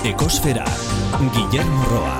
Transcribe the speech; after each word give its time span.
Ekosfera, 0.00 0.64
Guillermo 1.34 1.84
Roa. 1.84 2.14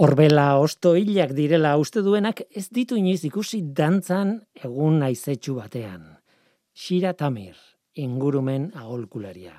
Orbela 0.00 0.56
osto 0.56 0.94
hilak 0.96 1.34
direla 1.36 1.74
uste 1.76 2.00
duenak 2.00 2.40
ez 2.56 2.70
ditu 2.72 2.96
inoiz 2.96 3.20
ikusi 3.28 3.60
dantzan 3.76 4.30
egun 4.64 4.96
naizetsu 5.02 5.58
batean. 5.58 6.06
Shira 6.72 7.12
Tamir, 7.12 7.52
ingurumen 8.00 8.70
agolkularia. 8.80 9.52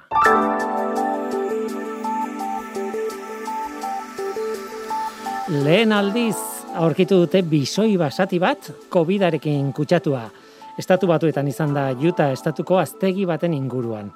Lehen 5.62 5.94
aldiz 5.94 6.40
aurkitu 6.74 7.22
dute 7.22 7.46
bisoi 7.46 8.00
basati 8.02 8.42
bat 8.42 8.74
COVID-arekin 8.90 9.70
kutsatua. 9.78 10.26
Estatu 10.82 11.06
batuetan 11.06 11.54
izan 11.54 11.78
da 11.78 11.92
Juta 11.94 12.32
estatuko 12.34 12.82
aztegi 12.82 13.30
baten 13.30 13.54
inguruan. 13.54 14.10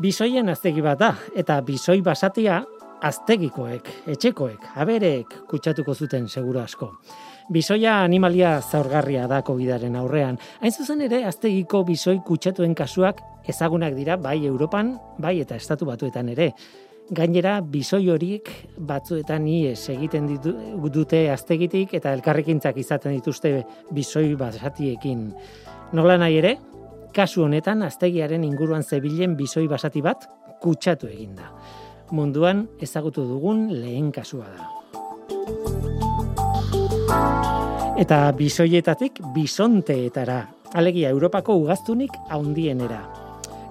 Bisoien 0.00 0.48
aztegi 0.48 0.80
bat 0.80 0.98
da, 0.98 1.10
eta 1.36 1.58
bisoi 1.66 2.00
basatia 2.04 2.62
aztegikoek, 3.04 3.88
etxekoek, 4.14 4.70
abereek 4.80 5.34
kutsatuko 5.50 5.94
zuten 5.94 6.28
seguro 6.28 6.62
asko. 6.62 6.92
Bisoia 7.52 7.98
animalia 8.00 8.54
zaurgarria 8.62 9.26
da 9.28 9.42
COVIDaren 9.44 9.96
aurrean. 9.98 10.38
Hain 10.62 10.72
zuzen 10.72 11.02
ere, 11.04 11.24
aztegiko 11.28 11.82
bisoi 11.84 12.20
kutsatuen 12.24 12.74
kasuak 12.78 13.20
ezagunak 13.48 13.96
dira 13.98 14.16
bai 14.16 14.38
Europan, 14.46 14.94
bai 15.18 15.40
eta 15.42 15.58
estatu 15.60 15.90
batuetan 15.90 16.30
ere. 16.32 16.52
Gainera, 17.12 17.58
bisoi 17.60 18.06
horiek 18.08 18.48
batzuetan 18.78 19.44
ies 19.50 19.90
egiten 19.92 20.30
ditu, 20.30 20.54
dute 20.94 21.26
aztegitik 21.34 21.92
eta 21.98 22.14
elkarrekintzak 22.16 22.78
izaten 22.80 23.18
dituzte 23.18 23.58
bisoi 23.92 24.30
basatiekin. 24.38 25.32
Nola 25.92 26.16
nahi 26.16 26.38
ere, 26.38 26.56
kasu 27.12 27.44
honetan 27.44 27.82
aztegiaren 27.86 28.44
inguruan 28.44 28.82
zebilen 28.82 29.36
bizoi 29.36 29.68
basati 29.68 30.02
bat 30.02 30.24
kutsatu 30.62 31.08
eginda. 31.10 31.50
Munduan 32.12 32.66
ezagutu 32.80 33.24
dugun 33.28 33.68
lehen 33.72 34.12
kasua 34.12 34.48
da. 34.52 34.68
Eta 38.00 38.32
bisoietatik 38.36 39.20
bisonteetara, 39.34 40.40
alegia 40.74 41.10
Europako 41.12 41.56
ugaztunik 41.62 42.10
haundienera. 42.30 43.02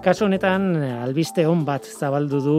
Kasu 0.02 0.26
honetan 0.26 0.76
albiste 0.82 1.44
hon 1.46 1.64
bat 1.66 1.86
zabaldu 1.86 2.40
du 2.42 2.58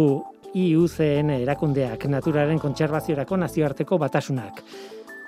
IUCN 0.54 1.32
erakundeak 1.40 2.06
naturaren 2.12 2.60
kontserbaziorako 2.62 3.40
nazioarteko 3.42 3.98
batasunak. 3.98 4.62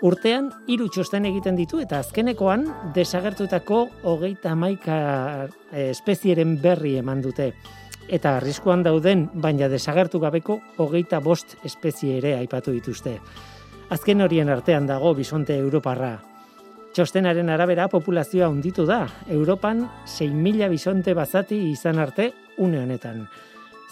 Urtean, 0.06 0.52
hiru 0.70 0.86
txosten 0.94 1.25
egiten 1.25 1.56
ditu 1.58 1.80
eta 1.81 1.98
azkenekoan 2.03 2.67
desagertutako 2.94 3.78
hogeita 4.06 4.52
hamaika 4.53 4.98
eh, 5.72 5.88
espezieren 5.88 6.59
berri 6.61 6.92
eman 7.00 7.23
dute. 7.23 7.48
Eta 8.06 8.36
arriskuan 8.38 8.83
dauden, 8.86 9.23
baina 9.42 9.66
desagertu 9.72 10.22
gabeko 10.22 10.59
hogeita 10.78 11.23
bost 11.26 11.58
espezie 11.66 12.20
ere 12.20 12.36
aipatu 12.38 12.76
dituzte. 12.76 13.16
Azken 13.89 14.22
horien 14.22 14.53
artean 14.53 14.86
dago 14.86 15.16
bisonte 15.17 15.58
Europarra. 15.58 16.14
Txostenaren 16.94 17.50
arabera 17.50 17.89
populazioa 17.89 18.52
unditu 18.53 18.86
da. 18.86 19.08
Europan 19.26 19.88
6.000 20.06 20.70
bisonte 20.70 21.17
bazati 21.17 21.64
izan 21.72 21.98
arte 21.98 22.30
une 22.61 22.83
honetan. 22.83 23.26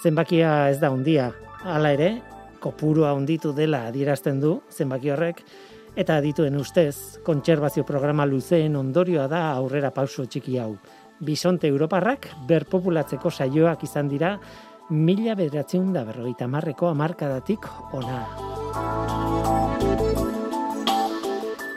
Zenbakia 0.04 0.70
ez 0.70 0.78
da 0.78 0.94
undia. 0.94 1.32
Hala 1.64 1.98
ere, 1.98 2.14
kopurua 2.62 3.16
unditu 3.18 3.52
dela 3.52 3.88
adierazten 3.90 4.40
du 4.40 4.60
zenbaki 4.72 5.10
horrek, 5.10 5.42
Eta 5.94 6.16
dituen 6.26 6.56
ustez, 6.58 7.22
kontserbazio 7.22 7.84
programa 7.86 8.26
luzeen 8.26 8.74
ondorioa 8.76 9.28
da 9.30 9.44
aurrera 9.54 9.92
pauso 9.94 10.26
txiki 10.26 10.58
hau. 10.58 10.72
Bisonte 11.22 11.70
Europarrak 11.70 12.32
berpopulatzeko 12.50 13.30
saioak 13.30 13.84
izan 13.86 14.10
dira 14.10 14.32
mila 14.90 15.36
bederatzen 15.38 15.92
da 15.94 16.02
berrogeita 16.08 16.48
marreko 16.50 16.90
amarkadatik 16.90 17.70
ona. 17.94 18.24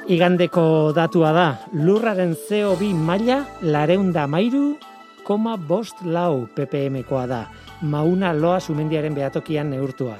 Igandeko 0.08 0.64
datua 0.96 1.34
da, 1.36 1.46
lurraren 1.76 2.32
CO2 2.48 2.94
maila 2.96 3.42
lareunda 3.60 4.24
mairu, 4.26 4.78
koma 5.28 5.58
bost 5.58 6.00
lau 6.06 6.46
ppmkoa 6.56 7.26
da. 7.28 7.44
Mauna 7.82 8.32
loa 8.32 8.62
sumendiaren 8.64 9.12
behatokian 9.12 9.74
neurtua 9.74 10.16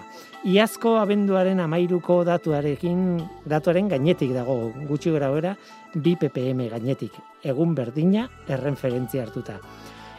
iazko 0.46 0.94
abenduaren 1.00 1.58
amairuko 1.60 2.20
datuarekin, 2.26 3.18
datuaren 3.50 3.88
gainetik 3.90 4.30
dago, 4.36 4.70
gutxi 4.86 5.10
gora, 5.10 5.56
bi 5.94 6.14
ppm 6.14 6.68
gainetik, 6.70 7.18
egun 7.42 7.74
berdina 7.74 8.28
errenferentzia 8.46 9.24
hartuta. 9.26 9.58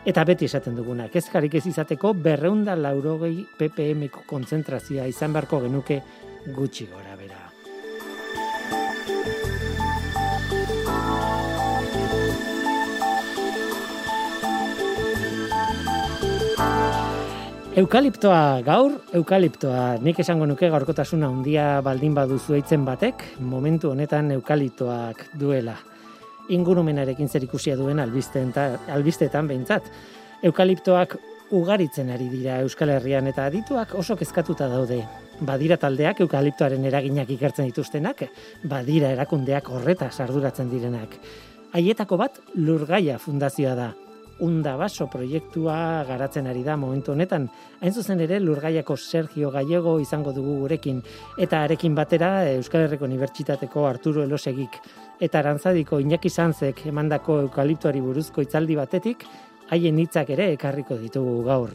Eta 0.08 0.24
beti 0.28 0.46
esaten 0.46 0.76
duguna, 0.76 1.08
kezkarik 1.12 1.56
ez 1.56 1.66
izateko 1.68 2.14
berreunda 2.14 2.76
laurogei 2.76 3.46
ppm 3.58 4.08
kontzentrazioa 4.28 5.08
izan 5.08 5.34
beharko 5.34 5.62
genuke 5.68 6.02
gutxi 6.56 6.88
gora 6.92 7.16
bera. 7.16 7.44
Eukaliptoa 17.78 18.64
gaur, 18.66 18.96
eukaliptoa, 19.14 20.00
nik 20.02 20.18
esango 20.24 20.48
nuke 20.50 20.66
gaurkotasuna 20.74 21.28
handia 21.30 21.66
baldin 21.86 22.16
baduzu 22.18 22.56
eitzen 22.58 22.88
batek, 22.88 23.22
momentu 23.52 23.92
honetan 23.92 24.32
eukaliptoak 24.34 25.22
duela. 25.38 25.76
Ingurumenarekin 26.58 27.30
zer 27.30 27.46
ikusia 27.46 27.76
duen 27.78 28.02
albisteetan 28.02 29.52
behintzat. 29.52 29.92
Eukaliptoak 30.50 31.14
ugaritzen 31.60 32.10
ari 32.16 32.32
dira 32.32 32.58
Euskal 32.66 32.96
Herrian 32.96 33.30
eta 33.30 33.46
adituak 33.46 33.94
oso 34.02 34.18
kezkatuta 34.18 34.72
daude. 34.74 35.04
Badira 35.46 35.78
taldeak 35.78 36.26
eukaliptoaren 36.26 36.90
eraginak 36.90 37.30
ikertzen 37.38 37.70
dituztenak, 37.70 38.26
badira 38.66 39.14
erakundeak 39.14 39.70
horreta 39.70 40.09
sarduratzen 40.09 40.74
direnak. 40.74 41.14
Haietako 41.78 42.22
bat 42.26 42.42
Lurgaia 42.56 43.22
Fundazioa 43.22 43.78
da 43.78 43.92
unda 44.40 44.75
baso 44.78 45.08
proiektua 45.09 46.03
garatzen 46.08 46.48
ari 46.48 46.64
da 46.64 46.78
momentu 46.78 47.12
honetan. 47.14 47.48
Hain 47.81 47.94
zuzen 47.94 48.20
ere 48.22 48.40
Lurgaiako 48.40 48.98
Sergio 48.98 49.52
Gallego 49.52 49.98
izango 50.00 50.34
dugu 50.34 50.59
gurekin 50.62 51.02
eta 51.38 51.64
arekin 51.64 51.96
batera 51.96 52.50
Euskal 52.52 52.86
Herriko 52.86 53.06
Unibertsitateko 53.06 53.86
Arturo 53.88 54.24
Elosegik 54.24 54.80
eta 55.20 55.40
Arantzadiko 55.40 56.00
Iñaki 56.00 56.30
Sanzek 56.30 56.86
emandako 56.86 57.42
eukaliptoari 57.47 58.02
buruzko 58.02 58.46
itzaldi 58.46 58.76
batetik 58.76 59.26
haien 59.70 59.97
hitzak 60.00 60.30
ere 60.36 60.52
ekarriko 60.53 60.97
ditugu 61.02 61.42
gaur. 61.47 61.74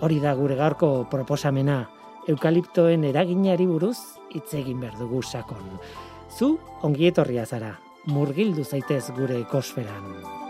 Hori 0.00 0.20
da 0.22 0.34
gure 0.38 0.54
gaurko 0.58 1.08
proposamena, 1.10 1.80
eukaliptoen 2.28 3.08
eraginari 3.08 3.66
buruz 3.66 3.98
hitz 4.34 4.52
egin 4.54 4.80
behar 4.80 4.98
dugu 5.00 5.22
sakon. 5.22 5.78
Zu 6.28 6.58
ongietorria 6.86 7.46
zara, 7.46 7.72
murgildu 8.06 8.64
zaitez 8.64 9.08
gure 9.16 9.40
ekosferan. 9.40 10.47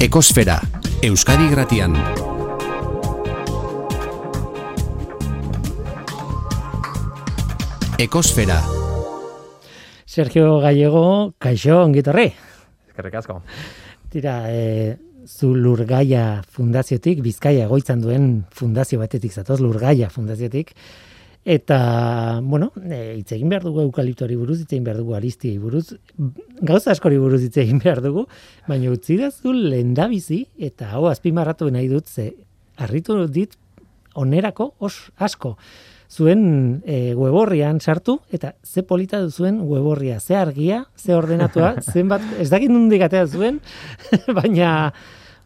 Ekosfera, 0.00 0.56
Euskadi 1.04 1.50
Gratian. 1.50 1.92
Ekosfera. 8.00 8.56
Sergio 10.06 10.58
Gallego, 10.58 11.34
kaixo, 11.38 11.82
ongitorre. 11.84 12.32
Eskerrik 12.88 13.20
asko. 13.20 13.42
Tira, 14.10 14.38
eh, 14.48 14.96
zu 15.30 15.54
Lurgaia 15.54 16.42
fundaziotik, 16.50 17.22
Bizkaia 17.24 17.68
egoitzan 17.68 18.02
duen 18.02 18.26
fundazio 18.54 18.98
batetik 19.00 19.32
zatoz, 19.32 19.60
Lurgaia 19.62 20.10
fundaziotik, 20.10 20.74
eta, 21.44 22.40
bueno, 22.42 22.70
e, 22.82 23.20
hitz 23.20 23.30
egin 23.36 23.48
behar 23.52 23.64
dugu 23.64 23.84
eukaliptori 23.86 24.36
buruz, 24.36 24.58
hitz 24.60 24.72
egin 24.72 24.84
behar 24.88 24.98
dugu 25.00 25.14
aristiei 25.16 25.56
buruz, 25.62 25.86
gauza 26.60 26.92
askori 26.92 27.20
buruz 27.22 27.40
hitz 27.46 27.56
egin 27.62 27.80
behar 27.80 28.02
dugu, 28.04 28.26
baina 28.68 28.90
utzi 28.92 29.16
da 29.20 29.30
zu 29.30 29.54
lendabizi, 29.54 30.44
eta 30.58 30.90
hau 30.92 31.06
azpimarratu 31.08 31.70
nahi 31.72 31.88
dut, 31.88 32.10
ze, 32.10 32.32
arritu 32.76 33.22
dit, 33.30 33.56
onerako 34.14 34.74
os 34.78 35.10
asko. 35.16 35.56
Zuen 36.10 36.82
e, 36.82 37.14
weborrian 37.14 37.78
sartu, 37.78 38.16
eta 38.34 38.56
ze 38.66 38.82
polita 38.82 39.20
du 39.22 39.30
zuen 39.30 39.60
weborria, 39.62 40.18
ze 40.18 40.34
argia, 40.34 40.82
ze 40.98 41.14
ordenatua, 41.14 41.76
zenbat, 41.94 42.24
ez 42.42 42.50
dakit 42.50 42.68
nundik 42.68 43.06
atea 43.06 43.28
zuen, 43.30 43.60
baina, 44.40 44.90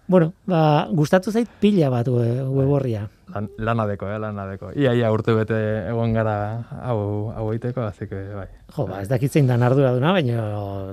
bueno, 0.08 0.32
ba, 0.46 0.88
gustatu 0.92 1.32
zait 1.32 1.48
pila 1.60 1.90
bat 1.90 2.08
weborria 2.08 3.08
lan, 3.34 3.48
lana 3.58 3.86
deko, 3.86 4.08
eh, 4.08 4.18
lana 4.18 4.46
deko. 4.48 4.70
Ia, 4.78 4.92
ia, 4.94 5.10
urte 5.12 5.34
bete 5.36 5.56
egon 5.90 6.14
gara 6.16 6.34
hau, 6.86 7.30
hau 7.34 7.46
eiteko, 7.52 7.84
azik, 7.86 8.12
bai. 8.12 8.46
Jo, 8.74 8.86
ba, 8.88 9.00
ez 9.02 9.08
dakit 9.10 9.32
zein 9.32 9.48
dan 9.50 9.62
ardura 9.66 9.92
duna, 9.94 10.12
baina 10.14 10.44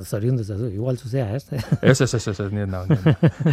zorion 0.06 0.40
dut, 0.40 0.50
igual 0.72 0.98
zuzea, 0.98 1.28
ez? 1.36 1.46
Ez, 1.92 2.00
ez, 2.02 2.14
ez, 2.14 2.28
ez, 2.28 2.40
ez, 2.40 2.50
nien 2.54 2.72
da, 2.72 2.84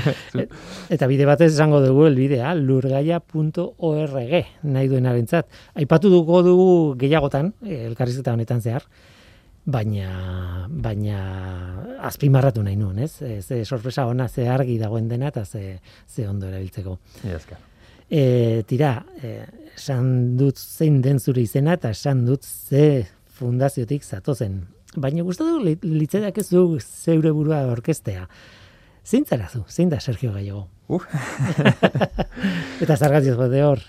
Eta 0.94 1.08
bide 1.10 1.26
batez 1.28 1.52
esango 1.52 1.81
dugu 1.84 2.06
elbidea, 2.08 2.54
lurgaia.org, 2.58 4.16
nahi 4.62 4.90
duen 4.90 5.08
abentzat. 5.08 5.49
Aipatu 5.78 6.12
dugu 6.12 6.43
dugu 6.46 6.70
gehiagotan, 7.00 7.52
elkarrizketa 7.64 8.37
honetan 8.37 8.61
zehar, 8.64 8.87
baina 9.69 10.66
baina 10.69 11.19
azpimarratu 11.99 12.62
nahi 12.62 12.77
nuen, 12.77 12.99
ez? 12.99 13.21
E, 13.23 13.41
ze 13.43 13.65
sorpresa 13.65 14.06
ona 14.06 14.29
ze 14.29 14.49
argi 14.49 14.79
dagoen 14.79 15.09
dena 15.09 15.29
eta 15.29 15.45
ze, 15.45 15.81
ze 16.06 16.29
ondo 16.29 16.47
erabiltzeko. 16.49 16.99
Iazka. 17.25 17.59
E, 18.11 18.62
tira, 18.67 19.05
e, 19.23 19.45
esan 19.77 20.37
dut 20.39 20.56
zein 20.59 21.00
den 21.03 21.19
zure 21.21 21.43
izena 21.43 21.75
eta 21.77 21.91
esan 21.91 22.25
dut 22.27 22.43
ze 22.45 23.06
fundaziotik 23.39 24.03
zatozen. 24.05 24.62
Baina 24.97 25.23
gustatu 25.23 25.59
litzedak 25.83 26.39
ez 26.39 26.49
du 26.50 26.79
zeure 26.81 27.31
burua 27.33 27.67
orkestea. 27.73 28.29
Zein 29.05 29.25
zara 29.25 29.49
zu? 29.49 29.65
Zein 29.69 29.89
da 29.89 30.00
Sergio 30.00 30.33
Gallego? 30.33 30.67
Uf. 30.89 31.05
eta 32.83 32.97
zargatioz 32.97 33.50
de 33.50 33.62
hor. 33.65 33.79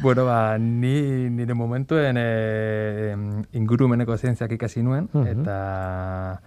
Bueno, 0.00 0.24
ba, 0.24 0.56
ni 0.56 1.28
nire 1.28 1.52
momentuen 1.52 2.16
e, 2.16 3.10
ingurumeneko 3.52 4.16
zientziak 4.16 4.52
ikasi 4.56 4.80
nuen, 4.82 5.10
Mhm. 5.12 5.26
eta 5.42 6.40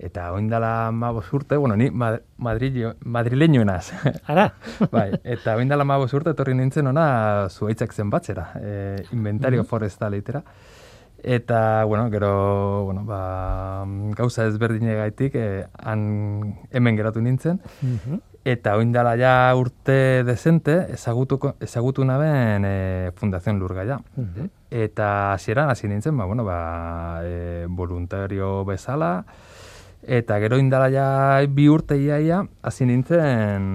eta 0.00 0.32
oindala 0.32 0.90
mabos 0.92 1.30
urte, 1.36 1.56
bueno, 1.56 1.76
ni 1.76 1.90
Mad 1.90 2.20
Madrillo, 2.38 2.94
madrileñoenaz, 3.04 3.92
Ara? 4.26 4.54
bai, 4.92 5.12
eta 5.24 5.56
oindala 5.60 5.84
mabos 5.84 6.14
urte 6.16 6.30
etorri 6.32 6.54
nintzen 6.56 6.86
ona 6.88 7.48
zuaitzak 7.50 7.92
zenbatzera, 7.92 8.46
e, 8.60 9.04
inventario 9.12 9.60
Mhm. 9.62 9.68
forestal 9.68 10.14
itera. 10.14 10.42
Eta, 11.22 11.84
bueno, 11.84 12.08
gero, 12.10 12.84
bueno, 12.86 13.04
ba, 13.04 13.84
gauza 14.16 14.46
ezberdinegaitik, 14.46 15.34
e, 15.36 15.66
han 15.84 16.56
hemen 16.70 16.96
geratu 16.96 17.20
nintzen, 17.20 17.60
Mhm. 17.82 18.20
Eta 18.42 18.72
oindala 18.78 19.18
ja 19.20 19.52
urte 19.54 20.24
desente 20.24 20.86
ezagutuko 20.94 21.56
ezagutu 21.60 22.06
naben 22.08 22.64
e, 22.64 23.10
Fundación 23.14 23.58
Lurgaia. 23.58 23.98
Mhm. 24.16 24.48
Eta 24.70 25.34
hasieran 25.34 25.68
hasi 25.68 25.88
nintzen, 25.88 26.16
ba 26.16 26.24
bueno, 26.24 26.42
ba 26.42 27.20
e, 27.22 27.66
voluntario 27.68 28.64
bezala 28.64 29.26
eta 30.10 30.40
gero 30.42 30.58
indala 30.58 31.44
bi 31.46 31.68
urte 31.70 31.94
iaia 31.94 32.42
hasi 32.66 32.86
nintzen 32.88 33.68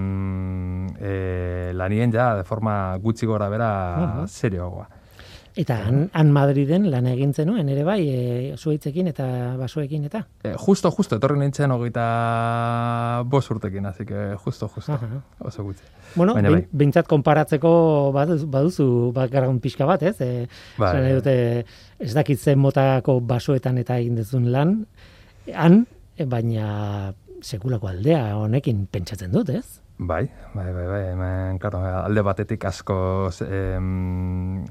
e, 0.99 1.71
lanien 1.73 2.11
ja 2.11 2.33
de 2.35 2.43
forma 2.43 2.97
gutxi 2.99 3.25
gora 3.25 3.47
bera 3.49 4.25
serioagoa. 4.27 4.89
Eta 5.55 5.77
han, 5.87 6.09
han 6.11 6.33
Madriden 6.35 6.89
lan 6.91 7.05
egin 7.07 7.31
zenuen 7.31 7.69
ere 7.71 7.85
bai, 7.87 8.01
e, 8.11 8.55
zuaitzekin 8.59 9.07
eta 9.13 9.25
basoekin 9.55 10.09
eta. 10.09 10.25
E, 10.43 10.51
justo, 10.59 10.91
justo, 10.91 11.15
etorri 11.15 11.39
nintzen 11.39 11.71
hogeita 11.71 13.23
bost 13.31 13.55
urtekin, 13.55 13.85
así 13.87 14.03
que 14.03 14.35
justo, 14.35 14.67
justo, 14.67 14.99
Aha. 14.99 15.21
oso 15.39 15.63
gutxi. 15.63 15.87
Bueno, 16.17 16.35
Baina 16.35 16.51
bai. 16.51 16.65
behintzat 16.73 17.07
konparatzeko 17.07 17.71
baduzu, 18.11 18.51
baduzu 18.51 18.89
background 19.15 19.63
pixka 19.63 19.87
bat, 19.87 20.03
ez? 20.03 20.19
E, 20.19 20.47
Bai. 20.77 21.13
dute, 21.15 21.65
ez 21.99 22.13
dakit 22.13 22.43
zen 22.43 22.59
motako 22.59 23.21
basoetan 23.23 23.79
eta 23.79 23.95
egin 24.03 24.19
dezun 24.19 24.51
lan, 24.51 24.81
han, 25.53 25.85
baina 26.23 27.13
sekulako 27.41 27.87
aldea 27.91 28.37
honekin 28.37 28.85
pentsatzen 28.87 29.31
dut, 29.31 29.49
ez? 29.49 29.81
Bai, 29.97 30.25
bai, 30.53 30.71
bai, 30.75 30.87
bai, 30.87 31.01
hemen, 31.13 31.59
claro, 31.59 31.79
alde 31.79 32.21
batetik 32.21 32.65
askoz, 32.67 33.41
em, 33.47 34.65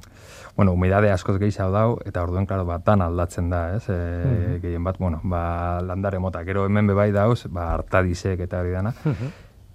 bueno, 0.56 0.72
humidade 0.72 1.10
askoz 1.10 1.38
gehiago 1.40 1.70
dau, 1.72 1.94
eta 2.04 2.22
orduen, 2.22 2.44
claro, 2.46 2.66
bat 2.68 2.84
dan 2.84 3.00
aldatzen 3.00 3.48
da, 3.50 3.74
ez, 3.76 3.88
e, 3.88 3.94
Mhm. 3.94 4.60
gehien 4.60 4.84
bat, 4.84 4.98
bueno, 4.98 5.20
ba, 5.24 5.80
landare 5.80 6.18
mota, 6.18 6.44
gero 6.44 6.66
hemen 6.66 6.86
bebai 6.86 7.10
dauz, 7.12 7.46
ba, 7.48 7.72
hartadisek 7.72 8.40
eta 8.40 8.60
hori 8.60 8.70
dana, 8.72 8.92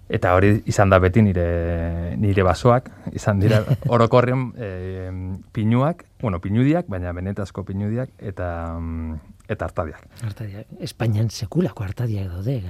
eta 0.08 0.34
hori 0.34 0.62
izan 0.66 0.90
da 0.90 0.98
beti 0.98 1.22
nire, 1.22 2.16
nire 2.16 2.42
basoak, 2.42 2.90
izan 3.12 3.40
dira 3.40 3.64
orokorren 3.88 4.52
e, 4.56 5.10
pinuak, 5.52 6.04
bueno, 6.22 6.38
pinudiak, 6.40 6.86
baina 6.88 7.12
benetazko 7.12 7.64
pinudiak, 7.64 8.10
eta, 8.18 8.78
mm, 8.78 9.18
eta 9.50 9.66
hartadiak. 9.66 10.04
Artadiak. 10.26 10.70
Espainian 10.86 11.28
sekulako 11.30 11.84
hartadiak 11.84 12.30
daude. 12.30 12.60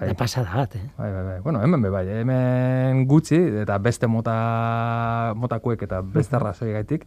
Bai. 0.00 0.08
Da 0.08 0.14
pasada 0.16 0.54
bat, 0.56 0.76
eh? 0.78 0.84
Bai, 0.96 1.10
bai, 1.12 1.24
bai. 1.26 1.38
Bueno, 1.44 1.60
hemen 1.62 1.82
bai, 1.92 2.06
hemen 2.08 3.02
gutxi 3.10 3.36
eta 3.64 3.76
beste 3.84 4.08
mota 4.08 5.34
motakuek 5.36 5.82
eta 5.84 6.00
beste 6.00 6.38
arrazoi 6.38 6.70
gaitik, 6.72 7.04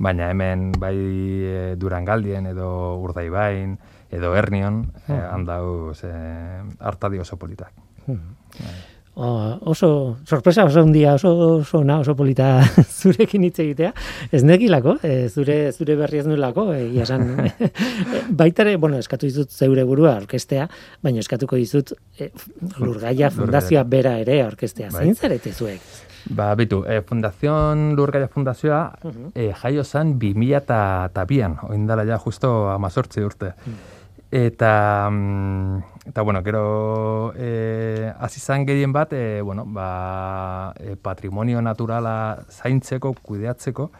baina 0.00 0.30
hemen 0.32 0.70
bai 0.80 0.94
e, 0.96 1.74
Durangaldien 1.76 2.46
edo 2.48 2.96
Urdaibain 3.02 3.76
edo 4.10 4.32
Hernion 4.34 4.86
e, 5.06 5.12
Mhm. 5.12 5.26
handauz 5.34 6.00
e, 6.04 6.14
hartadi 6.80 7.18
oso 7.20 7.36
politak. 7.36 7.74
Oso, 9.20 10.16
sorpresa 10.24 10.64
oso 10.64 10.80
handia, 10.80 11.14
oso, 11.14 11.58
oso, 11.60 11.82
na, 11.84 11.98
oso 12.00 12.14
polita 12.16 12.62
zurekin 13.00 13.44
hitz 13.44 13.58
egitea. 13.60 13.90
Ez 14.32 14.40
nekilako, 14.48 14.94
e, 15.04 15.28
zure, 15.28 15.58
zure 15.76 15.96
berri 15.98 16.22
ez 16.22 16.26
nulako, 16.26 16.70
egia 16.72 17.04
esan. 17.04 17.26
Baitare, 18.40 18.76
bueno, 18.80 18.96
eskatu 18.96 19.28
dizut 19.28 19.52
zeure 19.52 19.84
burua 19.84 20.14
orkestea, 20.22 20.66
baina 21.04 21.20
eskatuko 21.20 21.58
dizut 21.60 21.92
e, 22.16 22.30
Lurgaia 22.80 23.28
Fundazioa 23.34 23.84
bera 23.84 24.16
ere 24.22 24.40
orkestea. 24.46 24.88
Bai. 24.94 25.04
Zein 25.04 25.14
zarete 25.20 25.52
zuek? 25.52 25.84
Ba, 26.36 26.50
bitu, 26.56 26.82
e, 26.88 27.02
Fundación 27.04 27.94
Lurgaia 27.96 28.28
Fundazioa 28.28 28.82
Mhm. 29.04 29.30
e, 29.34 29.52
jaio 29.52 29.84
zan 29.84 30.18
2000 30.18 30.64
eta 31.10 31.24
bian, 31.28 31.58
oindala 31.68 32.04
ja 32.08 32.18
justo 32.18 32.70
amazortzi 32.70 33.20
urte. 33.24 33.52
Eta, 33.52 33.66
mm, 33.66 33.99
eta 34.30 36.22
bueno, 36.22 36.42
gero 36.42 37.32
e, 37.36 38.12
hasi 38.18 38.40
zan 38.40 38.66
gehien 38.66 38.92
bat, 38.92 39.12
e, 39.12 39.40
bueno, 39.42 39.64
ba, 39.66 40.74
e, 40.78 40.96
patrimonio 40.96 41.62
naturala 41.62 42.44
zaintzeko, 42.48 43.14
kudeatzeko, 43.22 43.90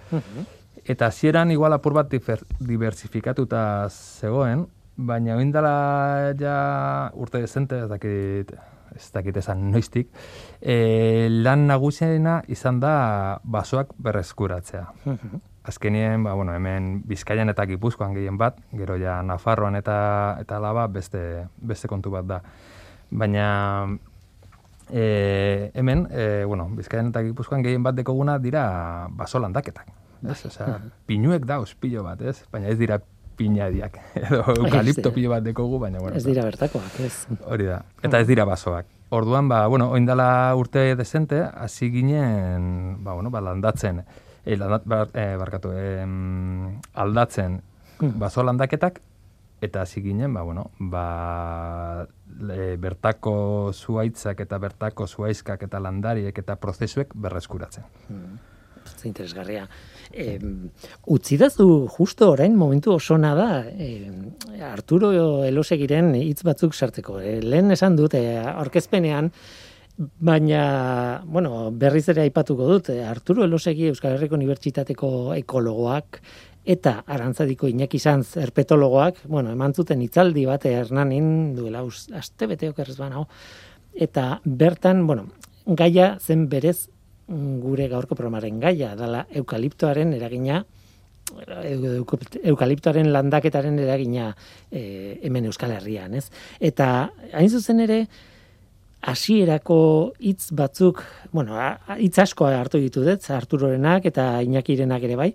eta 0.84 1.06
hasieran 1.06 1.50
igual 1.50 1.72
apur 1.72 1.94
bat 1.94 2.10
difer, 2.10 2.44
diversifikatuta 2.60 3.88
zegoen, 3.90 4.66
baina 4.96 5.36
oindala 5.36 6.34
ja 6.38 7.10
urte 7.14 7.40
dezente, 7.40 7.78
ez 7.84 7.88
dakit, 7.88 8.52
ez 8.94 9.10
dakit 9.12 9.36
esan 9.36 9.70
noiztik, 9.72 10.10
e, 10.60 11.28
lan 11.30 11.66
nagusiena 11.66 12.40
izan 12.48 12.80
da 12.80 13.40
basoak 13.44 13.94
berreskuratzea. 13.98 14.86
Azkenien, 15.70 16.24
ba, 16.26 16.34
bueno, 16.34 16.54
hemen 16.54 17.02
Bizkaian 17.06 17.48
eta 17.52 17.66
Gipuzkoan 17.70 18.14
gehien 18.16 18.38
bat, 18.38 18.58
gero 18.74 18.96
ja 18.98 19.20
Nafarroan 19.22 19.78
eta 19.78 19.96
eta 20.42 20.58
laba 20.58 20.88
beste, 20.90 21.46
beste 21.56 21.88
kontu 21.90 22.10
bat 22.10 22.26
da. 22.26 22.40
Baina 23.10 23.46
e, 24.90 25.70
hemen, 25.78 26.08
e, 26.10 26.44
bueno, 26.44 26.66
Bizkaian 26.74 27.12
eta 27.12 27.22
Gipuzkoan 27.28 27.62
gehien 27.62 27.86
bat 27.86 27.94
dekoguna 27.94 28.38
dira 28.42 28.64
baso 29.14 29.38
landaketak. 29.38 29.92
Ez? 30.26 30.40
Osea, 30.50 30.80
pinuek 31.06 31.46
dauz 31.48 31.70
pilo 31.78 32.02
bat, 32.04 32.20
ez? 32.20 32.42
Baina 32.52 32.68
ez 32.68 32.78
dira 32.80 32.98
pinadiak, 33.38 34.00
edo 34.26 34.42
eukalipto 34.56 35.12
pilo 35.14 35.30
bat 35.32 35.46
dekogu, 35.46 35.78
baina 35.80 36.02
bueno. 36.02 36.16
Ez 36.18 36.26
dira 36.26 36.44
bertakoak, 36.48 36.98
ez? 37.06 37.14
Hori 37.46 37.70
da. 37.70 37.84
Eta 38.02 38.20
ez 38.20 38.26
dira 38.28 38.44
basoak. 38.48 38.90
Orduan, 39.10 39.48
ba, 39.50 39.62
bueno, 39.70 39.88
oindala 39.94 40.50
urte 40.58 40.82
desente, 40.98 41.40
hasi 41.42 41.92
ginen, 41.94 42.98
ba, 43.06 43.14
bueno, 43.14 43.30
ba, 43.30 43.40
landatzen, 43.42 44.02
e, 44.44 44.56
landat, 44.56 44.86
bar, 44.86 45.08
e, 45.14 45.36
barkatu, 45.36 45.72
em, 45.76 46.80
aldatzen 46.94 47.60
baso 48.00 48.42
landaketak, 48.42 49.00
eta 49.60 49.82
hasi 49.82 50.02
ginen, 50.02 50.32
ba, 50.34 50.42
bueno, 50.42 50.70
ba, 50.78 52.06
e, 52.48 52.76
bertako 52.80 53.72
zuaitzak 53.72 54.40
eta 54.46 54.58
bertako 54.58 55.06
zuaizkak 55.06 55.66
eta 55.68 55.80
landariek 55.80 56.38
eta 56.38 56.56
prozesuek 56.56 57.14
berreskuratzen. 57.14 57.84
Ze 58.96 59.08
interesgarria. 59.08 59.66
E, 60.10 60.38
utzi 61.06 61.36
dazu 61.38 61.86
justo 61.92 62.30
orain 62.32 62.56
momentu 62.56 62.94
osona 62.96 63.34
da 63.36 63.50
e, 63.68 64.08
Arturo 64.64 65.12
Elosegiren 65.44 66.14
hitz 66.16 66.42
batzuk 66.42 66.74
sartzeko. 66.74 67.20
E, 67.20 67.38
lehen 67.44 67.70
esan 67.70 67.98
dut 68.00 68.16
e, 68.18 68.24
aurkezpenean 68.40 69.30
baina 70.00 71.22
bueno, 71.26 71.70
berriz 71.76 72.06
ere 72.08 72.22
aipatuko 72.24 72.66
dut 72.70 72.88
e, 72.94 73.02
Arturo 73.04 73.44
Elosegi 73.44 73.90
Euskal 73.90 74.14
Herriko 74.16 74.38
Unibertsitateko 74.38 75.10
ekologoak 75.36 76.20
eta 76.64 77.00
Arantzadiko 77.06 77.68
Iñaki 77.68 77.98
Sanz 77.98 78.36
herpetologoak, 78.40 79.22
bueno, 79.28 79.50
eman 79.52 79.74
zuten 79.74 80.00
hitzaldi 80.04 80.46
bat 80.48 80.64
Hernanin 80.68 81.54
duela 81.56 81.82
us, 81.84 82.06
aste 82.16 82.46
bete 82.46 82.68
okerrez 82.70 82.96
banago. 83.00 83.26
Eta 83.96 84.40
bertan, 84.44 85.06
bueno, 85.06 85.26
gaia 85.66 86.14
zen 86.20 86.48
berez 86.52 86.88
gure 87.28 87.88
gaurko 87.88 88.14
programaren 88.16 88.60
gaia, 88.60 88.94
dala 88.96 89.26
eukaliptoaren 89.30 90.12
eragina 90.14 90.64
eu- 91.64 92.00
eu- 92.00 92.06
eukaliptoaren 92.52 93.12
landaketaren 93.12 93.78
eragina 93.78 94.34
e, 94.70 95.18
hemen 95.22 95.46
Euskal 95.46 95.72
Herrian, 95.76 96.14
ez? 96.14 96.30
Eta 96.60 97.10
hain 97.32 97.50
zuzen 97.50 97.80
ere 97.80 98.06
hasierako 99.00 100.12
hitz 100.18 100.50
batzuk, 100.52 101.02
bueno, 101.32 101.56
hitz 101.98 102.18
asko 102.18 102.46
hartu 102.46 102.78
ditu 102.82 103.04
dut, 103.04 103.24
Arturorenak 103.30 104.06
eta 104.10 104.42
Iñakirenak 104.44 105.04
ere 105.08 105.16
bai, 105.16 105.32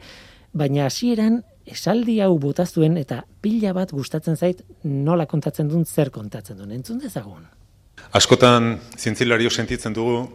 baina 0.53 0.85
hasieran 0.85 1.41
esaldi 1.65 2.19
hau 2.21 2.37
botazuen 2.39 2.97
eta 3.01 3.23
pila 3.41 3.73
bat 3.73 3.91
gustatzen 3.91 4.37
zait 4.37 4.61
nola 4.83 5.25
kontatzen 5.25 5.69
duen, 5.69 5.85
zer 5.85 6.11
kontatzen 6.13 6.57
duen. 6.57 6.71
Entzun 6.71 7.01
dezagun. 7.01 7.45
Askotan 8.15 8.75
zientzilario 8.99 9.49
sentitzen 9.49 9.93
dugu, 9.93 10.27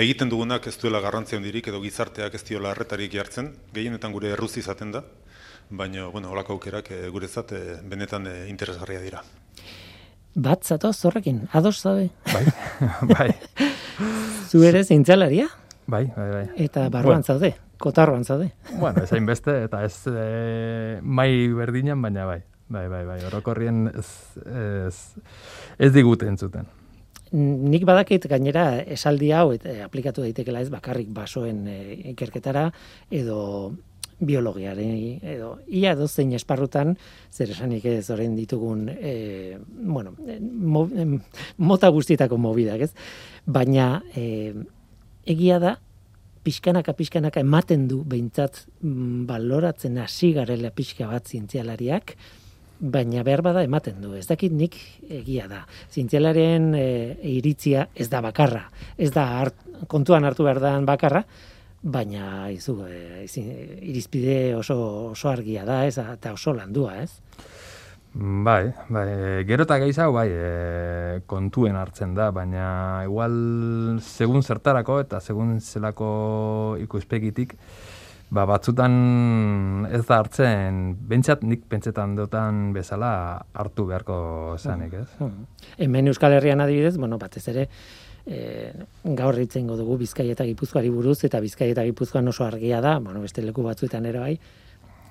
egiten 0.00 0.30
dugunak 0.30 0.66
ez 0.66 0.76
duela 0.80 1.02
garrantzia 1.04 1.38
handirik 1.38 1.68
edo 1.68 1.80
gizarteak 1.82 2.34
ez 2.34 2.42
diola 2.48 2.72
harretarik 2.72 3.12
jartzen, 3.12 3.52
gehienetan 3.74 4.12
gure 4.14 4.32
erruz 4.32 4.56
izaten 4.56 4.94
da, 4.94 5.04
baina, 5.70 6.06
bueno, 6.08 6.30
holako 6.32 6.56
aukerak 6.56 6.90
e, 6.90 7.00
guretzat 7.12 7.52
e, 7.52 7.60
benetan 7.86 8.26
e, 8.26 8.36
interesgarria 8.50 9.02
dira. 9.04 9.22
Bat 10.34 10.62
zatoz 10.62 10.94
horrekin, 11.04 11.48
ados 11.52 11.80
zaude? 11.80 12.10
Bai, 12.30 12.44
bai. 13.14 13.30
Zu 14.46 14.62
ere 14.62 14.84
zintzalaria? 14.84 15.48
Bai, 15.90 16.04
bai, 16.14 16.28
bai. 16.30 16.44
Eta 16.62 16.86
barruan 16.92 17.24
zaude, 17.26 17.56
kotarroan 17.82 18.22
zaude. 18.24 18.52
Bueno, 18.78 19.02
ez 19.02 19.24
beste, 19.26 19.56
eta 19.64 19.82
ez 19.84 20.06
e, 20.06 21.00
mai 21.02 21.48
berdinan, 21.48 22.02
baina 22.02 22.28
bai. 22.28 22.42
Bai, 22.70 22.86
bai, 22.86 23.02
bai, 23.04 23.18
orokorrien 23.26 23.88
ez, 23.90 24.06
ez, 24.46 24.94
ez 25.82 25.90
digute 25.92 26.28
entzuten. 26.30 26.68
Nik 27.34 27.82
badakit 27.86 28.28
gainera 28.30 28.78
esaldi 28.86 29.32
hau 29.34 29.50
eta 29.54 29.80
aplikatu 29.84 30.22
daitekela 30.22 30.62
ez 30.62 30.70
bakarrik 30.70 31.10
basoen 31.14 31.64
e, 31.66 31.78
ikerketara 32.14 32.68
edo 33.10 33.40
biologiaren 34.20 35.20
edo 35.34 35.54
ia 35.66 35.94
dozein 35.96 36.32
esparrutan 36.36 36.96
zer 37.32 37.52
esanik 37.54 37.86
ez 37.88 38.10
orain 38.12 38.36
ditugun 38.36 38.88
e, 38.92 39.58
bueno, 39.70 40.14
mo, 40.16 40.86
mota 41.56 41.88
guztietako 41.88 42.38
mobidak, 42.38 42.84
ez? 42.84 42.92
Baina 43.46 44.02
e, 44.14 44.52
egia 45.24 45.58
da 45.62 45.78
pixkanaka 46.44 46.94
pixkanaka 46.96 47.40
ematen 47.44 47.86
du 47.88 48.02
behintzat 48.08 48.64
mm, 48.82 49.24
baloratzen 49.28 49.98
hasi 50.00 50.32
garela 50.36 50.70
pixka 50.72 51.08
bat 51.10 51.28
zientzialariak, 51.28 52.14
baina 52.80 53.22
behar 53.22 53.42
bada 53.44 53.62
ematen 53.64 54.00
du. 54.00 54.14
Ez 54.16 54.26
dakit 54.28 54.52
nik 54.56 54.76
egia 55.20 55.46
da. 55.50 55.64
Zientzialaren 55.92 56.72
e, 56.74 56.86
iritzia 57.36 57.86
ez 57.94 58.08
da 58.12 58.22
bakarra. 58.24 58.64
Ez 58.96 59.10
da 59.12 59.26
kontuan 59.88 60.24
hartu 60.24 60.46
behar 60.48 60.62
da 60.62 60.74
bakarra, 60.88 61.24
baina 61.82 62.50
izu, 62.52 62.76
e, 62.86 63.24
irizpide 63.80 64.54
oso, 64.54 64.76
oso 65.12 65.30
argia 65.30 65.64
da, 65.64 65.84
ez, 65.86 65.96
eta 65.98 66.34
oso 66.36 66.54
landua, 66.54 67.00
ez? 67.02 67.10
Bai, 68.12 68.72
bai, 68.90 69.06
gero 69.46 69.62
eta 69.62 69.78
gehiago, 69.78 70.16
bai, 70.16 70.26
e, 70.34 71.20
kontuen 71.30 71.78
hartzen 71.78 72.16
da, 72.16 72.32
baina 72.34 73.04
igual 73.06 74.00
segun 74.02 74.42
zertarako 74.42 74.98
eta 75.04 75.20
segun 75.22 75.60
zelako 75.60 76.76
ikuspegitik, 76.82 77.54
ba, 78.34 78.48
batzutan 78.50 79.86
ez 79.94 80.02
da 80.02 80.18
hartzen, 80.18 80.82
bentsat 81.06 81.46
nik 81.46 81.64
pentsetan 81.70 82.16
dutan 82.18 82.72
bezala 82.74 83.12
hartu 83.54 83.86
beharko 83.86 84.20
zanik, 84.58 84.98
ez? 85.04 85.08
Hmm. 85.20 85.46
Hemen 85.78 86.10
Euskal 86.10 86.34
Herrian 86.34 86.60
adibidez, 86.66 86.96
bueno, 86.98 87.18
batez 87.18 87.46
ere, 87.54 87.68
e, 88.30 88.72
gaur 89.18 89.34
ritzen 89.34 89.66
dugu 89.66 89.98
Bizkaia 90.00 90.36
eta 90.36 90.46
Gipuzkoari 90.48 90.90
buruz 90.94 91.18
eta 91.26 91.40
Bizkaia 91.42 91.74
eta 91.74 91.84
Gipuzkoan 91.88 92.30
oso 92.30 92.46
argia 92.46 92.80
da, 92.80 92.98
bueno, 93.02 93.20
beste 93.24 93.42
leku 93.42 93.64
batzuetan 93.66 94.06
ere 94.06 94.22
bai, 94.22 94.34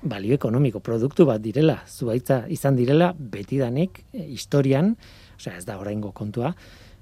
balio 0.02 0.34
ekonomiko 0.38 0.80
produktu 0.80 1.26
bat 1.28 1.42
direla, 1.44 1.82
zuaitza 1.86 2.44
izan 2.48 2.78
direla 2.78 3.12
betidanik 3.12 4.04
e, 4.12 4.24
historian, 4.32 4.94
osea 5.36 5.58
ez 5.60 5.66
da 5.68 5.78
oraingo 5.80 6.12
kontua, 6.16 6.54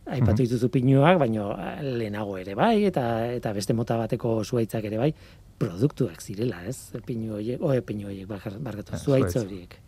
aipatu 0.08 0.42
mhm. 0.42 0.44
dituzu 0.46 0.70
pinuak, 0.72 1.18
baino 1.20 1.50
lehenago 1.84 2.38
ere 2.40 2.54
bai 2.58 2.84
eta 2.88 3.04
eta 3.34 3.52
beste 3.52 3.76
mota 3.76 3.98
bateko 4.00 4.38
zuaitzak 4.44 4.88
ere 4.90 5.00
bai, 5.00 5.12
produktuak 5.58 6.22
zirela, 6.22 6.62
ez? 6.70 6.76
Pinu 7.06 7.38
horiek, 7.38 7.62
oe 7.62 7.82
pinu 7.82 8.08
horiek 8.10 8.30
barkatu, 8.30 8.94
ah, 8.94 9.02
zuaitza 9.02 9.42
horiek. 9.42 9.80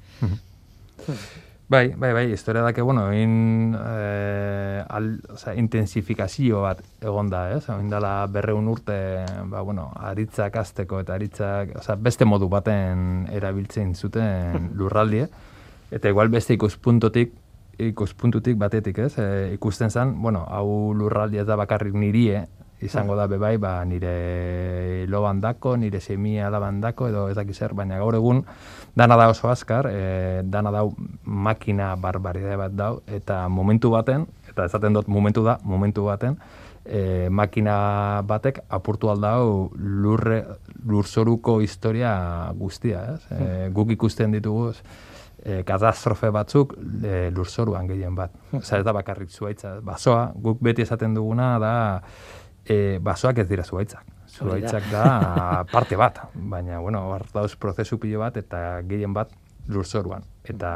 Bai, 1.71 1.95
bai, 1.95 2.13
bai, 2.13 2.33
historia 2.33 2.63
dake, 2.63 2.83
bueno, 2.83 3.13
in, 3.15 3.77
eh, 3.79 4.83
al, 4.89 5.21
o 5.31 5.37
sea, 5.37 5.55
intensifikazio 5.55 6.63
bat 6.65 6.81
egon 7.01 7.29
da, 7.31 7.45
eh? 7.53 7.61
Osa, 7.61 7.77
indala 7.79 8.27
berreun 8.27 8.67
urte, 8.67 8.97
ba, 9.47 9.61
bueno, 9.61 9.85
aritzak 9.95 10.57
azteko 10.59 10.99
eta 11.05 11.15
aritzak, 11.15 11.77
o 11.79 11.83
sea, 11.87 11.95
beste 11.95 12.27
modu 12.27 12.49
baten 12.51 13.29
erabiltzen 13.31 13.95
zuten 13.95 14.73
lurraldie, 14.81 15.29
eta 15.95 16.11
igual 16.11 16.35
beste 16.35 16.59
ikuspuntotik, 16.59 17.39
ikuspuntutik 17.79 18.59
batetik, 18.59 18.99
ez? 19.07 19.13
E, 19.23 19.29
ikusten 19.55 19.95
zen, 19.95 20.17
bueno, 20.21 20.43
hau 20.51 20.91
lurraldia 20.91 21.47
da 21.47 21.55
bakarrik 21.55 21.95
nirie, 21.95 22.49
izango 22.83 23.15
da 23.15 23.29
bebai, 23.29 23.57
ba, 23.63 23.85
nire 23.85 25.07
lo 25.07 25.23
bandako, 25.23 25.77
nire 25.77 26.01
semia 26.01 26.51
da 26.51 26.59
bandako, 26.59 27.09
edo 27.13 27.29
ez 27.29 27.37
dakiz 27.37 27.59
zer, 27.59 27.75
baina 27.79 27.99
gaur 28.01 28.17
egun, 28.17 28.43
dana 28.95 29.17
da 29.17 29.29
oso 29.31 29.49
azkar, 29.51 29.87
e, 29.91 30.43
dana 30.45 30.71
da 30.71 30.85
makina 31.25 31.95
barbaridade 31.97 32.57
bat 32.57 32.73
dau, 32.73 32.95
eta 33.07 33.43
momentu 33.49 33.91
baten, 33.91 34.27
eta 34.49 34.67
ezaten 34.67 34.97
dut 34.97 35.09
momentu 35.09 35.45
da, 35.47 35.59
momentu 35.63 36.05
baten, 36.09 36.37
e, 36.85 37.29
makina 37.31 38.23
batek 38.27 38.63
apurtu 38.69 39.11
aldau 39.13 39.71
lurre, 39.77 40.43
lurzoruko 40.87 41.61
historia 41.61 42.13
guztia, 42.59 43.05
ez? 43.15 43.23
E, 43.31 43.71
guk 43.75 43.95
ikusten 43.97 44.35
ditugu, 44.37 44.73
e, 45.45 45.63
katastrofe 45.67 46.31
batzuk 46.35 46.77
e, 47.05 47.31
lurzoruan 47.35 47.89
gehien 47.91 48.17
bat. 48.17 48.35
Osa 48.57 48.81
ez 48.81 48.85
da 48.87 48.95
bakarrik 48.97 49.31
zuaitza. 49.31 49.79
Basoa, 49.85 50.31
guk 50.35 50.63
beti 50.65 50.83
esaten 50.87 51.15
duguna 51.17 51.53
da, 51.63 51.75
e, 52.65 52.99
basoak 53.03 53.45
ez 53.45 53.49
dira 53.49 53.65
zuaitzak. 53.65 54.20
Zuaitzak 54.41 54.89
da 54.93 55.65
parte 55.71 55.97
bat, 56.01 56.23
baina, 56.35 56.81
bueno, 56.81 57.05
hartauz 57.13 57.55
prozesu 57.61 57.99
pilo 58.01 58.23
bat 58.23 58.37
eta 58.41 58.81
gehien 58.89 59.13
bat 59.15 59.33
lurzoruan. 59.69 60.25
Eta 60.49 60.71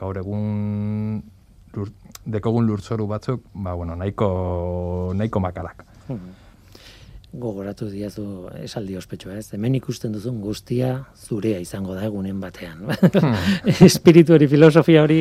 gaur 0.00 0.18
egun 0.18 1.22
lur, 1.74 1.90
dekogun 2.26 2.66
lurzoru 2.66 3.06
batzuk, 3.10 3.44
ba, 3.54 3.74
bueno, 3.74 3.96
nahiko, 3.96 5.12
nahiko 5.14 5.42
makarak. 5.42 5.84
Hmm. 6.08 6.32
Gogoratu 7.34 7.88
diazu 7.90 8.24
esaldi 8.60 8.94
ospetsua 8.94 9.40
ez. 9.40 9.48
Hemen 9.56 9.74
ikusten 9.80 10.12
duzun 10.14 10.36
guztia 10.42 10.92
zurea 11.18 11.58
izango 11.58 11.96
da 11.96 12.04
egunen 12.06 12.38
batean. 12.42 12.84
Hmm. 12.86 13.34
Espiritu 13.88 14.36
hori, 14.36 14.46
filosofia 14.50 15.02
hori 15.02 15.18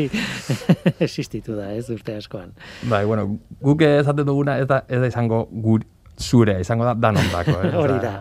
existitu 1.07 1.57
da 1.57 1.71
ez 1.73 1.87
urte 1.93 2.17
askoan. 2.19 2.53
Bai, 2.89 3.01
bueno, 3.09 3.25
guk 3.61 3.81
ezaten 3.87 4.29
duguna 4.29 4.59
ez 4.61 4.69
da, 4.69 4.83
ez 4.87 5.01
da 5.01 5.09
izango 5.09 5.47
guri, 5.65 5.89
zure, 6.19 6.59
izango 6.61 6.85
da 6.85 6.93
danon 6.93 7.29
dako. 7.31 7.55
Eh? 7.63 7.71
Hori 7.81 7.97
da, 8.01 8.13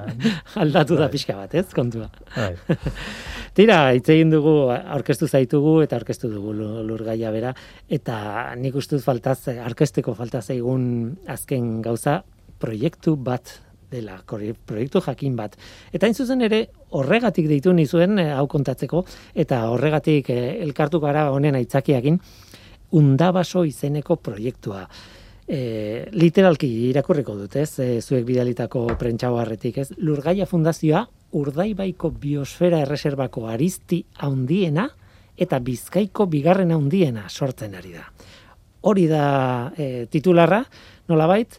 aldatu 0.62 0.96
da 0.96 1.06
bai. 1.06 1.12
pixka 1.14 1.36
bat, 1.36 1.54
ez, 1.54 1.68
kontua. 1.74 2.08
Bai. 2.34 2.54
Tira, 3.56 3.78
hitz 3.92 4.06
egin 4.14 4.30
dugu, 4.32 4.54
aurkeztu 4.72 5.28
zaitugu 5.28 5.80
eta 5.84 5.98
aurkeztu 5.98 6.30
dugu 6.32 6.54
lurgaia 6.88 7.32
bera, 7.34 7.52
eta 7.92 8.16
nik 8.56 8.78
ustuz 8.80 9.02
faltaz, 9.04 9.42
aurkezteko 9.52 10.14
falta 10.16 10.40
zaigun 10.40 10.86
azken 11.28 11.82
gauza, 11.84 12.22
proiektu 12.62 13.16
bat 13.20 13.58
dela, 13.92 14.22
proiektu 14.24 15.02
jakin 15.04 15.36
bat. 15.36 15.58
Eta 15.92 16.08
hain 16.08 16.16
zuzen 16.16 16.40
ere, 16.46 16.64
horregatik 16.96 17.48
deitu 17.50 17.74
nizuen 17.76 18.16
eh, 18.22 18.30
hau 18.32 18.46
kontatzeko, 18.48 19.04
eta 19.36 19.66
horregatik 19.68 20.30
eh, 20.32 20.62
elkartu 20.64 21.02
gara 21.02 21.28
honen 21.34 21.58
aitzakiakin, 21.60 22.16
undabaso 22.96 23.66
izeneko 23.68 24.16
proiektua 24.20 24.86
e, 25.48 26.08
literalki 26.12 26.68
irakurriko 26.90 27.34
dut, 27.36 27.56
ez, 27.56 27.78
e, 27.82 28.00
zuek 28.00 28.24
bidalitako 28.28 28.86
prentxauarretik, 29.00 29.78
ez, 29.82 29.88
Lurgaia 29.98 30.46
Fundazioa, 30.46 31.04
Urdaibaiko 31.38 32.10
Biosfera 32.20 32.82
Erreserbako 32.84 33.46
Aristi 33.48 34.02
haundiena 34.20 34.88
eta 35.40 35.58
Bizkaiko 35.64 36.26
Bigarren 36.30 36.72
haundiena 36.74 37.28
sortzen 37.28 37.74
ari 37.78 37.94
da. 37.96 38.06
Hori 38.82 39.06
da 39.08 39.24
e, 39.76 40.06
titularra, 40.12 40.62
nolabait, 41.08 41.58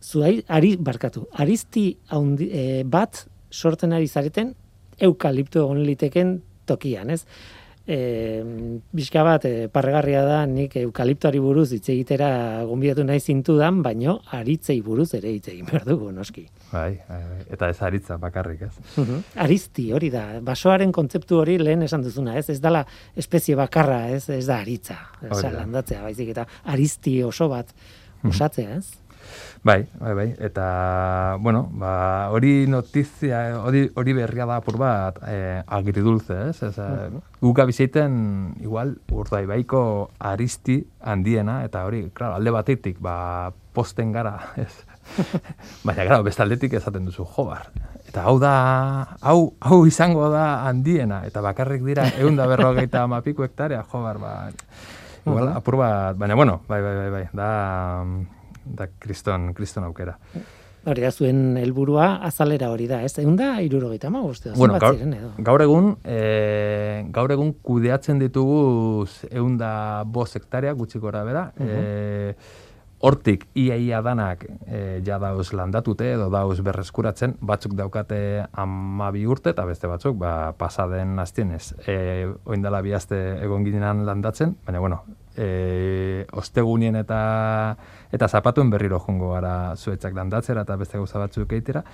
zuai, 0.00 0.38
ari, 0.48 0.76
barkatu, 0.76 1.26
Aristi 1.42 1.90
haundi, 2.14 2.50
e, 2.52 2.82
bat 2.84 3.24
sortzen 3.50 3.92
ari 3.96 4.08
zareten, 4.08 4.54
eukalipto 5.00 5.64
egon 5.64 5.82
liteken 5.84 6.36
tokian, 6.68 7.10
ez? 7.10 7.24
E, 7.90 8.42
bizka 8.94 9.22
bat 9.26 9.44
e, 9.48 9.68
parregarria 9.72 10.22
da 10.26 10.38
nik 10.46 10.76
eukaliptoari 10.80 11.40
buruz 11.42 11.70
hitz 11.74 11.88
egitera 11.92 12.30
gonbidatu 12.68 13.04
nahi 13.06 13.20
zintudan, 13.20 13.82
baino 13.82 14.20
aritzei 14.36 14.78
buruz 14.86 15.08
ere 15.18 15.32
hitz 15.34 15.48
egin 15.52 15.66
behar 15.68 15.86
dugu, 15.88 16.12
noski. 16.14 16.46
Bai, 16.70 17.00
bai, 17.08 17.20
bai. 17.32 17.40
eta 17.56 17.70
ez 17.72 17.80
aritza 17.86 18.18
bakarrik, 18.22 18.62
ez? 18.68 18.72
Uh 19.00 19.18
Arizti, 19.42 19.90
hori 19.96 20.10
da. 20.12 20.24
Basoaren 20.44 20.92
kontzeptu 20.94 21.40
hori 21.42 21.58
lehen 21.58 21.82
esan 21.82 22.04
duzuna, 22.06 22.36
ez? 22.38 22.48
Ez 22.52 22.60
dala 22.62 22.84
espezie 23.18 23.56
bakarra, 23.58 24.04
ez? 24.14 24.28
Ez 24.30 24.46
da 24.46 24.60
aritza. 24.62 24.98
Ez 25.26 25.42
landatzea, 25.42 26.02
baizik 26.06 26.30
eta 26.36 26.46
arizti 26.70 27.20
oso 27.26 27.50
bat 27.50 27.74
osatzea, 28.26 28.78
ez? 28.78 28.99
Bai, 29.62 29.84
bai, 30.00 30.14
bai, 30.14 30.28
eta, 30.40 31.36
bueno, 31.38 31.68
ba, 31.76 32.30
hori 32.32 32.64
notizia, 32.66 33.60
hori, 33.60 33.90
hori 33.92 34.14
berria 34.16 34.46
da 34.48 34.56
apur 34.56 34.78
bat, 34.80 35.18
eh, 35.28 35.60
agridulze, 35.68 36.48
ez? 36.48 36.62
ez 36.64 36.80
Guka 37.42 37.66
bizeiten, 37.68 38.54
igual, 38.64 38.94
urdai 39.12 39.44
baiko 39.44 39.82
aristi 40.16 40.78
handiena, 41.04 41.58
eta 41.68 41.84
hori, 41.84 42.06
claro, 42.14 42.38
alde 42.40 42.56
batetik, 42.56 43.02
ba, 43.04 43.52
posten 43.76 44.16
gara, 44.16 44.32
ez? 44.56 44.72
Baina, 45.84 46.08
gara, 46.08 46.22
bestaldetik 46.24 46.80
ezaten 46.80 47.04
duzu, 47.12 47.28
jobar. 47.28 47.68
Eta 48.08 48.24
hau 48.24 48.38
da, 48.40 48.56
hau, 49.20 49.52
hau 49.60 49.84
izango 49.84 50.32
da 50.32 50.64
handiena, 50.72 51.20
eta 51.28 51.44
bakarrik 51.44 51.84
dira, 51.84 52.08
egun 52.16 52.40
da 52.40 52.48
berrogeita 52.48 53.04
amapiko 53.04 53.44
hektarea, 53.44 53.84
jobar, 53.92 54.24
ba, 54.24 54.34
igual, 55.26 55.52
apur 55.52 55.82
bat, 55.84 56.16
baina, 56.16 56.32
bueno, 56.32 56.62
bai, 56.64 56.80
bai, 56.80 56.96
bai, 56.96 57.10
bai, 57.18 57.26
da, 57.36 57.50
da 58.76 58.86
kriston, 58.98 59.52
kriston 59.54 59.84
aukera. 59.84 60.16
Hori 60.88 61.02
da 61.04 61.10
zuen 61.12 61.58
helburua 61.60 62.06
azalera 62.24 62.70
hori 62.72 62.86
da, 62.88 63.02
ez? 63.04 63.12
Egun 63.20 63.34
da, 63.36 63.50
irurogeita 63.60 64.08
ma, 64.10 64.22
uste, 64.24 64.54
Bueno, 64.56 64.78
gaur, 64.80 64.96
ziren 64.96 65.12
edo. 65.12 65.28
gaur 65.44 65.60
egun, 65.60 65.90
e, 66.08 67.04
gaur 67.12 67.30
egun 67.34 67.52
kudeatzen 67.62 68.18
ditugu 68.22 69.04
egun 69.28 69.58
da 69.60 70.04
bost 70.06 70.36
hektaria 70.40 70.72
gutxi 70.72 70.98
gora 70.98 71.20
bera. 71.28 71.50
e, 71.60 72.32
hortik 73.00 73.46
ia 73.56 73.76
ia 73.80 74.00
danak 74.04 74.44
e, 74.68 75.00
ja 75.04 75.18
dauz 75.18 75.52
landatute 75.56 76.10
edo 76.14 76.28
dauz 76.32 76.58
berreskuratzen, 76.64 77.36
batzuk 77.40 77.72
daukate 77.76 78.44
amabi 78.52 79.26
urte 79.26 79.50
eta 79.54 79.64
beste 79.68 79.88
batzuk 79.88 80.16
ba, 80.20 80.52
pasaden 80.56 81.18
aztienez. 81.18 81.74
E, 81.88 82.28
oindala 82.44 82.80
bi 82.84 82.92
aste 82.96 83.16
egon 83.44 83.64
ginean 83.64 84.04
landatzen, 84.08 84.56
baina 84.66 84.80
bueno, 84.80 85.02
e, 85.40 86.26
ostegunien 86.36 86.98
eta 87.00 87.20
eta 88.12 88.28
zapatuen 88.28 88.70
berriro 88.70 89.00
jongo 89.00 89.32
gara 89.32 89.74
zuetzak 89.76 90.14
landatzera 90.14 90.66
eta 90.66 90.76
beste 90.76 90.98
gauza 90.98 91.22
batzuk 91.22 91.52
eitera. 91.56 91.84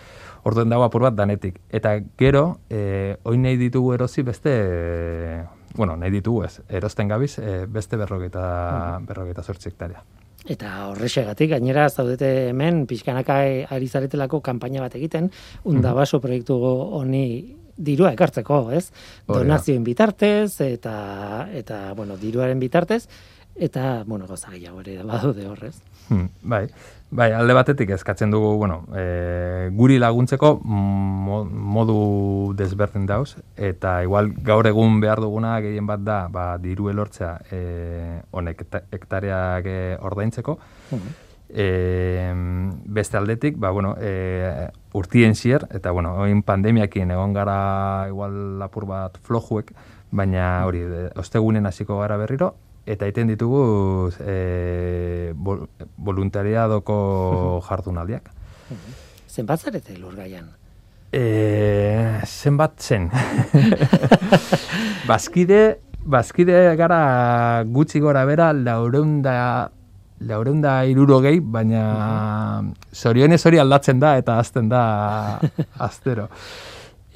Orduen 0.44 0.72
dago 0.72 0.86
apur 0.86 1.06
bat 1.06 1.14
danetik. 1.14 1.60
Eta 1.70 1.96
gero, 2.18 2.58
e, 2.70 3.16
oin 3.24 3.46
nahi 3.46 3.60
ditugu 3.60 3.94
erosi 3.94 4.24
beste, 4.26 4.52
e, 4.52 5.42
bueno, 5.76 5.96
nahi 5.96 6.10
ditugu 6.10 6.44
ez, 6.48 6.60
erosten 6.68 7.08
gabiz, 7.08 7.36
e, 7.38 7.64
beste 7.66 7.96
berrogeita, 8.00 8.46
berrogeita 9.06 9.44
zortzi 9.44 9.70
hektaria. 9.70 10.02
Eta 10.46 10.72
horrexegatik, 10.92 11.50
gainera 11.56 11.88
zaudete 11.90 12.50
hemen, 12.50 12.84
pixkanaka 12.86 13.40
ari 13.74 13.88
zaretelako 13.88 14.40
kanpaina 14.46 14.84
bat 14.84 14.94
egiten, 14.94 15.30
undabaso 15.66 16.20
proiektu 16.22 16.58
honi 17.00 17.26
dirua 17.76 18.12
ekartzeko, 18.14 18.60
ez? 18.72 18.88
Donazioen 19.28 19.84
bitartez, 19.84 20.60
eta, 20.64 21.48
eta 21.52 21.80
bueno, 21.98 22.16
diruaren 22.16 22.60
bitartez, 22.62 23.06
eta, 23.58 24.04
bueno, 24.06 24.26
gauza 24.26 24.50
gehiago 24.50 24.80
ere 24.80 25.02
badaude 25.02 25.46
horrez. 25.48 25.75
Hmm, 26.08 26.28
bai, 26.42 26.66
bai, 27.10 27.32
alde 27.32 27.54
batetik 27.56 27.90
eskatzen 27.96 28.30
dugu, 28.30 28.56
bueno, 28.60 28.84
e, 28.94 29.70
guri 29.75 29.98
laguntzeko 29.98 30.60
mo, 30.62 31.42
modu 31.44 32.54
desberdin 32.56 33.06
dauz, 33.06 33.36
eta 33.56 34.02
igual 34.04 34.30
gaur 34.46 34.66
egun 34.68 35.00
behar 35.00 35.20
duguna 35.25 35.56
gehien 35.64 35.86
bat 35.86 36.04
da, 36.06 36.18
ba, 36.28 36.48
diru 36.62 36.90
elortzea 36.92 37.32
e, 37.50 37.60
honek 38.30 38.66
hekta- 38.66 38.84
hektareak 38.92 39.66
e, 39.66 39.78
ordaintzeko, 40.00 40.58
E, 41.48 42.32
beste 42.90 43.16
aldetik, 43.16 43.54
ba, 43.56 43.70
bueno, 43.70 43.92
e, 44.02 44.66
urtien 44.98 45.36
zier, 45.38 45.62
eta 45.70 45.92
bueno, 45.94 46.16
oin 46.18 46.40
pandemiakin 46.42 47.12
egon 47.14 47.32
gara 47.36 48.08
igual 48.10 48.58
lapur 48.58 48.84
bat 48.90 49.18
flojuek, 49.22 49.70
baina 50.10 50.64
hori, 50.66 50.82
ostegunen 51.14 51.66
hasiko 51.70 52.00
gara 52.00 52.16
berriro, 52.18 52.56
eta 52.87 53.09
iten 53.11 53.28
ditugu 53.33 54.11
e, 54.23 55.33
vol, 55.35 55.66
voluntariadoko 55.99 56.99
jardunaldiak. 57.66 58.31
Zenbat 59.28 59.66
zarete 59.66 59.97
lurgaian? 59.99 60.47
E, 61.12 62.23
zenbat 62.25 62.78
zen? 62.81 63.11
bazkide, 65.11 65.81
bazkide 66.02 66.62
gara 66.78 67.64
gutxi 67.66 68.00
gora 68.00 68.25
bera 68.26 68.52
laureunda 68.55 69.35
laureunda 70.21 70.78
iruro 70.88 71.19
gehi, 71.21 71.40
baina 71.40 72.62
zorionez 72.95 73.43
hori 73.47 73.61
aldatzen 73.61 74.00
da 74.00 74.16
eta 74.16 74.38
azten 74.40 74.71
da 74.71 74.83
aztero. 75.88 76.28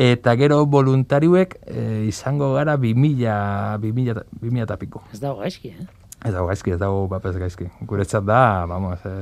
Eta 0.01 0.33
gero 0.41 0.63
voluntarioek 0.65 1.59
e, 1.69 1.81
izango 2.09 2.55
gara 2.55 2.79
2000, 2.81 3.81
2000, 3.83 4.23
2000 4.41 4.63
eta 4.65 4.79
piku. 4.81 5.03
Ez 5.13 5.21
dago 5.21 5.43
gaizki, 5.43 5.75
eh? 5.75 5.89
Ez 6.25 6.33
dago 6.33 6.47
gaizki, 6.49 6.73
ez 6.73 6.79
dago 6.81 7.03
papez 7.11 7.35
gaizki. 7.37 7.67
Guretzat 7.89 8.25
da, 8.25 8.65
vamos, 8.71 9.03
e, 9.05 9.13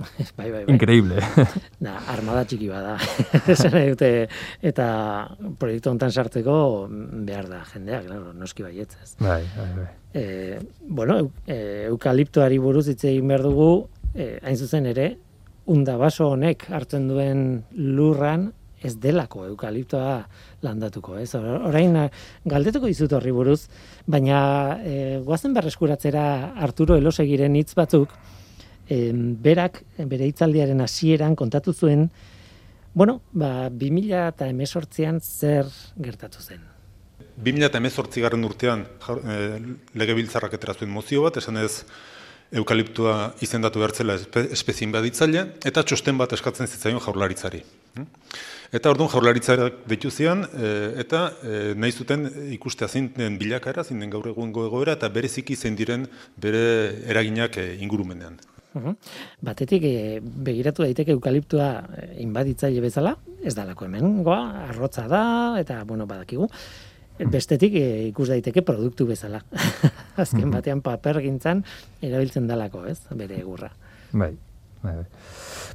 bai, 0.38 0.50
bai, 0.52 0.62
bai. 0.64 0.74
increíble. 0.74 1.18
Da, 1.86 1.96
armada 2.12 2.44
txiki 2.46 2.68
bada. 2.70 2.92
Esan 3.54 3.74
dute, 3.88 4.28
eta 4.62 4.86
proiektu 5.58 5.90
hontan 5.90 6.14
sartzeko 6.14 6.54
behar 7.26 7.50
da 7.50 7.64
jendea, 7.72 8.04
claro, 8.06 8.30
noski 8.36 8.62
baietzez. 8.62 9.16
bai, 9.18 9.42
bai, 9.56 9.68
bai. 9.80 9.88
E, 10.14 10.60
bueno, 10.86 11.18
e, 11.46 11.58
eukaliptoari 11.88 12.62
buruz 12.62 12.86
hitz 12.92 13.02
egin 13.10 13.26
behar 13.34 13.42
dugu, 13.48 13.72
e, 14.14 14.36
hain 14.38 14.54
zuzen 14.54 14.86
ere, 14.86 15.10
undabaso 15.70 16.30
honek 16.36 16.68
hartzen 16.70 17.10
duen 17.10 17.44
lurran 17.74 18.52
ez 18.82 18.94
delako 19.00 19.44
eukaliptoa 19.50 20.16
landatuko, 20.64 21.18
ez? 21.20 21.34
Or- 21.38 21.68
Orain 21.68 21.96
eh, 21.96 22.08
galdetuko 22.48 22.88
dizut 22.88 23.12
horri 23.12 23.32
buruz, 23.34 23.60
baina 24.06 24.80
e, 24.84 25.20
goazen 25.24 25.54
berreskuratzera 25.56 26.24
Arturo 26.56 26.96
Elosegiren 26.96 27.56
hitz 27.56 27.74
batzuk, 27.76 28.14
em, 28.88 29.36
berak 29.42 29.82
bere 29.98 30.26
hitzaldiaren 30.30 30.80
hasieran 30.80 31.36
kontatu 31.36 31.72
zuen, 31.72 32.08
bueno, 32.94 33.20
ba, 33.32 33.68
2000 33.70 34.28
eta 34.34 34.48
emesortzian 34.50 35.20
zer 35.20 35.68
gertatu 35.96 36.42
zen. 36.42 36.64
2018 37.40 38.20
garren 38.20 38.44
urtean 38.44 38.84
eh, 38.84 39.60
legebiltzarrak 39.94 40.56
atera 40.58 40.74
zuen 40.74 40.90
mozio 40.90 41.22
bat, 41.22 41.36
esan 41.40 41.60
ez 41.60 41.84
eukaliptua 42.50 43.34
izendatu 43.44 43.78
behartzela 43.78 44.16
espe, 44.18 44.48
espezien 44.52 44.90
baditzaile, 44.92 45.46
eta 45.64 45.84
txosten 45.86 46.18
bat 46.18 46.32
eskatzen 46.34 46.66
zitzaion 46.66 47.00
jaurlaritzari. 47.00 47.62
Hm? 47.96 48.06
Eta 48.76 48.92
orduan 48.92 49.10
jaurlaritzak 49.10 49.80
ditu 49.90 50.12
zian, 50.14 50.44
e, 50.54 50.68
eta 51.02 51.24
e, 51.42 51.56
nahi 51.74 51.90
zuten 51.90 52.28
ikustea 52.54 52.88
zein 52.88 53.10
den 53.16 53.38
bilakaera, 53.40 53.82
zein 53.82 54.00
den 54.02 54.12
gaur 54.12 54.28
egungo 54.30 54.66
egoera, 54.68 54.94
eta 54.98 55.10
bereziki 55.10 55.56
zein 55.56 55.78
diren 55.78 56.06
bere 56.38 56.62
eraginak 57.10 57.58
e, 57.58 57.66
ingurumenean. 57.82 58.38
Mhm. 58.74 58.94
Batetik 59.42 59.82
e, 59.82 60.20
begiratu 60.22 60.86
daiteke 60.86 61.16
eukaliptua 61.16 61.70
e, 61.98 62.06
inbaditzaile 62.22 62.84
bezala, 62.84 63.16
ez 63.42 63.56
dalako 63.58 63.88
hemen, 63.88 64.22
goa, 64.22 64.68
arrotza 64.68 65.08
da, 65.10 65.24
eta, 65.58 65.82
bueno, 65.84 66.06
badakigu. 66.06 66.46
Bestetik 67.20 67.74
e, 67.76 67.86
ikus 68.08 68.30
daiteke 68.30 68.62
produktu 68.64 69.04
bezala. 69.10 69.42
Azken 70.22 70.54
batean 70.54 70.80
papergintzan 70.80 71.64
erabiltzen 72.00 72.46
dalako, 72.48 72.86
ez, 72.88 73.00
bere 73.10 73.42
egurra. 73.42 73.74
Bai, 74.12 74.32
bai, 74.84 74.94
bai. 75.02 75.08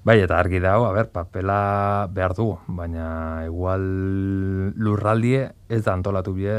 Bai, 0.05 0.19
eta 0.21 0.37
argi 0.37 0.59
dago, 0.61 0.85
a 0.85 0.91
ber, 0.93 1.07
papela 1.09 2.05
behar 2.13 2.35
dugu, 2.37 2.59
baina 2.77 3.41
igual 3.47 3.85
lurraldie 4.77 5.47
ez 5.65 5.79
da 5.81 5.95
antolatu 5.97 6.35
bie 6.35 6.53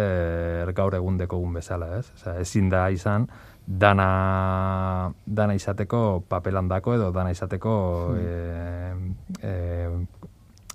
gaur 0.75 0.97
egun 0.99 1.15
dekogun 1.21 1.53
bezala, 1.55 1.93
ez? 2.01 2.09
Osea, 2.17 2.41
ezin 2.43 2.73
da 2.73 2.89
izan 2.91 3.29
dana, 3.67 5.13
dana 5.27 5.55
izateko 5.55 6.25
papelandako 6.27 6.97
edo 6.97 7.13
dana 7.15 7.31
izateko 7.31 7.77
eh, 8.19 8.91
eh, 9.43 9.95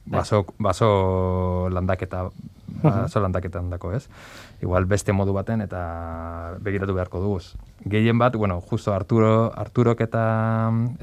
baso, 0.06 0.46
baso 0.58 1.68
landaketa 1.76 2.30
baso 2.82 3.20
landaketan 3.20 3.70
dako, 3.70 3.92
ez? 4.00 4.06
Igual 4.64 4.88
beste 4.88 5.12
modu 5.12 5.36
baten 5.36 5.60
eta 5.68 6.56
begiratu 6.64 6.96
beharko 6.96 7.20
dugu. 7.20 7.44
Gehien 7.84 8.18
bat, 8.18 8.36
bueno, 8.40 8.62
justo 8.62 8.94
Arturo, 8.94 9.52
Arturok 9.60 10.08
eta, 10.08 10.24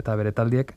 eta 0.01 0.17
bere 0.17 0.33
taldiek 0.33 0.73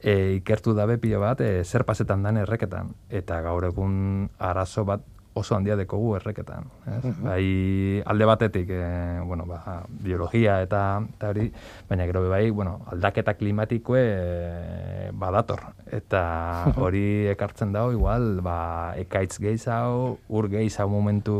e, 0.00 0.38
ikertu 0.38 0.74
dabe 0.74 0.98
pilo 0.98 1.20
bat 1.20 1.40
e, 1.40 1.64
zer 1.64 1.84
pasetan 1.84 2.22
dan 2.22 2.36
erreketan. 2.36 2.94
Eta 3.10 3.40
gaur 3.42 3.64
egun 3.70 4.28
arazo 4.38 4.84
bat 4.88 5.06
oso 5.38 5.54
handia 5.56 5.76
dekogu 5.78 6.14
erreketan. 6.18 6.66
Ez? 6.90 7.12
Bai, 7.22 8.02
alde 8.10 8.26
batetik, 8.28 8.70
e, 8.74 9.20
bueno, 9.26 9.46
ba, 9.46 9.82
biologia 10.02 10.58
eta, 10.64 10.80
eta 11.14 11.30
hori, 11.32 11.46
baina 11.88 12.06
gero 12.10 12.24
bai, 12.28 12.50
bueno, 12.50 12.80
aldaketa 12.92 13.34
klimatikoe 13.38 14.02
e, 14.02 15.10
badator. 15.12 15.62
Eta 15.94 16.22
hori 16.84 17.28
ekartzen 17.34 17.72
dago, 17.76 17.92
igual, 17.94 18.40
ba, 18.44 18.94
ekaitz 18.98 19.38
gehiago, 19.38 20.18
ur 20.28 20.50
gehiago 20.52 20.90
momentu, 20.90 21.38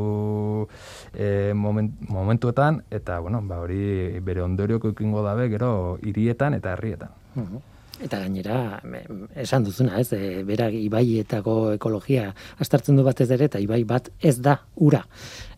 e, 1.15 1.53
moment, 1.55 1.99
momentuetan, 2.09 2.85
eta, 2.91 3.19
bueno, 3.25 3.43
ba, 3.43 3.61
hori 3.65 4.21
bere 4.23 4.47
ondorioko 4.47 4.95
ikingo 4.95 5.27
dabe, 5.27 5.51
gero, 5.53 5.99
hirietan 6.03 6.55
eta 6.59 6.77
herrietan. 6.77 7.19
Mhm. 7.35 7.67
Eta 7.99 8.21
gainera, 8.23 8.81
esan 9.43 9.65
duzuna, 9.67 9.99
ez, 9.99 10.13
e, 10.15 10.43
berak 10.47 10.75
ibaietako 10.79 11.55
ekologia 11.75 12.29
astartzen 12.63 12.95
du 12.97 13.03
batez 13.03 13.27
ere, 13.35 13.49
eta 13.51 13.59
ibai 13.59 13.81
bat 13.89 14.11
ez 14.23 14.37
da 14.45 14.55
ura. 14.77 15.01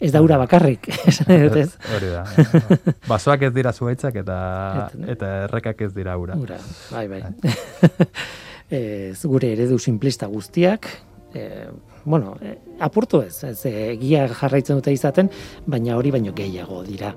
Ez 0.01 0.09
da 0.15 0.23
ura 0.25 0.39
bakarrik, 0.41 0.89
esan 1.11 1.29
dut 1.45 1.59
ez. 1.61 1.69
Hori 1.97 2.09
da. 2.15 2.25
Basoak 3.09 3.45
ez 3.51 3.53
dira 3.53 3.73
zuaitzak 3.77 4.17
eta, 4.23 4.39
Et- 4.95 5.09
eta 5.17 5.33
errekak 5.45 5.83
ez 5.85 5.93
dira 5.95 6.17
ura. 6.17 6.39
Ura, 6.41 6.57
bai, 6.93 7.07
bai. 7.13 7.23
Ez, 8.71 9.19
gure 9.27 9.49
eredu 9.51 9.81
simplista 9.83 10.29
guztiak, 10.31 10.87
e, 11.35 11.67
bueno, 12.05 12.37
e, 12.41 12.53
apurtu 12.87 13.19
ez, 13.27 13.43
ez 13.49 13.65
e, 13.67 13.73
egia 13.97 14.29
jarraitzen 14.31 14.79
dute 14.79 14.93
izaten, 14.95 15.27
baina 15.67 15.97
hori 15.99 16.13
baino 16.15 16.31
gehiago 16.39 16.85
dira. 16.87 17.11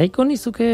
Nahiko 0.00 0.24
nizuke 0.24 0.68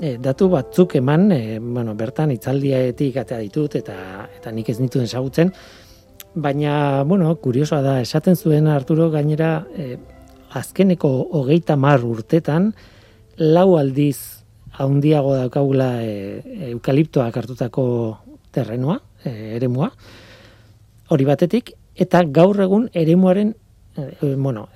e, 0.00 0.16
datu 0.20 0.50
batzuk 0.52 0.98
eman, 1.00 1.30
e, 1.32 1.58
bueno, 1.60 1.94
bertan 1.96 2.32
itzaldiaetik 2.34 3.16
atea 3.22 3.38
ditut 3.40 3.78
eta 3.80 3.96
eta 4.36 4.52
nik 4.52 4.68
ez 4.68 4.76
nituen 4.82 5.08
ezagutzen, 5.08 5.52
baina, 6.34 7.02
bueno, 7.08 7.32
kuriosoa 7.40 7.80
da, 7.82 7.94
esaten 8.04 8.36
zuen 8.36 8.68
Arturo 8.68 9.08
gainera 9.14 9.64
e, 9.72 9.96
azkeneko 10.60 11.08
hogeita 11.40 11.78
mar 11.80 12.04
urtetan, 12.04 12.74
lau 13.40 13.78
aldiz 13.80 14.44
haundiago 14.76 15.34
daukagula 15.38 15.88
e, 16.04 16.68
eukaliptoak 16.74 17.40
hartutako 17.40 17.86
terrenua, 18.52 19.00
e, 19.24 19.56
eremua, 19.56 19.88
hori 21.08 21.24
batetik, 21.24 21.72
eta 21.96 22.26
gaur 22.28 22.60
egun 22.60 22.88
eremuaren, 22.92 23.56
e, 23.96 24.34
bueno, 24.36 24.68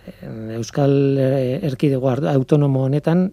Euskal 0.56 1.18
Erkidego 1.20 2.16
autonomo 2.32 2.88
honetan, 2.88 3.28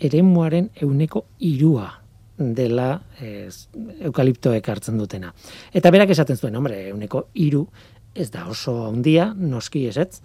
eremuaren 0.00 0.70
euneko 0.82 1.24
irua 1.40 1.90
dela 2.36 2.90
ez, 3.20 3.68
eukaliptoek 4.04 4.68
hartzen 4.68 4.98
dutena. 5.00 5.32
Eta 5.72 5.90
berak 5.90 6.12
esaten 6.12 6.36
zuen, 6.36 6.56
hombre, 6.56 6.82
euneko 6.90 7.28
iru 7.34 7.64
ez 8.14 8.28
da 8.32 8.46
oso 8.48 8.76
handia, 8.88 9.30
noski 9.36 9.86
ez 9.88 9.96
ez, 10.00 10.20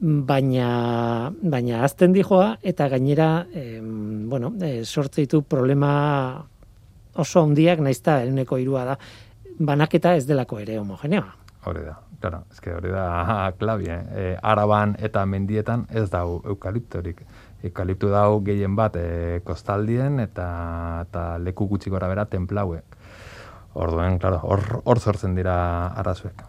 baina, 0.00 1.30
baina 1.42 1.82
azten 1.84 2.14
dijoa 2.14 2.56
eta 2.62 2.88
gainera, 2.88 3.46
em, 3.52 4.28
bueno, 4.30 4.52
e, 4.62 4.84
sortze 4.84 5.22
ditu 5.22 5.42
problema 5.42 6.44
oso 7.18 7.42
handiak 7.42 7.80
naizta 7.82 8.22
euneko 8.24 8.58
irua 8.58 8.84
da, 8.92 8.98
banaketa 9.58 10.14
ez 10.14 10.26
delako 10.26 10.60
ere 10.62 10.78
homogeneoa. 10.78 11.34
Hori 11.66 11.82
da, 11.82 11.96
claro, 12.20 12.44
eske 12.52 12.74
hori 12.74 12.94
da 12.94 13.08
klabi, 13.60 13.90
eh? 13.90 14.00
E, 14.14 14.28
araban 14.42 14.94
eta 14.98 15.26
mendietan 15.26 15.86
ez 15.90 16.08
da 16.10 16.22
eukaliptorik 16.22 17.24
eukaliptu 17.64 18.10
dau 18.12 18.40
gehien 18.44 18.76
bat 18.78 18.96
e, 18.96 19.40
kostaldien 19.44 20.20
eta 20.22 20.48
eta 21.08 21.24
leku 21.42 21.66
gutxi 21.70 21.90
gora 21.90 22.08
bera 22.08 22.26
templauek. 22.30 22.96
Orduen, 23.78 24.18
claro, 24.18 24.40
hor 24.42 24.82
hor 24.84 25.00
sortzen 25.00 25.34
dira 25.34 25.56
arazuek. 25.98 26.44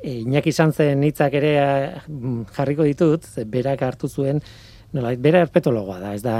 E, 0.00 0.20
Iñaki 0.22 0.52
izan 0.54 0.72
zen 0.72 1.02
hitzak 1.04 1.34
ere 1.36 1.54
eh, 1.60 2.02
jarriko 2.56 2.86
ditut, 2.88 3.26
berak 3.52 3.82
hartu 3.82 4.08
zuen 4.08 4.40
Nola, 4.90 5.12
bera 5.22 5.38
erpetologoa 5.44 6.00
da, 6.02 6.08
ez 6.18 6.22
da, 6.24 6.36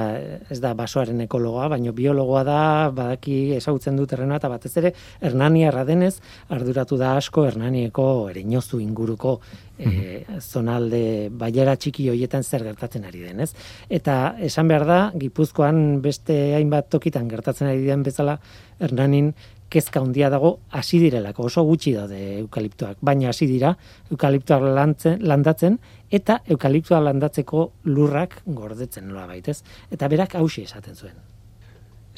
ez 0.51 0.57
da 0.59 0.73
basoaren 0.75 1.21
ekologoa, 1.23 1.69
baino 1.71 1.93
biologoa 1.95 2.41
da, 2.43 2.63
badaki 2.91 3.37
ezagutzen 3.55 3.95
du 4.01 4.09
terrena, 4.11 4.41
eta 4.41 4.49
batez 4.51 4.73
ere, 4.81 4.91
Hernania 5.23 5.69
erradenez, 5.71 6.17
arduratu 6.51 6.99
da 6.99 7.13
asko 7.21 7.45
Hernanieko 7.47 8.07
erinozu 8.33 8.81
inguruko 8.83 9.37
e, 9.81 10.25
zonalde 10.41 11.31
baiera 11.33 11.77
txiki 11.77 12.09
hoietan 12.13 12.45
zer 12.45 12.65
gertatzen 12.67 13.07
ari 13.09 13.25
denez. 13.25 13.53
Eta 13.89 14.37
esan 14.39 14.69
behar 14.69 14.87
da, 14.87 15.01
Gipuzkoan 15.17 16.01
beste 16.05 16.37
hainbat 16.59 16.91
tokitan 16.93 17.29
gertatzen 17.29 17.71
ari 17.71 17.87
den 17.89 18.05
bezala, 18.07 18.39
Hernanin 18.81 19.33
kezka 19.71 20.03
handia 20.03 20.29
dago 20.31 20.59
hasi 20.75 20.99
direlako 20.99 21.47
oso 21.47 21.63
gutxi 21.65 21.93
daude 21.95 22.19
eukaliptoak 22.41 22.99
baina 23.07 23.31
hasi 23.31 23.47
dira 23.47 23.77
eukaliptoak 24.11 24.67
lantzen, 24.67 25.21
landatzen 25.23 25.79
eta 26.11 26.41
eukaliptoa 26.51 27.01
landatzeko 27.07 27.67
lurrak 27.87 28.41
gordetzen 28.47 29.07
nola 29.09 29.29
baitez 29.31 29.61
eta 29.91 30.09
berak 30.11 30.35
hausi 30.35 30.67
esaten 30.67 30.99
zuen. 30.99 31.15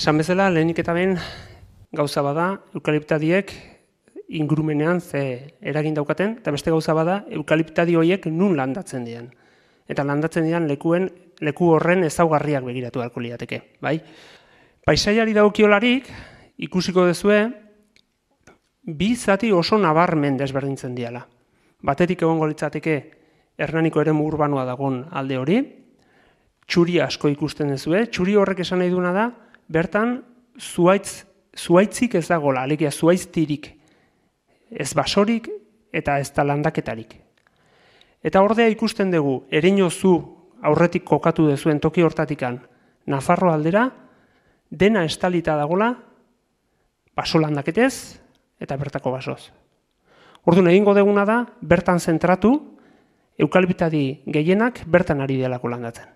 Esan 0.00 0.16
bezala 0.18 0.48
lehenik 0.50 0.80
eta 0.80 0.96
ben 0.96 1.18
gauza 1.92 2.24
bada 2.24 2.48
eukaliptadiek 2.72 3.52
ingurumenean 4.28 5.00
ze 5.00 5.54
eragin 5.60 5.94
daukaten 5.94 6.38
eta 6.38 6.50
beste 6.50 6.70
gauza 6.70 6.94
bada 6.94 7.24
eukaliptadi 7.30 7.96
horiek 7.96 8.26
nun 8.26 8.56
landatzen 8.56 9.04
dian 9.04 9.30
eta 9.88 10.04
landatzen 10.04 10.44
dian 10.44 10.68
lekuen 10.68 11.10
leku 11.40 11.72
horren 11.74 12.04
ezaugarriak 12.04 12.64
begiratu 12.64 13.00
ahalko 13.00 13.20
liateke 13.20 13.62
bai? 13.80 13.98
Paisaiari 14.82 15.30
daukiolarik, 15.36 16.08
ikusiko 16.58 17.04
dezue, 17.06 17.44
bi 18.82 19.12
zati 19.14 19.52
oso 19.54 19.78
nabarmen 19.78 20.36
desberdintzen 20.40 20.96
diala. 20.96 21.22
Batetik 21.86 22.24
egongo 22.26 22.48
litzateke 22.50 22.96
Hernaniko 23.58 24.00
ere 24.00 24.10
urbanoa 24.10 24.64
dagon 24.66 25.04
alde 25.10 25.38
hori, 25.38 25.60
txuri 26.66 26.98
asko 27.04 27.28
ikusten 27.30 27.70
dezue, 27.70 28.06
txuri 28.10 28.34
horrek 28.34 28.64
esan 28.64 28.82
nahi 28.82 28.90
duna 28.90 29.12
da, 29.12 29.28
bertan 29.68 30.16
zuaitz, 30.58 31.26
zuaitzik 31.54 32.16
ez 32.18 32.26
dagola, 32.26 32.62
alegia 32.62 32.90
zuaiztirik, 32.90 33.68
ez 34.72 34.92
basorik 34.94 35.48
eta 35.92 36.18
ez 36.18 36.30
talandaketarik. 36.32 37.16
Eta 38.22 38.42
ordea 38.42 38.68
ikusten 38.70 39.10
dugu, 39.10 39.42
ereino 39.50 39.90
zu 39.90 40.14
aurretik 40.62 41.04
kokatu 41.04 41.48
dezuen 41.48 41.80
toki 41.80 42.02
hortatikan, 42.02 42.60
Nafarro 43.06 43.50
aldera, 43.50 43.88
dena 44.70 45.04
estalita 45.04 45.56
dagola, 45.58 45.90
baso 47.16 47.40
landaketez 47.42 48.20
eta 48.62 48.76
bertako 48.78 49.10
basoz. 49.10 49.50
Orduan 50.46 50.70
egingo 50.70 50.94
deguna 50.94 51.24
da, 51.26 51.42
bertan 51.60 51.98
zentratu, 51.98 52.52
eukaliptadi 53.38 54.22
gehienak 54.26 54.84
bertan 54.86 55.20
ari 55.20 55.40
delako 55.42 55.68
landatzen. 55.68 56.08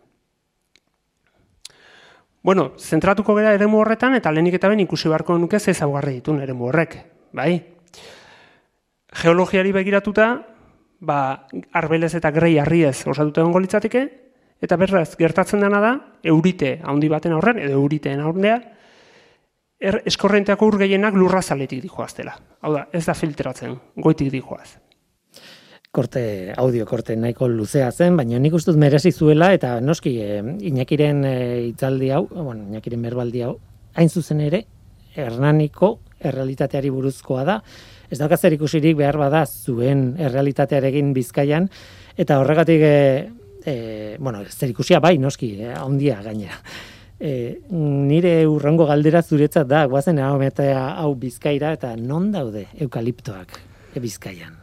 Bueno, 2.47 2.73
zentratuko 2.79 3.35
gara 3.35 3.55
eremu 3.59 3.81
horretan, 3.83 4.15
eta 4.15 4.31
lehenik 4.31 4.61
eta 4.61 4.71
ben 4.71 4.85
ikusi 4.85 5.09
beharko 5.11 5.39
nuke 5.39 5.59
ze 5.59 5.75
zaugarri 5.75 6.21
ditu 6.21 6.39
eremu 6.39 6.69
horrek. 6.69 7.01
Bai? 7.33 7.76
Geologiari 9.15 9.73
begiratuta, 9.73 10.31
ba, 11.01 11.19
arbelez 11.73 12.15
eta 12.19 12.33
grei 12.35 12.57
harriez 12.59 13.07
osatuta 13.07 13.45
egon 13.45 13.63
litzateke, 13.63 14.07
eta 14.63 14.79
berraz 14.81 15.15
gertatzen 15.19 15.63
dena 15.63 15.81
da, 15.81 15.93
eurite 16.25 16.81
handi 16.85 17.11
baten 17.13 17.37
aurren, 17.37 17.61
edo 17.63 17.79
euriteen 17.79 18.21
aurrendea, 18.21 18.57
er, 19.79 20.01
eskorrenteako 20.09 20.73
ur 20.73 20.79
gehienak 20.81 21.15
lurra 21.15 21.43
zaletik 21.43 21.85
dijoaztela. 21.85 22.35
Hau 22.63 22.73
da, 22.75 22.87
ez 22.93 23.05
da 23.07 23.15
filtratzen, 23.15 23.77
goitik 24.03 24.33
dijoaz. 24.33 24.77
Korte, 25.97 26.53
audio 26.61 26.85
korte 26.85 27.15
nahiko 27.17 27.47
luzea 27.49 27.89
zen, 27.93 28.17
baina 28.19 28.41
nik 28.43 28.57
ustuz 28.59 28.75
merezi 28.77 29.13
zuela, 29.13 29.53
eta 29.57 29.79
noski, 29.81 30.17
e, 30.21 30.41
Iñakiren 30.69 31.23
e, 31.25 31.37
itzaldi 31.71 32.11
hau, 32.13 32.27
bueno, 32.29 32.67
Iñakiren 32.73 33.07
berbaldi 33.07 33.45
hau, 33.47 33.55
hain 33.97 34.11
zuzen 34.11 34.43
ere, 34.45 34.67
Hernaniko 35.17 35.95
errealitateari 36.21 36.91
buruzkoa 36.93 37.45
da, 37.49 37.61
ez 38.11 38.19
dauka 38.19 38.37
zer 38.37 38.57
ikusirik 38.57 38.97
behar 38.97 39.19
bada 39.19 39.45
zuen 39.47 40.15
errealitatearekin 40.19 41.13
bizkaian, 41.17 41.71
eta 42.17 42.41
horregatik, 42.41 42.83
e, 42.83 43.31
e, 43.65 43.79
bueno, 44.19 44.45
zer 44.51 44.71
ikusia 44.71 45.01
bai, 45.01 45.17
noski, 45.19 45.57
e, 45.61 45.73
ondia 45.85 46.21
gainera 46.23 46.61
e, 47.21 47.61
nire 47.71 48.35
urrengo 48.47 48.87
galdera 48.87 49.23
zuretzat 49.23 49.69
da, 49.69 49.87
guazen 49.87 50.19
hau 50.19 50.39
hau 50.41 51.15
bizkaira 51.15 51.73
eta 51.73 51.97
non 51.97 52.31
daude 52.33 52.67
eukaliptoak 52.79 53.59
e 53.95 54.01
bizkaian? 54.01 54.55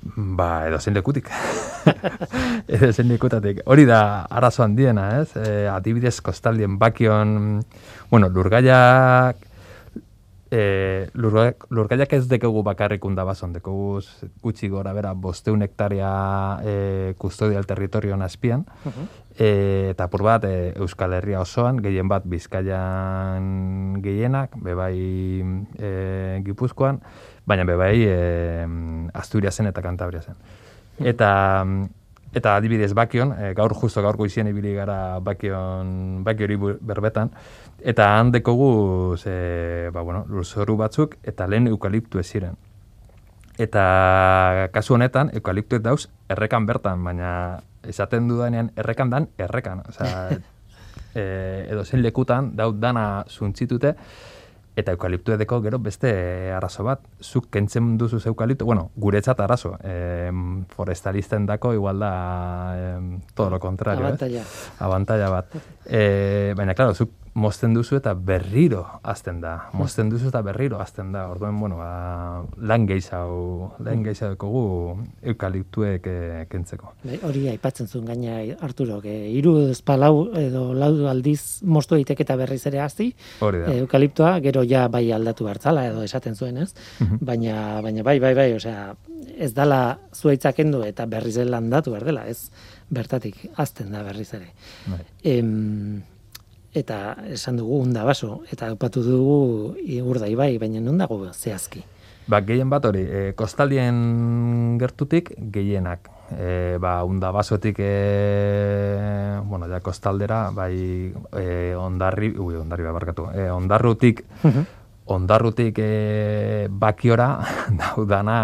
Ba, 0.00 0.66
edo 0.66 0.78
zen 0.80 0.94
lekutik. 0.94 1.28
edo 2.74 2.92
zen 2.92 3.08
lekutatik. 3.08 3.60
Hori 3.66 3.84
da 3.84 4.24
arazo 4.30 4.62
handiena, 4.64 5.20
ez? 5.20 5.36
E, 5.36 5.66
adibidez, 5.68 6.20
kostaldien 6.24 6.78
bakion, 6.78 7.60
bueno, 8.10 8.30
lurgaiak 8.32 9.49
E, 10.50 11.06
lurgaiak 11.14 12.12
ez 12.16 12.24
dekegu 12.26 12.64
bakarrik 12.66 13.04
undabazon, 13.06 13.52
dekegu 13.54 14.00
gutxi 14.42 14.66
gora 14.68 14.90
bera 14.96 15.12
bosteun 15.14 15.62
hektaria 15.62 16.10
e, 16.66 16.74
kustodial 17.22 17.68
territorion 17.70 18.22
azpian, 18.26 18.66
uh 18.84 19.04
e, 19.40 19.90
eta 19.94 20.08
apur 20.08 20.24
bat 20.26 20.44
e, 20.44 20.72
Euskal 20.82 21.14
Herria 21.16 21.40
osoan, 21.40 21.78
gehien 21.80 22.10
bat 22.10 22.26
Bizkaian 22.26 24.02
gehienak, 24.02 24.58
bebai 24.60 24.98
e, 25.78 26.42
Gipuzkoan, 26.44 27.00
baina 27.46 27.64
bebai 27.64 27.94
e, 28.04 28.18
Asturiasen 29.14 29.70
eta 29.70 29.86
Cantabriasen. 29.86 30.36
Eta 30.98 31.30
eta 32.34 32.54
adibidez 32.56 32.92
bakion, 32.94 33.32
e, 33.34 33.54
gaur 33.58 33.74
justo 33.74 34.02
gaur 34.04 34.18
goizien 34.18 34.46
ibili 34.50 34.74
gara 34.76 35.18
bakion, 35.24 36.22
baki 36.26 36.46
hori 36.46 36.58
berbetan, 36.60 37.32
eta 37.82 38.18
handeko 38.18 38.54
guz, 38.54 39.22
e, 39.26 39.90
ba, 39.92 40.02
bueno, 40.02 40.24
lurzoru 40.28 40.76
batzuk, 40.76 41.16
eta 41.22 41.46
lehen 41.46 41.68
eukaliptu 41.68 42.22
ziren. 42.22 42.56
Eta 43.58 44.68
kasu 44.72 44.94
honetan, 44.94 45.30
eukaliptu 45.36 45.76
ez 45.76 45.82
dauz 45.82 46.08
errekan 46.28 46.66
bertan, 46.66 47.04
baina 47.04 47.60
esaten 47.82 48.28
dudanean 48.28 48.70
errekan 48.76 49.10
dan 49.10 49.28
errekan. 49.38 49.82
Osea, 49.88 50.28
e, 51.14 51.24
edo 51.68 51.84
zen 51.84 52.02
lekutan, 52.02 52.54
daut 52.56 52.80
dana 52.80 53.24
zuntzitute, 53.28 53.96
Eta 54.78 54.94
eukaliptu 54.94 55.34
edeko 55.34 55.58
gero 55.64 55.80
beste 55.82 56.10
arazo 56.54 56.84
bat. 56.86 57.02
Zuk 57.20 57.48
kentzen 57.52 57.96
duzu 57.98 58.20
eukaliptu, 58.30 58.64
bueno, 58.64 58.90
guretzat 58.96 59.40
arazo. 59.42 59.74
E, 59.82 60.30
forestalisten 60.76 61.44
dako 61.48 61.74
igual 61.74 61.98
da 61.98 62.12
e, 62.76 63.18
todo 63.34 63.50
lo 63.50 63.58
contrario. 63.60 64.06
Abantalla. 64.06 64.44
Abantalla 64.78 65.30
bat. 65.30 65.58
E, 65.84 66.54
baina, 66.56 66.74
klaro, 66.78 66.94
zuk 66.94 67.10
mozten 67.34 67.74
duzu 67.74 67.96
eta 68.00 68.12
berriro 68.14 68.82
azten 69.02 69.40
da. 69.40 69.70
Mozten 69.76 70.10
duzu 70.10 70.28
eta 70.28 70.42
berriro 70.42 70.80
azten 70.82 71.12
da. 71.12 71.26
Orduen, 71.30 71.58
bueno, 71.60 71.76
ba, 71.78 72.42
lan 72.56 72.86
gehiago, 72.88 73.74
lan 73.84 74.02
gehiago 74.04 74.36
dugu 74.40 74.64
eukaliptuek 75.32 76.06
e, 76.10 76.16
kentzeko. 76.50 76.94
Bai, 77.04 77.20
hori 77.26 77.46
aipatzen 77.52 77.88
zuen 77.88 78.08
gaina 78.10 78.40
Arturo, 78.66 79.00
que 79.00 79.14
hiru 79.30 79.56
espalau 79.70 80.30
edo 80.38 80.70
lau 80.74 80.92
aldiz 81.10 81.62
moztu 81.62 81.94
daiteke 81.98 82.26
eta 82.26 82.36
berriz 82.40 82.64
ere 82.66 82.82
hasi. 82.82 83.10
Hori 83.40 83.62
da. 83.64 83.74
Eukaliptoa 83.84 84.36
gero 84.44 84.64
ja 84.66 84.88
bai 84.88 85.06
aldatu 85.12 85.48
hartzala 85.48 85.86
edo 85.90 86.02
esaten 86.02 86.34
zuen, 86.34 86.58
ez? 86.58 86.74
Mhm. 86.98 87.24
Baina 87.30 87.80
baina 87.82 88.02
bai 88.02 88.18
bai 88.20 88.34
bai, 88.34 88.52
osea, 88.58 88.94
ez 89.38 89.52
dala 89.54 89.98
zuaitzak 90.14 90.56
kendu 90.56 90.82
eta 90.84 91.06
berriz 91.06 91.36
landatu 91.38 91.94
behar 91.94 92.04
dela, 92.04 92.26
ez? 92.26 92.50
Bertatik 92.90 93.46
azten 93.56 93.92
da 93.92 94.02
berriz 94.02 94.32
ere. 94.34 94.50
Bai. 94.90 95.04
Em, 95.22 96.02
eta 96.74 97.16
esan 97.26 97.56
dugu 97.58 97.80
unda 97.82 98.04
baso, 98.04 98.42
eta 98.50 98.70
opatu 98.72 99.02
dugu 99.02 99.74
igurda 99.82 100.28
ibai, 100.30 100.56
baina 100.58 100.80
non 100.80 100.98
dago 100.98 101.18
zehazki. 101.32 101.82
Ba, 102.30 102.42
gehien 102.46 102.70
bat 102.70 102.84
hori, 102.86 103.02
e, 103.02 103.20
kostaldien 103.34 104.76
gertutik 104.78 105.32
gehienak. 105.50 106.10
E, 106.30 106.76
ba, 106.78 107.00
unda 107.02 107.32
basotik, 107.34 107.80
e, 107.82 109.40
bueno, 109.50 109.66
ja 109.66 109.80
kostaldera, 109.82 110.50
bai, 110.54 111.10
e, 111.34 111.74
ondarri, 111.74 112.30
ui, 112.38 112.54
ondarri 112.54 112.86
bai 112.86 112.92
barkatu, 112.94 113.26
e, 113.34 113.48
ondarrutik, 113.50 114.22
ondarrutik 115.10 115.80
e, 115.82 116.68
bakiora 116.70 117.32
daudana 117.80 118.38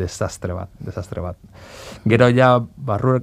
desastre 0.00 0.56
bat, 0.56 0.72
desastre 0.80 1.20
bat. 1.20 1.36
Gero 2.08 2.30
ja 2.32 2.56
barru, 2.60 3.20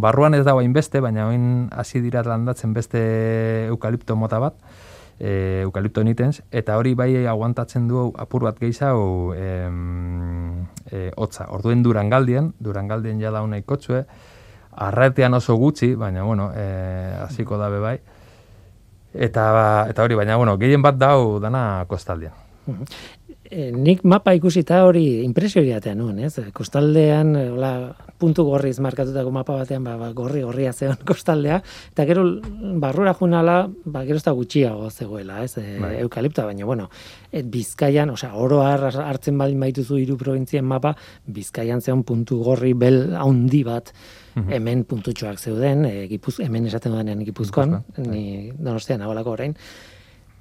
barruan 0.00 0.34
ez 0.34 0.44
dago 0.46 0.62
hainbeste, 0.62 1.00
baina 1.04 1.26
oin 1.28 1.68
hasi 1.74 2.00
dira 2.00 2.22
landatzen 2.26 2.72
beste 2.74 3.00
eukalipto 3.68 4.16
mota 4.16 4.38
bat, 4.42 4.56
e, 5.18 5.62
eukalipto 5.66 6.04
nitens, 6.06 6.42
eta 6.50 6.78
hori 6.78 6.94
bai 6.94 7.10
aguantatzen 7.26 7.88
du 7.90 8.08
apur 8.16 8.46
bat 8.46 8.58
gehiago 8.60 9.34
em, 9.34 10.66
e, 10.90 11.10
hotza. 11.16 11.48
Orduen 11.54 11.82
durangaldien, 11.82 12.52
durangaldien 12.62 13.20
ja 13.20 13.34
dauna 13.34 13.58
ikotzue, 13.58 14.04
arratean 14.78 15.34
oso 15.34 15.56
gutxi, 15.58 15.94
baina 15.98 16.22
bueno, 16.22 16.52
e, 16.54 16.68
hasiko 17.24 17.58
dabe 17.58 17.82
bai. 17.82 17.98
Eta, 19.14 19.86
eta 19.88 20.04
hori, 20.04 20.14
baina 20.14 20.36
bueno, 20.36 20.58
gehien 20.60 20.82
bat 20.84 20.98
dau 21.00 21.38
dana 21.42 21.84
kostaldien. 21.88 22.32
E, 23.48 23.70
nik 23.72 24.02
mapa 24.04 24.34
ikusita 24.36 24.82
hori 24.84 25.22
impresio 25.24 25.62
iratean 25.64 25.96
nuen, 26.02 26.18
ez? 26.26 26.34
Kostaldean, 26.52 27.30
eh, 27.38 27.46
hola, 27.48 27.70
puntu 28.20 28.44
gorriz 28.44 28.76
markatutako 28.84 29.32
mapa 29.32 29.56
batean, 29.56 29.86
ba, 29.86 29.94
ba, 29.96 30.10
gorri 30.12 30.42
gorria 30.44 30.74
zegoen 30.74 31.00
kostaldea, 31.08 31.62
eta 31.94 32.04
gero 32.08 32.26
barrura 32.82 33.14
junala, 33.16 33.56
ba, 33.88 34.04
gero 34.04 34.20
ez 34.20 34.26
da 34.26 34.36
gutxiago 34.36 34.90
zegoela, 34.90 35.40
ez? 35.46 35.56
E, 35.62 35.78
Bai. 35.80 35.94
eukaliptoa, 36.04 36.44
baina, 36.50 36.68
bueno, 36.68 36.90
et 37.32 37.48
bizkaian, 37.48 38.12
osea, 38.12 38.34
oro 38.36 38.60
har 38.66 38.84
hartzen 38.84 39.40
baldin 39.40 39.64
baituzu 39.64 39.96
hiru 40.02 40.18
probintzien 40.20 40.68
mapa, 40.68 40.92
bizkaian 41.24 41.80
zeon 41.80 42.04
puntu 42.04 42.42
gorri 42.44 42.74
bel 42.76 43.14
haundi 43.16 43.64
bat, 43.64 43.94
hemen 44.38 44.84
puntutxoak 44.86 45.40
zeuden, 45.40 45.86
e, 45.88 46.06
gipuz, 46.10 46.36
hemen 46.44 46.68
esaten 46.68 46.92
dudanean 46.92 47.24
gipuzkoan, 47.24 47.78
Gipuzkoan, 47.80 48.12
ni 48.12 48.52
donostian 48.54 49.00
nagoelako 49.02 49.38
orain, 49.38 49.56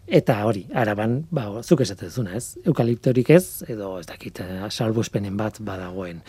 Eta 0.08 0.38
hori, 0.48 0.64
araban, 0.72 1.20
ba, 1.36 1.50
zuk 1.64 1.82
esaten 1.84 2.08
duzuna, 2.08 2.38
ez? 2.40 2.56
Eukaliptorik 2.64 3.30
ez, 3.36 3.64
edo 3.68 3.98
ez 4.00 4.06
dakit, 4.08 4.40
eh, 4.40 4.70
salbuespenen 4.70 5.36
bat 5.36 5.60
badagoen. 5.60 6.22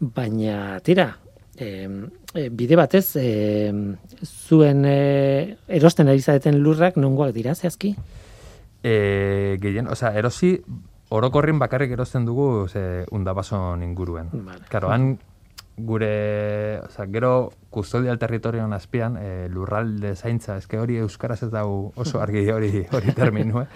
Baina, 0.00 0.80
tira, 0.82 1.12
e, 1.54 2.48
bide 2.50 2.76
batez, 2.76 3.14
e, 3.16 3.70
zuen 4.24 4.84
e, 4.84 5.56
erosten 5.68 6.08
ari 6.08 6.22
zareten 6.22 6.58
lurrak 6.64 6.96
nongoak 6.96 7.34
dira, 7.36 7.54
zehazki? 7.54 7.94
E, 8.82 9.56
gehien, 9.62 9.86
osea, 9.92 10.10
erosi 10.18 10.56
orokorrin 11.10 11.58
bakarrik 11.58 11.92
erosten 11.92 12.24
dugu 12.26 12.68
ze 12.68 13.04
undabason 13.10 13.82
inguruen. 13.82 14.30
Vale. 14.32 14.64
Claro, 14.68 14.90
han 14.90 15.18
gure, 15.76 16.80
osea, 16.84 17.06
gero 17.12 17.52
kustodial 17.70 18.18
territorioan 18.18 18.72
azpian, 18.72 19.16
e, 19.16 19.48
lurralde 19.52 20.14
zaintza, 20.16 20.56
eske 20.60 20.78
hori 20.78 20.98
euskaraz 21.00 21.42
ez 21.46 21.50
dau 21.52 21.92
oso 21.96 22.20
argi 22.24 22.48
hori 22.50 22.86
hori 22.92 23.14
terminu, 23.16 23.62
eh? 23.62 23.68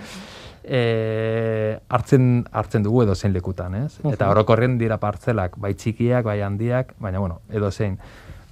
E, 0.65 1.79
hartzen 1.93 2.47
hartzen 2.53 2.85
dugu 2.87 3.03
edo 3.05 3.15
zein 3.15 3.35
lekutan, 3.35 3.75
ez? 3.77 3.99
Eta 4.09 4.31
orokorren 4.33 4.79
dira 4.81 4.97
partzelak, 5.01 5.59
bai 5.61 5.75
txikiak, 5.77 6.25
bai 6.25 6.41
handiak, 6.43 6.95
baina 6.99 7.21
bueno, 7.21 7.43
edo 7.53 7.71
zein. 7.71 7.99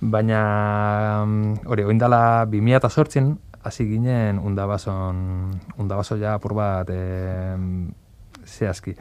Baina 0.02 0.42
mm, 1.24 1.64
hori, 1.72 1.86
oindala 1.88 2.44
2008 2.50 3.32
hasi 3.62 3.86
ginen 3.86 4.40
undabason 4.42 5.52
undabaso 5.78 6.18
ja 6.18 6.34
apur 6.34 6.54
bat 6.58 6.90
e, 6.90 7.56
zehazki. 8.44 8.96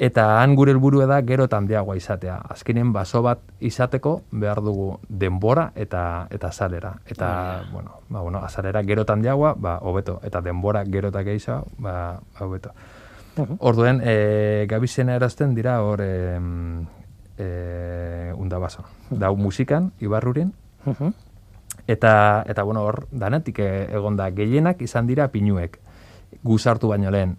Eta 0.00 0.40
han 0.40 0.54
gure 0.56 0.72
helburua 0.72 1.04
da 1.04 1.18
gero 1.28 1.44
eta 1.44 1.58
handiagoa 1.60 1.96
izatea. 1.98 2.38
Azkenen 2.54 2.92
baso 2.94 3.20
bat 3.20 3.42
izateko 3.60 4.22
behar 4.32 4.62
dugu 4.64 4.94
denbora 5.08 5.72
eta 5.76 6.26
eta 6.32 6.50
salera. 6.52 6.94
Eta, 7.04 7.64
bueno, 7.72 8.00
ba, 8.08 8.22
bueno, 8.22 8.40
azalera 8.40 8.82
gero 8.82 9.04
eta 9.04 9.12
handiagoa, 9.12 9.54
ba, 9.58 9.76
hobeto. 9.82 10.20
Eta 10.24 10.40
denbora 10.40 10.86
gero 10.88 11.12
eta 11.12 11.22
gehiago, 11.22 11.66
ba, 11.76 12.20
ba, 12.32 12.46
hobeto. 12.46 12.72
Orduen, 13.58 14.00
e, 14.04 14.66
gabizena 14.68 15.14
erazten 15.16 15.54
dira 15.54 15.82
hor 15.82 16.00
e, 16.02 16.40
e, 17.36 18.32
undabaso. 18.36 18.84
Dau 19.10 19.36
musikan, 19.36 19.92
ibarrurin, 20.00 20.54
Mhm. 20.84 21.12
Eta, 21.86 22.44
eta 22.46 22.62
bueno, 22.62 22.82
hor, 22.82 23.06
danetik 23.10 23.58
e- 23.58 23.88
egon 23.92 24.16
da, 24.16 24.30
gehienak 24.30 24.80
izan 24.82 25.06
dira 25.06 25.28
pinuek, 25.28 25.80
guzartu 26.42 26.88
baino 26.88 27.10
lehen. 27.10 27.36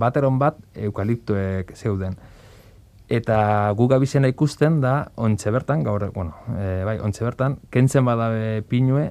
Bateron 0.00 0.38
bat, 0.38 0.58
eukaliptoek 0.74 1.74
zeuden. 1.74 2.16
Eta 3.08 3.72
gu 3.76 3.88
gabizena 3.88 4.30
ikusten 4.32 4.80
da, 4.80 4.94
ontxe 5.20 5.52
bertan, 5.52 5.82
gaur, 5.84 6.06
bueno, 6.14 6.38
e, 6.56 6.84
bai, 6.88 6.96
ontxe 7.04 7.26
bertan, 7.26 7.58
kentzen 7.70 8.06
badabe 8.06 8.62
pinue, 8.68 9.10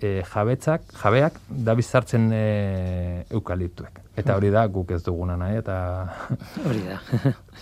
e, 0.00 0.22
jabetzak, 0.26 0.88
jabeak, 1.02 1.38
da 1.48 1.74
bizartzen 1.78 2.28
e, 2.34 3.24
eukaliptuek. 3.30 4.02
Eta 4.18 4.34
hori 4.34 4.50
da, 4.50 4.64
guk 4.66 4.90
ez 4.96 5.02
duguna 5.06 5.36
nahi, 5.38 5.60
eta 5.60 5.76
Hori 6.66 6.82
da. 6.88 6.98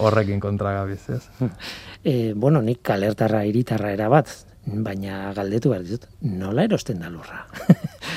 horrekin 0.01 0.41
kontra 0.41 0.73
gabiz, 0.79 1.03
ez? 1.13 1.23
e, 2.05 2.33
bueno, 2.33 2.63
nik 2.65 2.81
kalertarra, 2.87 3.45
hiritarra 3.45 3.93
era 3.93 4.09
bat, 4.13 4.33
baina 4.67 5.31
galdetu 5.37 5.71
behar 5.71 5.85
ditut, 5.87 6.09
nola 6.27 6.65
erosten 6.67 6.99
da 6.99 7.11
lurra? 7.11 7.45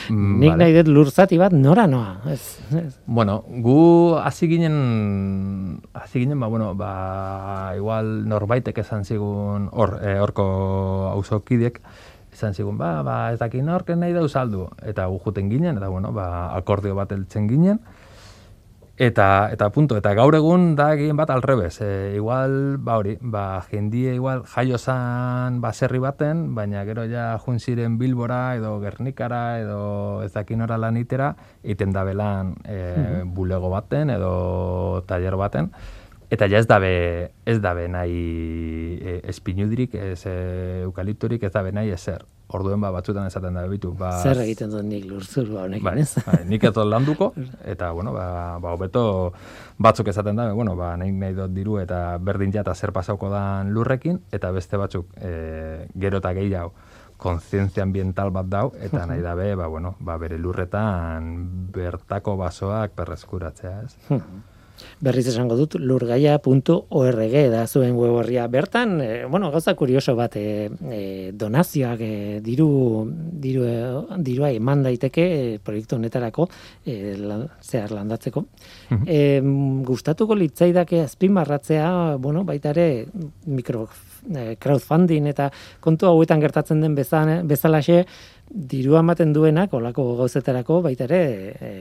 Mm, 0.09 0.37
nik 0.41 0.53
vale. 0.53 0.63
nahi 0.63 0.75
dut 0.79 0.89
lur 0.89 1.11
zati 1.11 1.37
bat, 1.37 1.53
nora 1.53 1.85
noa? 1.87 2.15
Ez, 2.33 2.57
ez. 2.73 2.93
Bueno, 3.05 3.43
gu 3.61 4.17
hasi 4.17 4.49
ginen, 4.49 4.77
hasi 5.93 6.23
ginen, 6.23 6.39
ba, 6.41 6.49
bueno, 6.49 6.73
ba, 6.75 7.73
igual 7.77 8.25
norbaitek 8.29 8.81
esan 8.81 9.05
zigun, 9.05 9.69
hor, 9.71 9.99
eh, 10.01 10.17
horko 10.19 10.47
auzokidek, 11.13 11.81
esan 12.33 12.57
zigun, 12.57 12.79
ba, 12.81 12.99
ba, 13.05 13.19
ez 13.33 13.39
dakit 13.39 13.63
nork 13.65 13.93
nahi 13.93 14.15
da 14.17 14.25
saldu. 14.27 14.67
Eta 14.81 15.05
gu 15.05 15.21
juten 15.25 15.53
ginen, 15.53 15.77
eta 15.77 15.89
bueno, 15.93 16.11
ba, 16.15 16.49
akordio 16.57 16.97
bat 16.97 17.13
eltzen 17.13 17.47
ginen, 17.51 17.79
Eta, 18.99 19.47
eta 19.47 19.69
punto, 19.71 19.95
eta 19.95 20.11
gaur 20.11 20.35
egun 20.35 20.73
da 20.75 20.89
gehien 20.99 21.15
bat 21.15 21.29
alrebez. 21.31 21.77
E, 21.79 22.15
igual, 22.19 22.75
ba 22.83 22.97
hori, 22.99 23.13
ba, 23.21 23.61
jendie 23.71 24.11
igual 24.17 24.41
jaio 24.43 24.75
zan 24.75 25.61
baserri 25.63 26.01
baten, 26.03 26.41
baina 26.53 26.83
gero 26.83 27.05
ja 27.07 27.39
ziren 27.59 27.97
Bilbora 27.97 28.57
edo 28.57 28.73
Gernikara 28.81 29.61
edo 29.61 30.21
ez 30.21 30.33
dakinora 30.33 30.77
lanitera, 30.77 31.37
iten 31.63 31.93
da 31.95 32.03
belan 32.03 32.55
e, 32.65 33.23
bulego 33.23 33.69
baten 33.69 34.09
edo 34.09 35.05
taller 35.07 35.37
baten. 35.37 35.71
Eta 36.29 36.49
ja 36.49 36.59
ez 36.59 36.67
dabe, 36.67 37.31
ez 37.45 37.61
dabe 37.61 37.87
nahi 37.87 38.99
e, 38.99 39.21
espinudirik, 39.31 39.95
ez 39.95 40.25
e, 40.25 40.81
eukalipturik, 40.83 41.43
ez 41.43 41.53
dabe 41.53 41.71
nahi 41.71 41.95
ezer. 41.95 42.25
Orduen 42.49 42.81
ba, 42.81 42.89
batzutan 42.89 43.27
esaten 43.29 43.53
dabe 43.53 43.69
bitu. 43.75 43.91
Ba, 43.93 44.09
Zer 44.23 44.39
egiten 44.41 44.71
dut 44.73 44.81
nik 44.87 45.03
lurzuru 45.05 45.59
honekin, 45.61 45.83
Bai, 45.85 45.99
ez? 46.01 46.15
bai, 46.25 46.39
nik 46.49 46.63
ez 46.65 46.71
dut 46.73 46.87
landuko, 46.89 47.31
eta, 47.73 47.91
bueno, 47.93 48.13
ba, 48.15 48.57
ba, 48.63 48.71
hobeto 48.73 49.03
batzuk 49.77 50.09
esaten 50.09 50.35
da, 50.39 50.47
bueno, 50.57 50.73
ba, 50.79 50.95
nahi, 50.97 51.11
nahi 51.13 51.35
dut 51.37 51.53
diru 51.53 51.77
eta 51.81 52.17
berdin 52.17 52.51
jata 52.55 52.73
zer 52.73 52.91
pasauko 52.95 53.29
dan 53.29 53.69
lurrekin, 53.75 54.17
eta 54.33 54.49
beste 54.55 54.81
batzuk 54.81 55.13
e, 55.21 55.85
gero 55.93 56.17
eta 56.23 56.33
gehiago 56.33 56.73
kontzientzia 57.19 57.83
ambiental 57.83 58.31
bat 58.31 58.47
dau, 58.47 58.69
eta 58.79 59.05
nahi 59.05 59.21
dabe, 59.21 59.51
ba, 59.59 59.67
bueno, 59.67 59.93
ba, 59.99 60.15
bere 60.17 60.37
lurretan 60.39 61.33
bertako 61.75 62.37
basoak 62.39 62.95
perreskuratzea, 62.95 63.81
ez? 63.83 64.21
Berriz 64.99 65.29
esango 65.31 65.55
dut, 65.55 65.77
lurgaia.org 65.79 67.35
da 67.53 67.61
zuen 67.67 67.93
web 67.95 68.17
horria. 68.19 68.47
Bertan, 68.51 68.97
e, 68.99 69.25
bueno, 69.31 69.47
gauza 69.53 69.71
kurioso 69.79 70.15
bat, 70.17 70.35
e, 70.35 70.67
e, 70.91 71.31
donazioak, 71.31 72.01
e, 72.03 72.39
diru, 72.43 72.67
diru, 73.45 73.63
dirua 74.19 74.51
eman 74.51 74.83
daiteke 74.83 75.25
e, 75.37 75.57
proiektu 75.63 75.95
honetarako, 75.95 76.49
e, 76.83 77.15
lan, 77.15 77.47
zehar 77.63 77.95
landatzeko. 77.95 78.43
e, 79.07 79.39
gustatuko 79.87 80.35
litzaidake 80.35 80.99
azpimarratzea, 81.05 82.17
bueno, 82.19 82.43
baita 82.43 82.75
ere, 82.75 82.89
mikro 83.47 83.87
crowdfunding 84.59 85.29
eta 85.31 85.49
kontu 85.83 86.09
hauetan 86.09 86.41
gertatzen 86.43 86.81
den 86.83 86.95
bezan, 86.97 87.47
bezalaxe, 87.47 88.03
diru 88.49 88.97
ematen 88.97 89.33
duenak 89.33 89.73
olako 89.77 90.15
gauzetarako 90.17 90.81
baita 90.81 91.05
ere 91.05 91.21
e, 91.59 91.71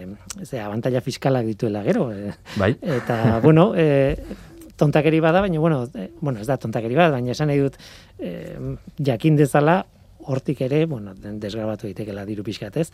ze 0.44 0.60
abantaila 0.60 1.00
fiskalak 1.00 1.46
dituela 1.46 1.82
gero 1.82 2.10
e, 2.12 2.32
Bai. 2.56 2.74
eta 2.82 3.40
bueno 3.42 3.72
e, 3.76 4.16
tontakeri 4.76 5.20
bada 5.20 5.40
baina 5.40 5.60
bueno 5.60 5.86
e, 5.94 6.10
bueno 6.20 6.40
ez 6.40 6.46
da 6.46 6.58
tontakeri 6.58 6.94
bada 6.94 7.16
baina 7.16 7.32
esan 7.32 7.48
nahi 7.48 7.64
dut 7.64 7.78
e, 8.18 8.56
jakin 8.98 9.36
dezala 9.36 9.80
hortik 10.28 10.60
ere 10.60 10.84
bueno 10.86 11.14
desgrabatu 11.16 11.88
daitekela 11.88 12.26
diru 12.28 12.44
pixkat 12.44 12.76
ez 12.76 12.90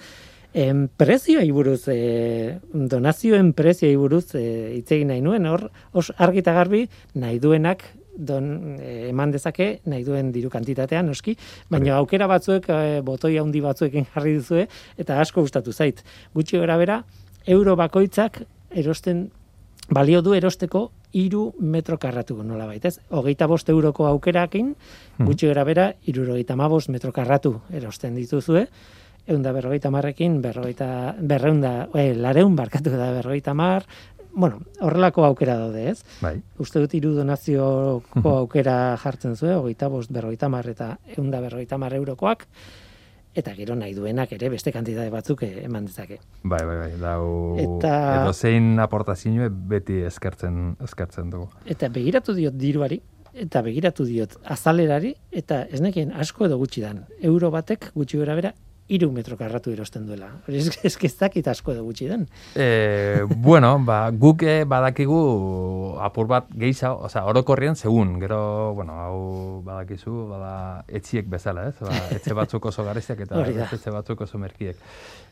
En 0.54 0.86
prezioei 0.86 1.50
buruz, 1.50 1.88
e, 1.90 2.60
donazioen 2.72 3.48
prezioei 3.58 3.96
buruz 3.98 4.36
e, 4.38 4.44
hitz 4.76 4.92
egin 4.94 5.08
nahi 5.10 5.18
nuen, 5.20 5.48
hor 5.50 5.64
os 5.90 6.12
argi 6.14 6.44
eta 6.44 6.54
garbi 6.54 6.84
nahi 7.18 7.40
duenak 7.42 7.82
don, 8.16 8.78
e, 8.80 9.08
eman 9.10 9.32
dezake 9.34 9.80
nahi 9.90 10.04
duen 10.06 10.32
diru 10.32 10.50
kantitatea 10.50 11.02
noski, 11.02 11.36
baina 11.70 11.96
aukera 11.98 12.28
batzuek 12.30 12.68
e, 12.68 13.00
botoi 13.04 13.36
handi 13.38 13.62
batzuekin 13.64 14.08
jarri 14.14 14.36
duzue 14.38 14.66
eta 14.98 15.20
asko 15.20 15.44
gustatu 15.44 15.72
zait. 15.72 16.02
Gutxi 16.34 16.58
gora 16.58 16.76
bera, 16.80 17.02
euro 17.46 17.76
bakoitzak 17.76 18.42
erosten 18.70 19.28
balio 19.90 20.22
du 20.22 20.34
erosteko 20.34 20.90
iru 21.14 21.52
metro 21.60 21.98
karratu 21.98 22.42
nola 22.42 22.66
baitez. 22.66 22.98
Hogeita 23.10 23.46
bost 23.46 23.68
euroko 23.70 24.06
aukerakin, 24.08 24.74
gutxi 25.18 25.46
gora 25.46 25.64
bera, 25.64 25.92
irurogeita 26.06 26.56
bost 26.56 26.88
metro 26.90 27.12
karratu 27.12 27.60
erosten 27.70 28.14
dituzue, 28.14 28.66
eunda 29.26 29.52
berrogeita 29.52 29.90
marrekin, 29.90 30.40
berrogeita, 30.42 31.14
berreunda, 31.20 31.88
e, 31.94 32.12
lareun 32.14 32.56
barkatu 32.56 32.92
da 32.92 33.10
berrogeita 33.12 33.54
mar, 33.54 33.86
bueno, 34.34 34.60
horrelako 34.80 35.24
aukera 35.24 35.56
daude, 35.58 35.90
ez? 35.90 36.02
Bai. 36.20 36.36
Uste 36.58 36.80
dut 36.82 36.94
hiru 36.94 37.14
donazioko 37.14 38.36
aukera 38.38 38.96
jartzen 39.02 39.36
zuen, 39.36 39.54
hogeita 39.58 39.88
bost, 39.88 40.10
berrogeita 40.12 40.48
mar 40.48 40.66
eta 40.68 40.96
eunda 41.16 41.40
berrogeita 41.40 41.78
mar 41.78 41.94
eurokoak, 41.94 42.46
eta 43.34 43.54
gero 43.54 43.74
nahi 43.74 43.94
duenak 43.94 44.32
ere 44.36 44.48
beste 44.52 44.70
kantitate 44.72 45.10
batzuk 45.10 45.42
eman 45.46 45.86
dezake. 45.86 46.20
Bai, 46.42 46.60
bai, 46.66 46.76
bai, 46.84 46.92
dau 47.00 47.56
Eta- 47.58 48.22
edo 48.22 48.32
zein 48.32 48.78
aportazioe 48.80 49.48
beti 49.50 50.00
eskertzen 50.06 50.76
eskertzen 50.84 51.30
dugu. 51.30 51.48
Eta 51.66 51.88
begiratu 51.88 52.34
diot 52.34 52.54
diruari, 52.54 53.00
eta 53.34 53.62
begiratu 53.66 54.04
diot 54.06 54.36
azalerari, 54.44 55.14
eta 55.32 55.62
ez 55.66 55.80
nekien 55.82 56.12
asko 56.12 56.46
edo 56.46 56.58
gutxi 56.58 56.80
dan. 56.84 57.04
Euro 57.22 57.50
batek 57.50 57.90
gutxi 57.94 58.18
gora 58.18 58.34
bera, 58.38 58.52
iru 58.88 59.10
metro 59.12 59.36
karratu 59.40 59.72
erosten 59.72 60.04
duela. 60.06 60.28
Ez, 60.48 60.68
ez, 60.84 60.92
ez 61.08 61.12
dakit 61.16 61.46
asko 61.48 61.72
edo 61.72 61.84
gutxi 61.86 62.08
den. 62.10 62.26
E, 62.54 63.24
bueno, 63.24 63.78
ba, 63.84 64.10
guk 64.10 64.44
eh, 64.44 64.64
badakigu 64.68 65.20
apur 66.04 66.28
bat 66.28 66.50
gehiago, 66.52 67.06
osea, 67.08 67.24
orokorrien 67.30 67.76
segun, 67.76 68.18
gero, 68.20 68.74
bueno, 68.76 68.98
hau 69.00 69.20
badakizu, 69.64 70.16
bada 70.34 70.54
etxiek 70.88 71.28
bezala, 71.30 71.70
ez? 71.72 71.76
Ba, 71.80 71.96
etxe 72.18 72.36
batzuk 72.36 72.68
oso 72.72 72.84
garestiak 72.84 73.24
eta 73.24 73.44
etxe 73.70 73.94
batzuk 73.94 74.26
oso 74.28 74.40
merkiek. 74.42 74.76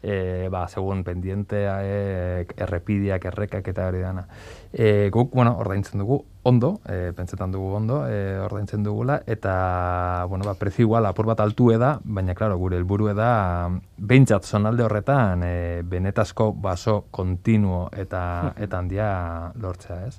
E, 0.02 0.48
ba, 0.50 0.66
segun 0.66 1.04
pendientea, 1.06 1.76
e, 1.86 2.46
errepidiak, 2.56 3.24
errekak 3.30 3.68
eta 3.70 3.86
hori 3.86 4.00
dana. 4.02 4.26
E, 4.72 5.10
guk, 5.14 5.30
bueno, 5.32 5.54
ordaintzen 5.62 6.02
dugu 6.02 6.24
ondo, 6.42 6.80
e, 6.90 7.12
pentsetan 7.14 7.52
dugu 7.54 7.70
ondo, 7.78 8.00
e, 8.10 8.38
ordaintzen 8.42 8.82
dugula, 8.82 9.20
eta, 9.26 10.26
bueno, 10.28 10.44
ba, 10.44 10.56
prezio 10.58 10.88
igual 10.88 11.06
apur 11.06 11.30
bat 11.30 11.40
altu 11.40 11.70
da, 11.78 12.00
baina, 12.02 12.34
klaro, 12.34 12.58
gure 12.58 12.76
helburu 12.76 13.12
da, 13.14 13.70
behintzat 13.96 14.44
zonalde 14.44 14.82
horretan, 14.82 15.46
e, 15.46 15.82
benetazko 15.86 16.52
baso 16.52 17.04
kontinuo 17.10 17.88
eta, 17.94 18.52
eta 18.64 18.78
handia 18.78 19.08
lortzea, 19.54 20.06
ez? 20.06 20.18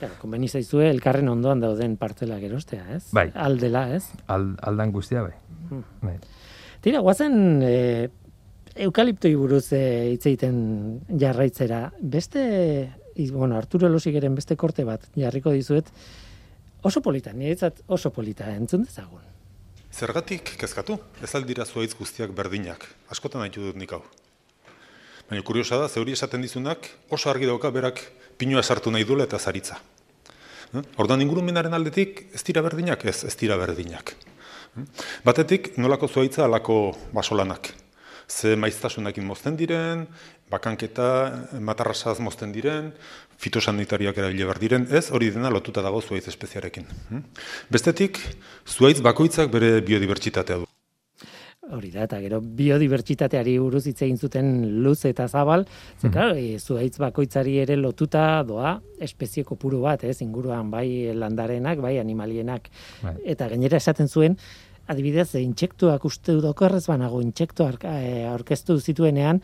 Claro, 0.00 0.14
konbeni 0.20 0.48
zaizue 0.48 0.88
elkarren 0.88 1.28
ondoan 1.28 1.60
dauden 1.60 1.96
partelak 2.00 2.44
erostea, 2.48 2.86
ez? 2.96 3.02
Bai. 3.12 3.28
Aldela, 3.36 3.84
ez? 3.92 4.06
Al, 4.32 4.54
aldan 4.64 4.92
guztia, 4.92 5.26
bai. 5.26 5.34
Hmm. 5.68 5.82
bai. 6.00 6.16
Tira, 6.80 7.02
guazen 7.04 7.60
e, 7.60 8.08
eukaliptoi 8.80 9.34
buruz 9.36 9.72
e, 9.76 9.82
hitz 10.14 10.24
egiten 10.30 10.56
jarraitzera. 11.20 11.90
Beste, 12.00 12.42
bueno, 13.32 13.56
Arturo 13.58 13.88
Losigeren 13.88 14.34
beste 14.38 14.56
korte 14.56 14.86
bat 14.88 15.04
jarriko 15.16 15.52
dizuet, 15.52 15.90
oso 16.82 17.02
polita, 17.04 17.34
niretzat 17.36 17.82
oso 17.88 18.12
polita, 18.14 18.48
entzun 18.54 18.86
dezagun. 18.88 19.26
Zergatik 19.90 20.54
kezkatu, 20.56 20.96
ez 21.22 21.32
aldira 21.34 21.66
zuaitz 21.66 21.92
guztiak 21.98 22.32
berdinak. 22.36 22.86
Askotan 23.10 23.42
haitu 23.42 23.64
dut 23.66 23.78
nik 23.78 23.92
hau. 23.92 24.04
Baina 25.28 25.42
kuriosa 25.46 25.78
da, 25.78 25.88
ze 25.88 26.00
hori 26.00 26.14
esaten 26.16 26.42
dizunak 26.42 26.88
oso 27.10 27.30
argi 27.30 27.46
dauka 27.46 27.70
berak 27.74 28.00
pinua 28.38 28.62
sartu 28.62 28.90
nahi 28.90 29.04
duela 29.04 29.26
eta 29.28 29.38
zaritza. 29.38 29.80
Eh? 30.74 30.82
Ordan 31.02 31.22
ingurumenaren 31.22 31.74
aldetik 31.74 32.24
ez 32.34 32.42
dira 32.46 32.62
berdinak, 32.62 33.04
ez, 33.04 33.24
ez 33.26 33.36
dira 33.38 33.58
berdinak. 33.58 34.14
Eh? 34.78 34.86
Batetik 35.26 35.76
nolako 35.78 36.08
zuaitza 36.08 36.46
alako 36.46 36.80
basolanak. 37.12 37.74
Ze 38.30 38.54
maiztasunakin 38.56 39.24
mozten 39.26 39.56
diren, 39.58 40.04
bakanketa, 40.50 41.08
matarrasaz 41.58 42.20
mozten 42.22 42.52
diren, 42.54 42.92
fitosanitariak 43.42 44.18
erabile 44.22 44.46
behar 44.46 44.60
diren, 44.62 44.86
ez 44.94 45.08
hori 45.10 45.32
dena 45.34 45.50
lotuta 45.50 45.82
dago 45.82 46.00
zuaitz 46.00 46.28
espeziarekin. 46.30 46.86
hm? 47.10 47.24
Bestetik, 47.74 48.20
zuaitz 48.66 49.00
bakoitzak 49.02 49.50
bere 49.50 49.80
biodibertsitatea 49.82 50.60
du. 50.62 50.66
Hori 51.70 51.90
da, 51.94 52.02
eta 52.08 52.18
gero 52.18 52.40
biodibertsitateari 52.40 53.52
buruz 53.62 53.84
hitz 53.86 54.00
egin 54.02 54.16
zuten 54.18 54.48
luz 54.82 55.04
eta 55.06 55.28
zabal, 55.28 55.66
ze 56.00 56.06
Mhm. 56.08 56.12
claro, 56.12 56.34
e, 56.34 56.58
zuhaitz 56.58 56.98
bakoitzari 56.98 57.58
ere 57.62 57.76
lotuta 57.76 58.42
doa 58.42 58.80
espezie 58.98 59.44
kopuru 59.44 59.80
bat, 59.82 60.02
ez, 60.04 60.20
inguruan 60.22 60.70
bai 60.70 61.14
landarenak, 61.14 61.78
bai 61.80 61.98
animalienak. 61.98 62.68
Bai. 63.02 63.14
Eta 63.24 63.48
gainera 63.48 63.76
esaten 63.76 64.08
zuen, 64.08 64.36
adibidez, 64.90 65.28
e, 65.38 65.42
intsektuak 65.46 66.04
uste 66.08 66.34
dut 66.36 66.48
okerrez 66.50 66.84
banago, 66.90 67.20
intsektuak 67.24 67.84
e, 67.86 68.24
aurkeztu 68.30 68.76
zituenean, 68.82 69.40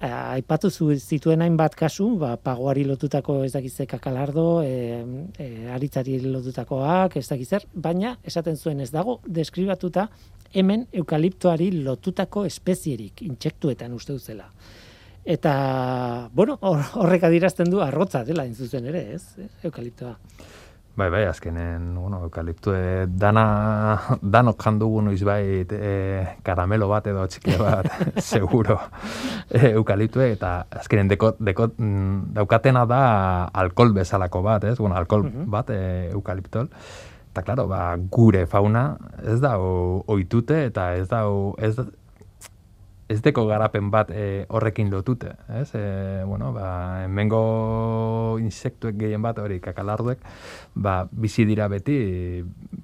e, 0.00 0.10
aipatu 0.10 0.70
zu, 0.70 0.90
zituen 0.98 1.42
hainbat 1.46 1.76
kasu, 1.78 2.10
ba, 2.20 2.34
pagoari 2.36 2.84
lotutako 2.88 3.40
ez 3.46 3.52
dakize 3.54 3.86
kakalardo, 3.90 4.46
e, 4.66 5.02
e, 5.38 5.50
aritzari 5.74 6.18
lotutakoak, 6.26 7.16
ez 7.22 7.26
dakizer, 7.30 7.66
baina 7.74 8.16
esaten 8.26 8.56
zuen 8.58 8.80
ez 8.84 8.90
dago 8.94 9.20
deskribatuta 9.26 10.08
hemen 10.54 10.84
eukaliptoari 10.92 11.70
lotutako 11.82 12.44
espezierik, 12.46 13.22
intsektuetan 13.26 13.94
uste 13.96 14.14
dut 14.14 14.22
zela. 14.22 14.50
Eta, 15.24 16.28
bueno, 16.36 16.58
hor- 16.60 16.90
horrek 17.00 17.22
adierazten 17.24 17.70
du 17.72 17.80
arrotza 17.80 18.20
dela 18.28 18.44
in 18.44 18.52
zuzen 18.54 18.84
ere, 18.90 19.00
ez? 19.14 19.22
Eukaliptoa. 19.64 20.18
Bai, 20.96 21.08
bai, 21.10 21.24
azkenen, 21.26 21.88
bueno, 21.98 22.20
eukaliptue 22.22 23.08
dana, 23.10 23.98
danok 24.34 24.60
jandugu 24.62 25.00
noizbait 25.02 25.72
e, 25.74 25.94
karamelo 26.46 26.86
bat 26.86 27.08
edo 27.10 27.24
txiki 27.26 27.56
bat, 27.58 27.88
seguro, 28.22 28.76
e, 29.50 29.72
eukaliptue, 29.72 30.28
eta 30.36 30.52
azkenen 30.70 31.10
deko, 31.10 31.32
deko, 31.42 31.66
mm, 31.74 32.30
daukatena 32.36 32.84
da 32.86 33.00
alkohol 33.64 33.90
bezalako 33.96 34.44
bat, 34.46 34.68
ez? 34.70 34.76
Bueno, 34.78 34.94
alkohol 34.94 35.26
bat, 35.50 35.74
e, 35.74 36.12
eukaliptol. 36.12 36.70
Eta, 37.32 37.42
klaro, 37.42 37.66
ba, 37.66 37.82
gure 38.14 38.44
fauna 38.46 38.86
ez 39.26 39.40
da 39.42 39.56
o, 39.58 40.04
oitute, 40.14 40.62
eta 40.70 40.92
ez 40.94 41.08
da, 41.10 41.24
o, 41.26 41.56
ez, 41.58 41.74
ez 43.08 43.20
deko 43.22 43.44
garapen 43.46 43.90
bat 43.92 44.10
e, 44.10 44.46
horrekin 44.48 44.90
lotute, 44.90 45.34
ez? 45.60 45.68
E, 45.76 46.24
bueno, 46.24 46.52
ba, 46.54 47.04
hemengo 47.04 48.38
insektuek 48.40 48.96
gehien 49.00 49.22
bat, 49.22 49.38
hori 49.42 49.60
kakalarduek, 49.60 50.24
ba, 50.74 51.02
bizi 51.12 51.44
dira 51.44 51.68
beti 51.68 51.98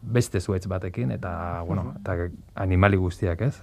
beste 0.03 0.41
zuetz 0.41 0.66
batekin, 0.68 1.14
eta, 1.16 1.62
bueno, 1.66 1.95
eta 2.01 2.16
animali 2.61 3.01
guztiak, 3.01 3.47
ez? 3.49 3.55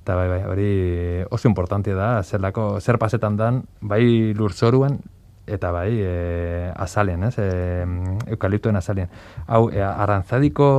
Eta 0.00 0.16
bai, 0.16 0.28
bai, 0.30 0.42
hori 0.48 0.70
oso 1.30 1.48
importante 1.48 1.94
da, 1.98 2.22
zelako, 2.22 2.78
zer 2.80 2.98
pasetan 3.02 3.36
dan, 3.36 3.64
bai 3.80 4.32
lurzoruen, 4.38 5.00
eta 5.50 5.72
bai 5.74 5.90
e, 5.98 6.70
azalen, 6.78 7.26
ez? 7.26 7.34
E, 7.42 7.50
eukaliptuen 8.36 8.78
azalen. 8.78 9.10
Hau, 9.48 9.66
e, 9.74 9.82
arantzadiko 9.82 10.70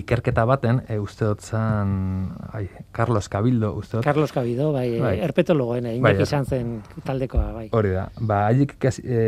ikerketa 0.00 0.44
baten, 0.48 0.82
e, 0.88 0.98
uste 1.00 1.28
dut 1.28 1.44
zan, 1.44 2.30
ai, 2.52 2.66
Carlos 2.96 3.28
Cabildo, 3.32 3.72
uste 3.78 3.98
dut, 3.98 4.04
Carlos 4.04 4.32
Cabido, 4.32 4.70
bai, 4.72 4.88
Bai. 5.00 5.16
erpetologoen, 5.26 5.86
egin 5.92 6.02
Bai, 6.04 6.14
izan 6.20 6.46
zen 6.46 6.78
taldekoa, 7.06 7.50
bai. 7.56 7.66
Hori 7.76 7.94
da. 7.96 8.08
Ba, 8.20 8.46
haiek 8.48 8.76
e, 9.02 9.20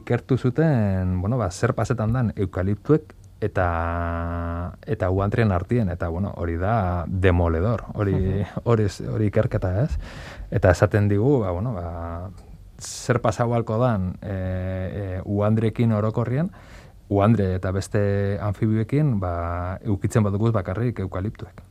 ikertu 0.00 0.38
zuten, 0.38 1.20
bueno, 1.22 1.38
ba, 1.40 1.50
zer 1.50 1.74
pasetan 1.78 2.12
dan 2.16 2.34
eukaliptuek 2.36 3.14
eta 3.40 3.68
eta 4.82 5.10
uantrien 5.14 5.52
artien 5.54 5.88
eta 5.92 6.08
bueno, 6.10 6.32
hori 6.36 6.56
da 6.58 7.04
demoledor. 7.06 7.84
Hori 7.94 8.44
hori 8.64 8.88
hori 9.06 9.30
ikerketa, 9.30 9.72
ez? 9.84 9.92
Eta 10.50 10.72
esaten 10.74 11.08
digu, 11.08 11.38
ba, 11.44 11.52
bueno, 11.54 11.74
ba, 11.76 12.30
zer 12.78 13.20
pasau 13.22 13.52
halko 13.54 13.78
dan 13.82 14.12
e, 14.22 14.34
e, 14.34 15.06
uandrekin 15.24 15.92
orokorrien 15.92 16.50
uandre 17.08 17.54
eta 17.56 17.72
beste 17.72 18.00
anfibioekin, 18.44 19.16
ba, 19.22 19.78
eukitzen 19.84 20.26
baduguz 20.26 20.52
bakarrik 20.52 21.00
eukaliptuek. 21.06 21.62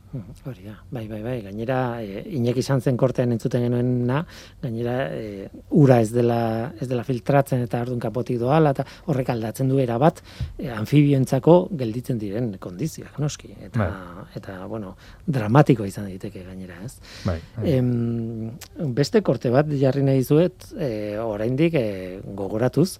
Hori 0.48 0.64
da, 0.64 0.72
bai, 0.90 1.04
bai, 1.06 1.18
bai, 1.20 1.36
gainera, 1.44 2.00
e, 2.00 2.22
inek 2.38 2.56
izan 2.62 2.80
zen 2.80 2.96
kortean 2.96 3.34
entzuten 3.34 3.66
genuena, 3.66 4.22
gainera, 4.62 4.94
e, 5.12 5.50
ura 5.76 5.98
ez 6.00 6.08
dela, 6.14 6.38
ez 6.80 6.88
dela 6.88 7.04
filtratzen 7.04 7.62
eta 7.66 7.82
ardun 7.84 8.00
kapotik 8.00 8.40
doala, 8.40 8.72
eta 8.72 8.86
horrek 9.12 9.34
aldatzen 9.34 9.68
du 9.68 9.78
erabat, 9.82 10.22
e, 10.56 10.70
anfibioentzako 10.72 11.58
gelditzen 11.78 12.18
diren 12.22 12.54
kondizioak, 12.58 13.20
noski, 13.20 13.52
eta, 13.68 13.84
Bai. 13.84 14.26
eta, 14.40 14.58
bueno, 14.66 14.96
dramatiko 15.28 15.84
izan 15.86 16.08
daiteke 16.08 16.46
gainera, 16.48 16.80
ez? 16.88 16.96
Bai, 17.28 17.38
bai. 17.58 17.76
Em, 17.76 18.92
beste 18.96 19.22
korte 19.22 19.52
bat 19.52 19.68
jarri 19.76 20.08
nahi 20.08 20.24
zuet, 20.24 20.72
e, 20.80 21.18
oraindik 21.20 21.76
e, 21.76 21.88
gogoratuz, 22.24 22.94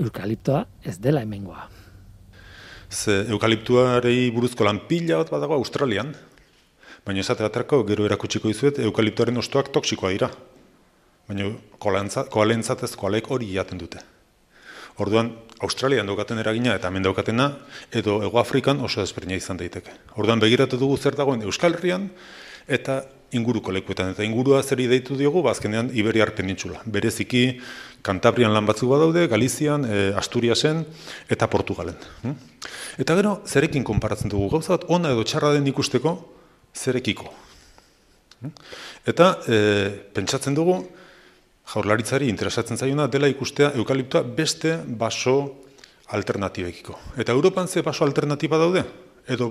eukaliptoa 0.00 0.64
ez 0.84 0.98
dela 1.04 1.22
hemengoa. 1.24 1.68
Ze 2.90 3.26
eukaliptuarei 3.30 4.30
buruzko 4.30 4.64
lan 4.64 4.80
pila 4.88 5.18
bat 5.22 5.30
badago 5.30 5.58
Australian, 5.58 6.12
baina 7.06 7.20
esate 7.20 7.42
baterako 7.42 7.82
gero 7.88 8.06
erakutsiko 8.06 8.48
dizuet 8.48 8.78
eukaliptuaren 8.78 9.36
ostoak 9.42 9.72
toksikoa 9.74 10.12
dira. 10.14 10.30
Baina 11.26 11.50
koalentza- 11.82 12.28
koalentzatez 12.30 12.94
koalek 12.96 13.30
hori 13.30 13.52
jaten 13.54 13.78
dute. 13.78 13.98
Orduan, 14.98 15.34
Australian 15.60 16.06
daukaten 16.06 16.38
eragina 16.38 16.74
eta 16.74 16.88
hemen 16.88 17.02
daukatena, 17.02 17.50
edo 17.92 18.22
Ego 18.24 18.38
Afrikan 18.40 18.80
oso 18.80 19.00
desberdina 19.00 19.36
izan 19.36 19.56
daiteke. 19.56 19.92
Orduan, 20.16 20.40
begiratu 20.40 20.78
dugu 20.78 20.96
zer 20.96 21.16
dagoen 21.16 21.42
Euskal 21.42 21.74
Herrian 21.74 22.10
eta 22.66 23.02
inguruko 23.32 23.72
lekuetan. 23.74 24.12
Eta 24.14 24.24
ingurua 24.24 24.62
zeri 24.62 24.86
deitu 24.90 25.16
diogu, 25.18 25.42
ba, 25.42 25.52
azkenean 25.56 25.90
Iberiar 25.94 26.32
penintxula. 26.36 26.82
Bereziki, 26.86 27.60
Kantabrian 28.06 28.52
lan 28.54 28.66
batzuk 28.68 28.92
badaude, 28.92 29.26
Galizian, 29.28 29.84
e, 29.84 30.12
Asturiasen 30.14 30.84
eta 31.28 31.48
Portugalen. 31.50 31.96
hm? 32.22 32.36
Eta 33.02 33.16
gero, 33.18 33.40
zerekin 33.46 33.84
konparatzen 33.84 34.30
dugu 34.30 34.48
gauza 34.50 34.76
bat, 34.76 34.86
ona 34.88 35.10
edo 35.10 35.24
txarra 35.24 35.52
den 35.56 35.66
ikusteko, 35.66 36.14
zerekiko. 36.74 37.32
Hm? 38.42 38.54
Eta 39.06 39.32
e, 39.48 39.58
pentsatzen 40.14 40.54
dugu, 40.54 40.80
jaurlaritzari 41.66 42.28
interesatzen 42.30 42.78
zaiona 42.78 43.08
dela 43.10 43.28
ikustea 43.28 43.72
eukaliptoa 43.74 44.22
beste 44.22 44.76
baso 44.86 45.64
alternatibekiko. 46.14 46.94
Eta 47.18 47.32
Europan 47.32 47.66
ze 47.66 47.82
baso 47.82 48.04
alternatiba 48.04 48.58
daude? 48.58 48.84
Edo 49.26 49.50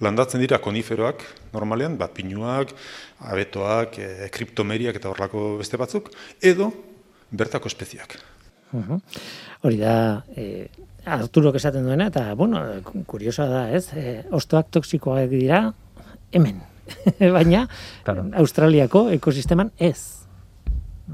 landatzen 0.00 0.40
dira 0.40 0.58
koniferoak, 0.62 1.24
normalean, 1.54 1.96
ba, 2.00 2.08
pinuak, 2.12 2.72
abetoak, 3.32 3.98
e, 3.98 4.28
kriptomeriak 4.32 4.96
eta 4.96 5.10
horrelako 5.10 5.58
beste 5.60 5.80
batzuk, 5.80 6.10
edo 6.40 6.70
bertako 7.30 7.68
espeziak. 7.70 8.16
Mhm. 8.72 9.02
Hori 9.66 9.76
da, 9.80 10.22
e, 10.36 10.68
Arturok 11.10 11.56
esaten 11.56 11.84
duena, 11.84 12.06
eta, 12.12 12.34
bueno, 12.34 12.60
kuriosoa 13.08 13.46
da, 13.48 13.62
ez? 13.72 13.86
E, 13.96 14.22
ostoak 14.36 14.70
toksikoak 14.70 15.30
dira, 15.32 15.62
hemen. 16.32 16.60
Baina, 17.36 17.66
Claro. 18.04 18.26
Australiako 18.42 19.08
ekosisteman 19.14 19.70
ez. 19.78 20.19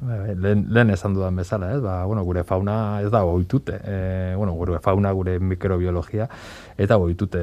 Bai, 0.02 0.34
Lehen, 0.34 0.66
lehen 0.68 0.90
esan 0.90 1.14
dudan 1.14 1.36
bezala, 1.36 1.70
ez? 1.74 1.80
Ba, 1.80 2.04
bueno, 2.04 2.24
gure 2.24 2.44
fauna 2.44 3.00
ez 3.02 3.10
da 3.10 3.22
ohitute. 3.24 3.78
E, 3.82 4.34
bueno, 4.36 4.52
gure 4.58 4.78
fauna, 4.84 5.12
gure 5.16 5.38
mikrobiologia, 5.40 6.28
eta 6.76 6.98
ohitute 7.00 7.42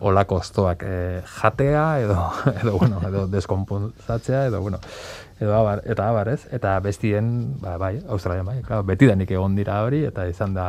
olako 0.00 0.40
oztoak 0.42 0.82
e, 0.82 0.98
jatea, 1.38 1.86
edo, 2.02 2.18
edo, 2.62 2.76
bueno, 2.78 3.00
edo 3.06 3.26
deskonponsatzea, 3.30 4.46
edo, 4.50 4.60
bueno, 4.60 4.82
edo 5.40 5.54
abar, 5.54 5.82
eta 5.86 6.08
abar, 6.08 6.34
ez? 6.34 6.42
Eta 6.50 6.78
bestien, 6.84 7.54
ba, 7.62 7.76
bai, 7.78 7.98
Australia, 8.08 8.42
bai, 8.42 8.60
claro, 8.66 8.82
betidanik 8.88 9.30
egon 9.30 9.56
dira 9.58 9.82
hori, 9.86 10.04
eta 10.08 10.26
izan 10.28 10.58
da, 10.58 10.68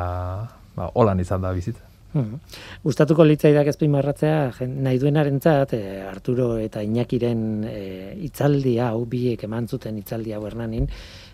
ba, 0.76 0.91
holan 0.93 1.20
izan 1.26 1.41
da 1.41 1.55
bizitza. 1.55 1.89
Mhm. 2.14 2.39
Gustatuko 2.84 3.24
litzaidak 3.24 3.68
ezpimarratzea 3.70 4.51
jen- 4.57 4.80
nahi 4.82 4.97
duenarentzat 4.97 5.74
e, 5.78 5.82
Arturo 6.10 6.57
eta 6.57 6.82
Iñakiren 6.82 7.43
e, 7.70 8.16
hitzaldi 8.24 8.80
hau 8.82 9.05
biek 9.05 9.43
eman 9.45 9.68
zuten 9.68 9.97
hitzaldi 10.01 10.34
hau 10.34 10.41
Hernanin 10.47 10.88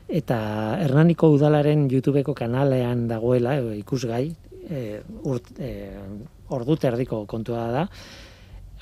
eta 0.09 0.37
Hernaniko 0.83 1.29
udalaren 1.31 1.87
YouTubeko 1.89 2.33
kanalean 2.35 3.07
dagoela 3.07 3.55
e, 3.61 3.77
ikusgai 3.79 4.35
e, 4.69 5.01
urt, 5.23 5.53
e, 5.59 5.71
ordu 6.49 6.75
terdiko 6.75 7.25
kontua 7.25 7.71
da 7.71 7.87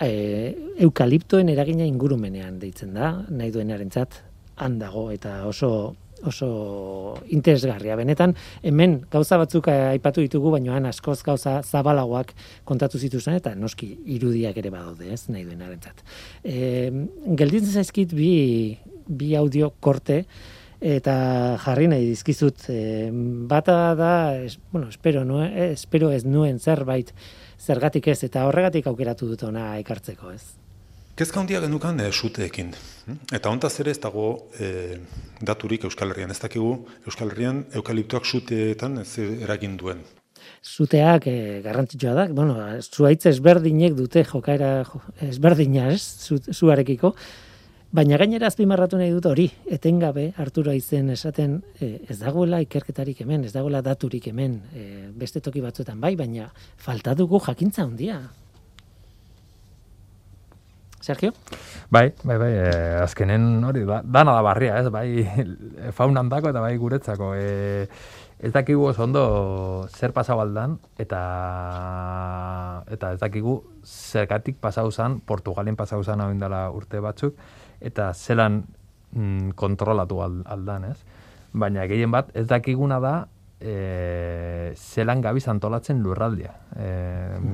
e, 0.02 0.56
eukaliptoen 0.82 1.50
eragina 1.54 1.86
ingurumenean 1.86 2.58
deitzen 2.60 2.94
da 2.98 3.14
nahi 3.30 3.52
duenarentzat 3.52 4.24
han 4.56 4.80
dago 4.80 5.12
eta 5.12 5.44
oso 5.46 5.96
oso 6.26 7.18
interesgarria. 7.28 7.98
Benetan, 8.00 8.36
hemen 8.64 9.00
gauza 9.12 9.38
batzuk 9.42 9.70
aipatu 9.72 10.24
ditugu, 10.26 10.52
baina 10.56 10.78
han 10.78 10.88
askoz 10.90 11.20
gauza 11.26 11.60
zabalagoak 11.64 12.34
kontatu 12.68 13.00
zituzten, 13.00 13.38
eta 13.40 13.54
noski 13.56 13.94
irudiak 14.18 14.58
ere 14.62 14.72
badaude, 14.74 15.12
ez, 15.14 15.28
nahi 15.30 15.46
duenarentzat. 15.48 16.04
E, 16.44 16.90
gelditzen 17.40 17.84
zaizkit 17.84 18.16
bi, 18.18 18.34
bi 19.08 19.34
audio 19.40 19.74
korte, 19.84 20.24
eta 20.84 21.16
jarri 21.64 21.88
nahi 21.92 22.10
dizkizut, 22.10 22.68
e, 22.70 23.10
bata 23.50 23.78
da, 23.96 24.14
es, 24.36 24.58
bueno, 24.72 24.90
espero, 24.90 25.24
nue, 25.24 25.48
eh, 25.48 25.72
espero 25.78 26.12
ez 26.12 26.26
nuen 26.26 26.60
zerbait 26.60 27.14
zergatik 27.60 28.12
ez, 28.12 28.20
eta 28.28 28.48
horregatik 28.50 28.92
aukeratu 28.92 29.32
dut 29.32 29.48
ona 29.48 29.78
ekartzeko, 29.80 30.34
ez. 30.36 30.63
Kezka 31.14 31.44
handia 31.44 31.60
genukan 31.62 32.00
e, 32.02 32.08
suteekin. 32.12 32.72
hm? 33.06 33.18
Eta 33.38 33.52
hontaz 33.54 33.76
ere 33.84 33.92
ez 33.94 34.00
dago 34.02 34.50
e, 34.58 34.98
daturik 35.46 35.84
Euskal 35.86 36.10
Herrian. 36.10 36.32
Ez 36.34 36.40
dakigu 36.42 36.88
Euskal 37.06 37.30
Herrian 37.30 37.60
eukaliptoak 37.78 38.26
suteetan 38.26 38.98
ez 39.04 39.20
eragin 39.20 39.78
duen. 39.78 40.02
Zuteak 40.66 41.28
e, 41.30 41.62
garrantzitsua 41.62 42.16
da, 42.18 42.28
bueno, 42.34 42.58
zuaitz 42.82 43.28
ezberdinek 43.30 43.94
dute 43.94 44.26
jokaera 44.26 44.74
jo, 44.90 45.04
ezberdina, 45.22 45.92
ez, 45.94 46.02
zu, 46.02 46.40
zuarekiko, 46.50 47.14
baina 47.94 48.18
gainera 48.18 48.50
azpimarratu 48.50 48.98
nahi 48.98 49.14
dut 49.14 49.30
hori, 49.30 49.52
etengabe 49.70 50.32
Arturo 50.42 50.74
izen 50.74 51.14
esaten 51.14 51.60
e, 51.78 52.00
ez 52.10 52.18
dagoela 52.26 52.64
ikerketarik 52.66 53.22
hemen, 53.22 53.46
ez 53.46 53.54
dagoela 53.54 53.86
daturik 53.86 54.32
hemen, 54.34 54.64
e, 54.74 54.88
beste 55.14 55.46
toki 55.46 55.62
batzuetan 55.62 56.02
bai, 56.02 56.16
baina 56.18 56.50
falta 56.88 57.14
dugu 57.14 57.44
jakintza 57.46 57.86
handia. 57.86 58.24
Sergio? 61.04 61.34
Bai, 61.92 62.14
bai, 62.24 62.38
bai, 62.40 62.52
e, 62.56 62.68
azkenen 63.04 63.64
hori, 63.68 63.82
da, 63.84 64.00
dana 64.08 64.38
da 64.38 64.44
barria, 64.46 64.78
ez, 64.80 64.88
bai, 64.88 65.26
faunan 65.98 66.30
dako 66.32 66.54
eta 66.54 66.62
bai 66.64 66.78
guretzako. 66.80 67.34
E, 67.36 67.90
ez 68.40 68.52
dakigu 68.56 68.86
oso 68.88 69.04
ondo 69.04 69.24
zer 69.92 70.14
pasau 70.16 70.40
aldan, 70.40 70.78
eta, 71.00 71.20
eta 72.96 73.12
ez 73.18 73.20
dakigu 73.20 73.58
zergatik 73.84 74.62
pasau 74.64 74.90
zan, 74.92 75.20
Portugalen 75.28 75.76
pasau 75.76 76.00
zan 76.04 76.24
hau 76.24 76.30
indala 76.32 76.70
urte 76.72 77.04
batzuk, 77.04 77.36
eta 77.84 78.14
zelan 78.16 78.62
mm, 79.12 79.58
kontrolatu 79.60 80.24
al- 80.24 80.42
aldan, 80.56 80.88
ez? 80.94 80.98
Baina 81.52 81.84
gehien 81.92 82.16
bat, 82.16 82.32
ez 82.34 82.48
dakiguna 82.48 83.04
da, 83.04 83.16
e, 83.64 84.74
zelan 84.76 85.22
gabiz 85.24 85.48
antolatzen 85.48 86.02
lurraldia. 86.04 86.52
E, 86.76 86.90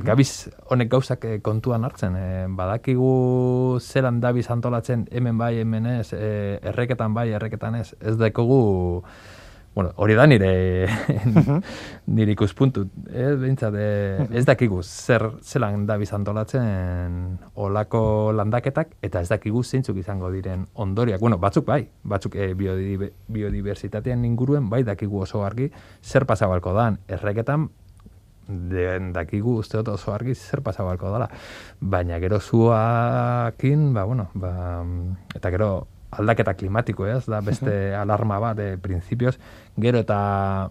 Gabiz 0.05 0.49
honek 0.74 0.89
gauzak 0.91 1.26
eh, 1.26 1.38
kontuan 1.45 1.86
hartzen. 1.86 2.16
E, 2.18 2.30
badakigu 2.57 3.80
zelan 3.80 4.20
dabiz 4.24 4.47
antolatzen 4.49 5.05
hemen 5.12 5.38
bai, 5.38 5.53
hemen 5.62 5.86
ez, 5.93 6.10
e, 6.14 6.57
erreketan 6.74 7.14
bai, 7.14 7.30
erreketan 7.38 7.78
ez. 7.80 7.93
Ez 8.01 8.18
dakogu, 8.18 9.03
bueno, 9.80 9.93
hori 9.95 10.13
da 10.13 10.25
nire, 10.27 10.89
nire 12.17 12.34
ikuspuntu. 12.36 12.82
Ez, 13.07 13.38
behintzat, 13.39 13.75
e, 13.80 14.25
ez 14.36 14.43
dakigu 14.43 14.82
zer 14.84 15.23
zelan 15.39 15.86
dabiz 15.88 16.09
antolatzen 16.17 17.38
olako 17.55 18.34
landaketak, 18.36 18.97
eta 19.01 19.21
ez 19.23 19.30
dakigu 19.32 19.63
zeintzuk 19.63 20.01
izango 20.01 20.34
diren 20.34 20.65
ondoriak. 20.75 21.21
Bueno, 21.23 21.38
batzuk 21.39 21.69
bai, 21.69 21.86
batzuk 22.03 22.36
e, 22.36 22.49
biodibe- 22.59 23.13
biodiversitatean 23.32 24.25
inguruen 24.27 24.67
bai 24.69 24.82
dakigu 24.84 25.21
oso 25.23 25.45
argi 25.47 25.69
zer 26.03 26.27
pasabalko 26.27 26.73
dan. 26.75 26.99
Erreketan 27.07 27.69
den 28.49 29.13
dakigu 29.15 29.55
uste 29.61 29.80
dut 29.80 29.93
oso 29.93 30.11
argi 30.11 30.36
zer 30.36 30.59
pasabalko 30.65 31.13
dala. 31.13 31.30
Baina 31.80 32.19
gero 32.19 32.41
zuakin, 32.41 33.93
ba, 33.95 34.03
bueno, 34.03 34.27
ba, 34.34 34.84
eta 35.39 35.55
gero 35.55 35.71
aldaketa 36.12 36.55
klimatiko, 36.57 37.07
ez, 37.07 37.26
da 37.30 37.41
beste 37.45 37.93
alarma 37.95 38.39
bat, 38.39 38.57
de 38.57 38.78
principios, 38.82 39.39
gero 39.78 39.99
eta 39.99 40.70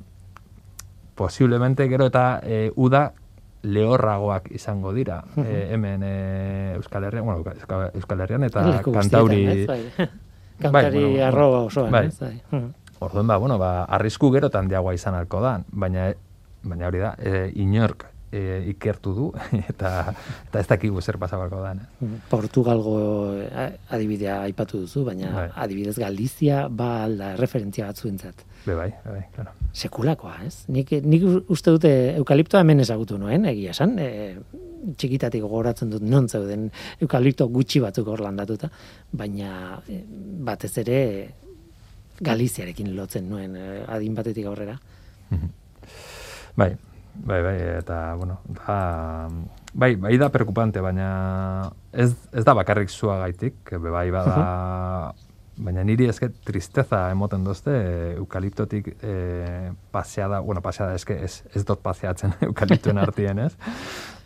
posiblemente 1.19 1.89
gero 1.89 2.07
eta 2.07 2.41
e, 2.43 2.71
uda 2.77 3.13
lehorragoak 3.63 4.53
izango 4.55 4.93
dira 4.95 5.25
e, 5.37 5.75
hemen 5.75 6.03
e, 6.07 6.75
Euskal 6.77 7.09
Herrian, 7.09 7.25
bueno, 7.27 7.43
Euskal, 7.95 8.21
Herrian 8.21 8.47
eta 8.47 8.63
Leku 8.67 8.93
Kantauri 8.95 9.41
guztietan, 9.47 9.87
bai. 9.97 10.09
Kantari 10.63 10.99
bueno, 10.99 11.11
bueno, 11.11 11.27
arroba 11.27 11.59
osoan, 11.67 11.91
bai. 11.93 12.07
ez, 12.07 12.19
bai. 12.21 12.43
Orduan 12.99 13.27
ba, 13.27 13.37
bueno, 13.37 13.59
ba, 13.59 13.85
arrisku 13.85 14.31
gerotan 14.35 14.71
diagoa 14.71 14.95
izan 14.95 15.15
alko 15.15 15.43
da, 15.43 15.61
baina 15.71 16.13
baina 16.63 16.89
hori 16.89 17.03
da, 17.03 17.13
e, 17.19 17.51
inork 17.63 18.09
e, 18.33 18.65
ikertu 18.73 19.15
du 19.15 19.27
eta 19.71 20.13
eta 20.49 20.61
ez 20.61 20.67
dakigu 20.69 21.01
zer 21.01 21.19
pasabako 21.21 21.63
da. 21.63 21.75
Portugalgo 22.31 22.99
eh, 23.41 23.71
adibidea 23.95 24.41
aipatu 24.47 24.83
duzu, 24.85 25.05
baina 25.07 25.33
Bai. 25.35 25.49
adibidez 25.65 25.97
Galizia 25.99 26.67
ba 26.69 27.05
alda 27.05 27.35
referentzia 27.37 27.89
batzuentzat. 27.89 28.45
Be 28.67 28.75
bai, 28.75 28.91
bai, 29.05 29.23
claro. 29.35 29.55
Sekulakoa, 29.73 30.35
ez? 30.47 30.65
Nik, 30.75 30.93
nik 31.05 31.25
uste 31.49 31.75
dute 31.75 31.93
eukaliptoa 32.19 32.65
hemen 32.65 32.83
ezagutu 32.85 33.19
nuen, 33.21 33.47
egia 33.49 33.73
esan, 33.77 33.97
e, 34.03 34.37
txikitatik 34.99 35.43
gogoratzen 35.43 35.91
dut 35.91 36.05
non 36.05 36.29
zeuden 36.29 36.69
eukalipto 37.03 37.49
gutxi 37.53 37.81
batzuk 37.85 38.09
hor 38.13 38.23
landatuta, 38.25 38.71
baina 39.13 39.79
e, 39.89 40.03
batez 40.49 40.75
ere 40.85 41.01
Galiziarekin 42.19 42.97
lotzen 42.97 43.29
nuen 43.31 43.55
e, 43.55 43.67
adin 43.87 44.17
batetik 44.17 44.49
aurrera. 44.51 44.75
Bai, 46.59 46.73
bai, 47.25 47.43
bai, 47.43 47.57
eta, 47.79 48.15
bueno, 48.15 48.41
da, 48.47 49.29
bai, 49.73 49.95
bai 49.97 50.17
da 50.19 50.31
preocupante, 50.35 50.81
baina 50.81 51.71
ez, 51.93 52.13
ez 52.33 52.45
da 52.45 52.55
bakarrik 52.55 52.91
zua 52.91 53.19
gaitik, 53.25 53.75
bai 53.83 54.09
bada, 54.15 55.15
baina 55.59 55.83
niri 55.85 56.07
eske 56.09 56.31
tristeza 56.47 57.09
emoten 57.11 57.45
dozte 57.45 57.75
e, 57.75 57.95
eukaliptotik 58.19 58.93
e, 59.03 59.15
paseada, 59.93 60.41
bueno, 60.41 60.63
paseada 60.63 60.95
eske 60.99 61.19
ez, 61.25 61.43
ez 61.55 61.65
dot 61.67 61.83
paseatzen 61.83 62.37
eukaliptoen 62.49 63.03
artien, 63.03 63.43
ez? 63.49 63.53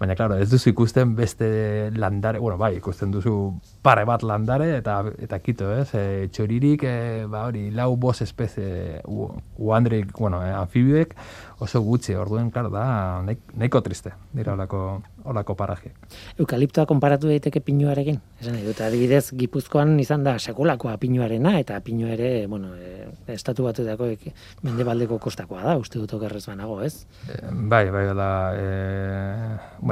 Baina, 0.01 0.15
claro, 0.17 0.35
ez 0.41 0.49
duzu 0.51 0.71
ikusten 0.73 1.15
beste 1.15 1.91
landare, 1.95 2.39
bueno, 2.43 2.57
bai, 2.59 2.77
ikusten 2.79 3.11
duzu 3.13 3.35
pare 3.83 4.05
bat 4.09 4.23
landare 4.27 4.77
eta 4.79 4.97
eta 5.23 5.39
kito, 5.39 5.69
ez? 5.77 5.89
E, 5.95 6.29
txoririk, 6.33 6.83
e, 6.85 7.25
ba 7.31 7.45
hori, 7.47 7.69
lau 7.71 7.95
bos 7.97 8.21
espezie, 8.25 9.01
u, 9.07 9.29
uandrik, 9.59 10.11
bueno, 10.19 10.41
e, 10.45 10.51
anfibioek 10.51 11.15
oso 11.63 11.81
gutxi, 11.87 12.15
orduen, 12.19 12.51
claro, 12.51 12.71
da 12.75 13.23
nahi- 13.23 13.39
nahiko 13.55 13.81
triste, 13.87 14.11
dira 14.35 14.55
olako, 14.57 15.03
olako 15.31 15.55
parajiek. 15.55 15.95
Eukaliptoa 16.43 16.87
konparatu 16.91 17.29
daiteke 17.31 17.61
pinuarekin. 17.63 18.19
Esan 18.41 18.57
dut, 18.65 18.81
adibidez, 18.83 19.29
Gipuzkoan 19.39 19.95
izan 20.03 20.25
da 20.27 20.35
sekulakoa 20.43 20.97
pinuarena, 20.99 21.55
eta 21.61 21.79
pinu 21.81 22.09
ere, 22.11 22.49
bueno, 22.51 22.75
e, 22.75 23.07
estatu 23.31 23.63
batuetako 23.69 24.11
ek- 24.17 24.33
mendebaldeko 24.67 25.21
kostakoa 25.23 25.63
da, 25.63 25.77
uste 25.79 26.01
dut 26.03 26.13
okerrez 26.19 26.43
banago, 26.51 26.81
ez? 26.83 27.07
E, 27.31 27.39
bai, 27.53 27.85
bai, 27.95 28.07
da, 28.19 28.29
e, 28.59 28.67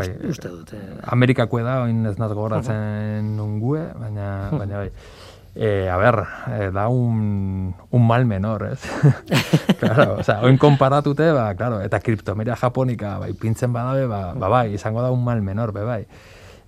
bai, 0.01 0.30
Uste 0.30 0.51
dut, 0.51 0.72
e, 0.76 0.80
Amerikako 1.14 1.61
da, 1.64 1.80
oin 1.86 2.05
ez 2.09 2.16
naz 2.20 2.30
gogoratzen 2.32 3.34
nungue, 3.36 3.84
baina, 3.98 4.30
baina 4.53 4.84
bai. 4.84 4.90
E, 5.55 5.88
a 5.90 5.96
ber, 5.98 6.20
e, 6.55 6.70
da 6.70 6.86
un, 6.88 7.74
un 7.90 8.07
mal 8.07 8.24
menor, 8.24 8.68
ez? 8.70 8.80
claro, 9.80 10.16
o 10.20 10.24
sea, 10.24 10.40
oin 10.46 10.59
konparatute, 10.62 11.32
ba, 11.34 11.48
claro, 11.59 11.80
eta 11.82 11.98
kriptomeria 12.01 12.57
japonika, 12.57 13.16
bai, 13.18 13.32
pintzen 13.34 13.72
badabe, 13.74 14.07
ba, 14.07 14.22
ba, 14.34 14.48
bai, 14.48 14.74
izango 14.78 15.03
da 15.03 15.11
un 15.11 15.24
mal 15.24 15.42
menor, 15.42 15.74
be, 15.74 15.84
bai. 15.84 16.05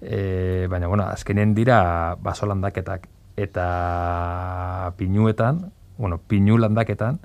E, 0.02 0.66
baina, 0.70 0.90
bueno, 0.90 1.06
azkenen 1.06 1.54
dira 1.54 2.16
baso 2.20 2.46
landaketak 2.50 3.06
eta 3.36 4.92
pinuetan, 4.98 5.70
bueno, 5.96 6.18
pinu 6.18 6.58
landaketan, 6.58 7.20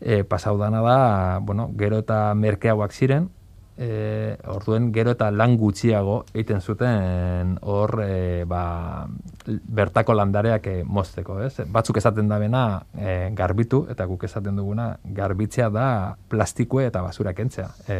e, 0.00 0.22
pasau 0.24 0.58
dana 0.58 0.82
da, 0.84 1.38
bueno, 1.40 1.70
gero 1.78 1.98
eta 2.04 2.34
merkeagoak 2.34 2.92
ziren, 2.92 3.30
e, 3.78 4.36
orduen 4.50 4.90
gero 4.92 5.12
eta 5.14 5.30
lan 5.30 5.54
gutxiago 5.56 6.24
egiten 6.34 6.60
zuten 6.60 7.54
hor 7.62 7.94
e, 8.02 8.44
ba, 8.48 9.06
bertako 9.46 10.16
landareak 10.18 10.66
e, 10.66 10.76
mozteko, 10.84 11.38
ez? 11.46 11.54
Batzuk 11.70 12.00
esaten 12.02 12.28
da 12.28 12.38
bena 12.42 12.64
e, 12.98 13.30
garbitu, 13.38 13.84
eta 13.90 14.06
guk 14.10 14.26
esaten 14.28 14.58
duguna 14.58 14.90
garbitzea 15.04 15.70
da 15.70 15.88
plastikue 16.28 16.88
eta 16.90 17.02
basura 17.06 17.32
kentzea. 17.38 17.68
E, 17.88 17.98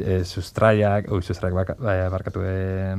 e, 0.00 0.22
sustraiak, 0.24 1.10
oi, 1.12 1.20
sustraiak 1.22 1.54
baka- 1.60 1.76
bai, 1.78 1.98
barkatu, 2.10 2.42
e, 2.44 2.94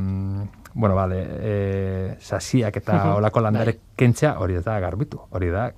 bueno, 0.73 0.95
vale, 0.95 1.19
e, 1.39 2.15
sasiak 2.19 2.77
eta 2.77 3.15
olako 3.15 3.41
landare 3.41 3.79
kentzea 3.97 4.37
hori 4.39 4.61
da 4.61 4.79
garbitu, 4.79 5.21
hori 5.31 5.49
da 5.49 5.71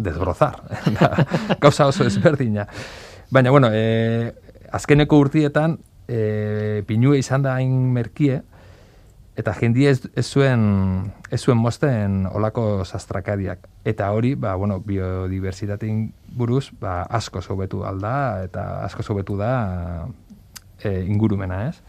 desbrozar. 0.00 0.62
Gauza 1.60 1.86
oso 1.86 2.06
ezberdina. 2.08 2.66
Baina, 3.30 3.50
bueno, 3.50 3.68
e, 3.70 4.32
azkeneko 4.72 5.18
urtietan, 5.18 5.78
e, 6.08 6.82
pinue 6.86 7.18
izan 7.18 7.42
da 7.46 7.56
hain 7.58 7.72
merkie, 7.94 8.40
eta 9.40 9.54
jendie 9.56 9.90
ez, 9.90 10.00
ez 10.18 10.26
zuen 10.26 11.12
ez 11.30 11.40
zuen 11.40 11.58
mozten 11.58 12.26
olako 12.26 12.84
sastrakadiak. 12.84 13.68
Eta 13.86 14.10
hori, 14.12 14.34
ba, 14.34 14.56
bueno, 14.60 14.80
biodiversitatein 14.84 16.10
buruz, 16.36 16.68
ba, 16.80 17.02
asko 17.08 17.40
hobetu 17.54 17.84
alda, 17.86 18.42
eta 18.44 18.84
asko 18.84 19.06
hobetu 19.14 19.38
da 19.40 19.54
e, 20.82 21.00
ingurumena, 21.06 21.68
ez? 21.70 21.80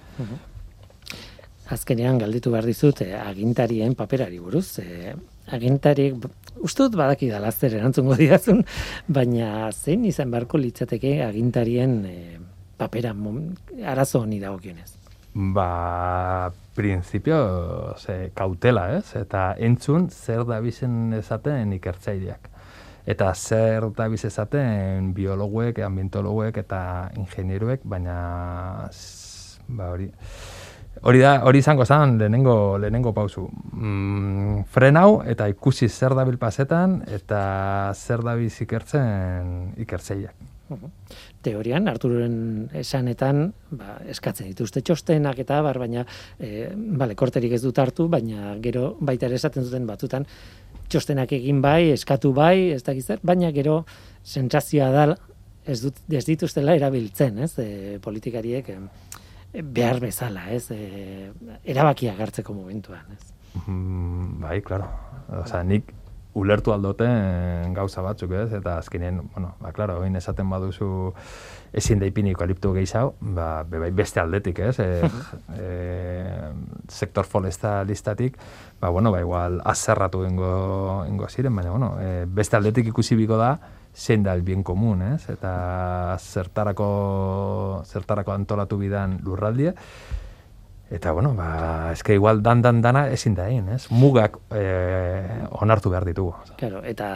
azkenean 1.72 2.18
galditu 2.20 2.52
behar 2.52 2.68
dizut 2.68 3.02
e, 3.06 3.14
agintarien 3.16 3.96
paperari 3.96 4.40
buruz. 4.44 4.80
E, 4.84 5.16
agintariek, 5.52 6.18
uste 6.62 6.86
dut 6.86 6.98
badaki 7.00 7.32
da 7.32 7.42
laster 7.44 7.74
erantzungo 7.80 8.18
didazun, 8.22 8.64
baina 9.08 9.72
zein 9.72 10.06
izan 10.10 10.32
beharko 10.34 10.62
litzateke 10.62 11.20
agintarien 11.26 11.98
e, 12.06 12.18
papera 12.82 13.14
arazo 13.86 14.24
honi 14.26 14.40
dagokionez. 14.42 14.90
Ba, 15.34 16.52
principio, 16.76 17.96
ze, 17.98 18.32
kautela, 18.36 18.98
ez? 18.98 19.16
Eta 19.16 19.52
entzun 19.58 20.10
zer 20.10 20.44
da 20.50 20.60
bizen 20.60 21.14
esaten 21.16 21.72
ikertzaileak. 21.78 22.50
Eta 23.06 23.32
zer 23.34 23.88
da 23.98 24.08
biz 24.12 24.26
esaten 24.26 25.14
biologuek, 25.18 25.80
ambientologuek 25.86 26.58
eta 26.62 26.82
ingenieruek, 27.18 27.82
baina 27.84 28.90
ba 29.72 29.90
hori 29.94 30.10
hori 31.02 31.22
da 31.24 31.32
hori 31.48 31.62
izango 31.64 31.86
zen 31.86 32.18
lehenengo 32.20 32.78
lehenengo 32.78 33.14
pausu. 33.14 33.48
Mm, 33.74 34.66
frenau 34.70 35.24
eta 35.26 35.48
ikusi 35.50 35.90
zer 35.90 36.14
dabil 36.18 36.38
pasetan 36.38 37.02
eta 37.08 37.94
zer 37.96 38.22
dabiz 38.28 38.54
ikertzen 38.62 39.74
ikertzaileak. 39.82 40.36
Teorian, 41.42 41.88
Arturoren 41.90 42.70
esanetan, 42.78 43.48
ba, 43.74 43.98
eskatzen 44.12 44.50
dituzte 44.52 44.84
txostenak 44.86 45.42
eta 45.44 45.62
bar, 45.66 45.80
baina, 45.82 46.06
e, 46.40 46.70
bale, 46.76 47.16
korterik 47.18 47.56
ez 47.58 47.62
dut 47.64 47.80
hartu, 47.82 48.08
baina 48.12 48.56
gero 48.64 48.96
baita 49.00 49.28
ere 49.30 49.40
esaten 49.40 49.66
duten 49.66 49.88
batutan, 49.90 50.28
txostenak 50.92 51.34
egin 51.38 51.62
bai, 51.64 51.92
eskatu 51.96 52.34
bai, 52.38 52.72
ez 52.76 52.84
dakiz 52.86 53.06
zer, 53.08 53.22
baina 53.24 53.52
gero 53.56 53.82
sentsazioa 54.24 54.92
da 54.94 55.06
ez, 55.66 55.80
dut, 55.84 56.02
ez 56.12 56.26
dituztela 56.28 56.76
erabiltzen, 56.78 57.40
ez, 57.46 57.54
e, 57.62 57.98
politikariek 58.04 58.70
e, 58.74 58.80
behar 59.62 60.02
bezala, 60.04 60.48
ez, 60.54 60.68
e, 60.72 61.32
erabakiak 61.74 62.20
hartzeko 62.22 62.56
momentuan, 62.58 63.18
ez. 63.18 63.34
Mm, 63.66 64.40
bai, 64.44 64.62
claro. 64.66 64.88
Osea, 65.42 65.64
nik 65.68 65.90
ulertu 66.34 66.72
aldoten 66.72 67.74
gauza 67.76 68.02
batzuk, 68.02 68.32
ez? 68.32 68.52
Eta 68.56 68.78
azkenean, 68.80 69.22
bueno, 69.34 69.56
ba, 69.60 69.72
claro, 69.76 70.00
oin 70.00 70.16
esaten 70.16 70.50
baduzu 70.50 71.12
ezin 71.76 72.00
da 72.00 72.08
ipini 72.08 72.32
eukalipto 72.32 72.72
gehiago, 72.76 73.16
ba, 73.36 73.64
be 73.68 73.80
bai 73.80 73.92
beste 73.96 74.22
aldetik, 74.24 74.60
ez? 74.64 74.80
E, 74.80 75.10
e, 75.58 75.68
sektor 76.88 77.28
forestalistatik, 77.28 78.38
ba, 78.80 78.90
bueno, 78.90 79.12
ba, 79.12 79.20
igual 79.20 79.62
azerratu 79.66 80.24
ingo, 80.28 81.06
ingo 81.08 81.30
ziren, 81.30 81.56
baina, 81.56 81.72
bueno, 81.72 81.94
e, 82.00 82.26
beste 82.28 82.60
aldetik 82.60 82.92
ikusi 82.94 83.20
biko 83.20 83.40
da, 83.40 83.58
zein 83.94 84.24
da 84.24 84.34
el 84.34 84.42
bien 84.42 84.64
komun, 84.64 85.02
ez? 85.14 85.28
Eta 85.30 86.16
zertarako, 86.20 87.84
zertarako 87.86 88.32
antolatu 88.32 88.80
bidan 88.80 89.20
lurraldie, 89.26 89.76
Eta, 90.92 91.14
bueno, 91.16 91.34
ba, 91.34 91.94
eske 91.94 92.14
igual 92.18 92.42
dan 92.44 92.62
dan 92.62 92.82
dana 92.84 93.06
ezin 93.16 93.36
da 93.38 93.48
egin, 93.48 93.70
ez? 93.72 93.86
Mugak 93.96 94.36
eh, 94.52 95.48
onartu 95.64 95.90
behar 95.90 96.04
ditugu. 96.06 96.34
Claro, 96.60 96.82
eta 96.84 97.08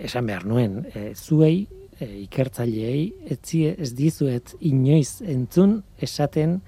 esan 0.00 0.30
behar 0.30 0.46
nuen, 0.48 0.78
e, 0.94 1.12
zuei, 1.14 1.66
e, 2.00 2.08
ikertzaileei, 2.22 3.02
etzie, 3.36 3.74
ez 3.76 3.92
dizuet 3.98 4.54
inoiz 4.64 5.20
entzun 5.28 5.82
esaten 6.00 6.62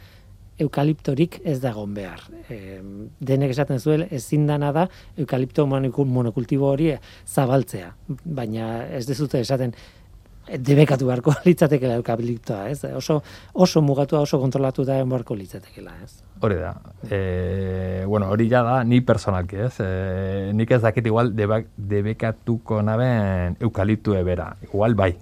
eukaliptorik 0.61 1.41
ez 1.49 1.57
dagon 1.65 1.97
behar. 1.97 2.21
E, 2.53 2.79
denek 3.25 3.57
esaten 3.57 3.81
zuel, 3.81 4.05
ezin 4.13 4.45
dana 4.47 4.71
da 4.77 4.85
eukalipto 5.17 5.65
monoku- 5.67 6.07
monokultibo 6.07 6.69
hori 6.69 6.93
zabaltzea. 7.25 7.95
Baina 8.25 8.85
ez 8.93 9.07
dizute 9.09 9.41
esaten, 9.41 9.73
e, 9.73 10.04
debekatu 10.49 11.07
beharko 11.09 11.35
litzatekela 11.47 11.99
eukaliptoa, 12.01 12.69
ez? 12.71 12.85
Oso, 12.97 13.21
oso 13.53 13.83
mugatua, 13.83 14.21
oso 14.25 14.41
kontrolatuta 14.41 14.99
egon 14.99 15.13
beharko 15.13 15.37
litzatekela, 15.39 15.95
ez? 16.05 16.19
Hori 16.45 16.59
da. 16.61 16.75
E, 17.09 18.05
bueno, 18.07 18.29
hori 18.31 18.49
ja 18.51 18.63
da, 18.67 18.83
ni 18.85 19.01
personalki, 19.01 19.63
ez? 19.69 19.75
E, 19.81 20.51
nik 20.57 20.75
ez 20.77 20.83
dakit 20.83 21.07
igual 21.07 21.33
debak, 21.37 21.71
debekatuko 21.77 22.83
naben 22.83 23.57
eukaliptue 23.61 24.23
bera. 24.27 24.51
Igual 24.69 24.97
bai, 24.99 25.15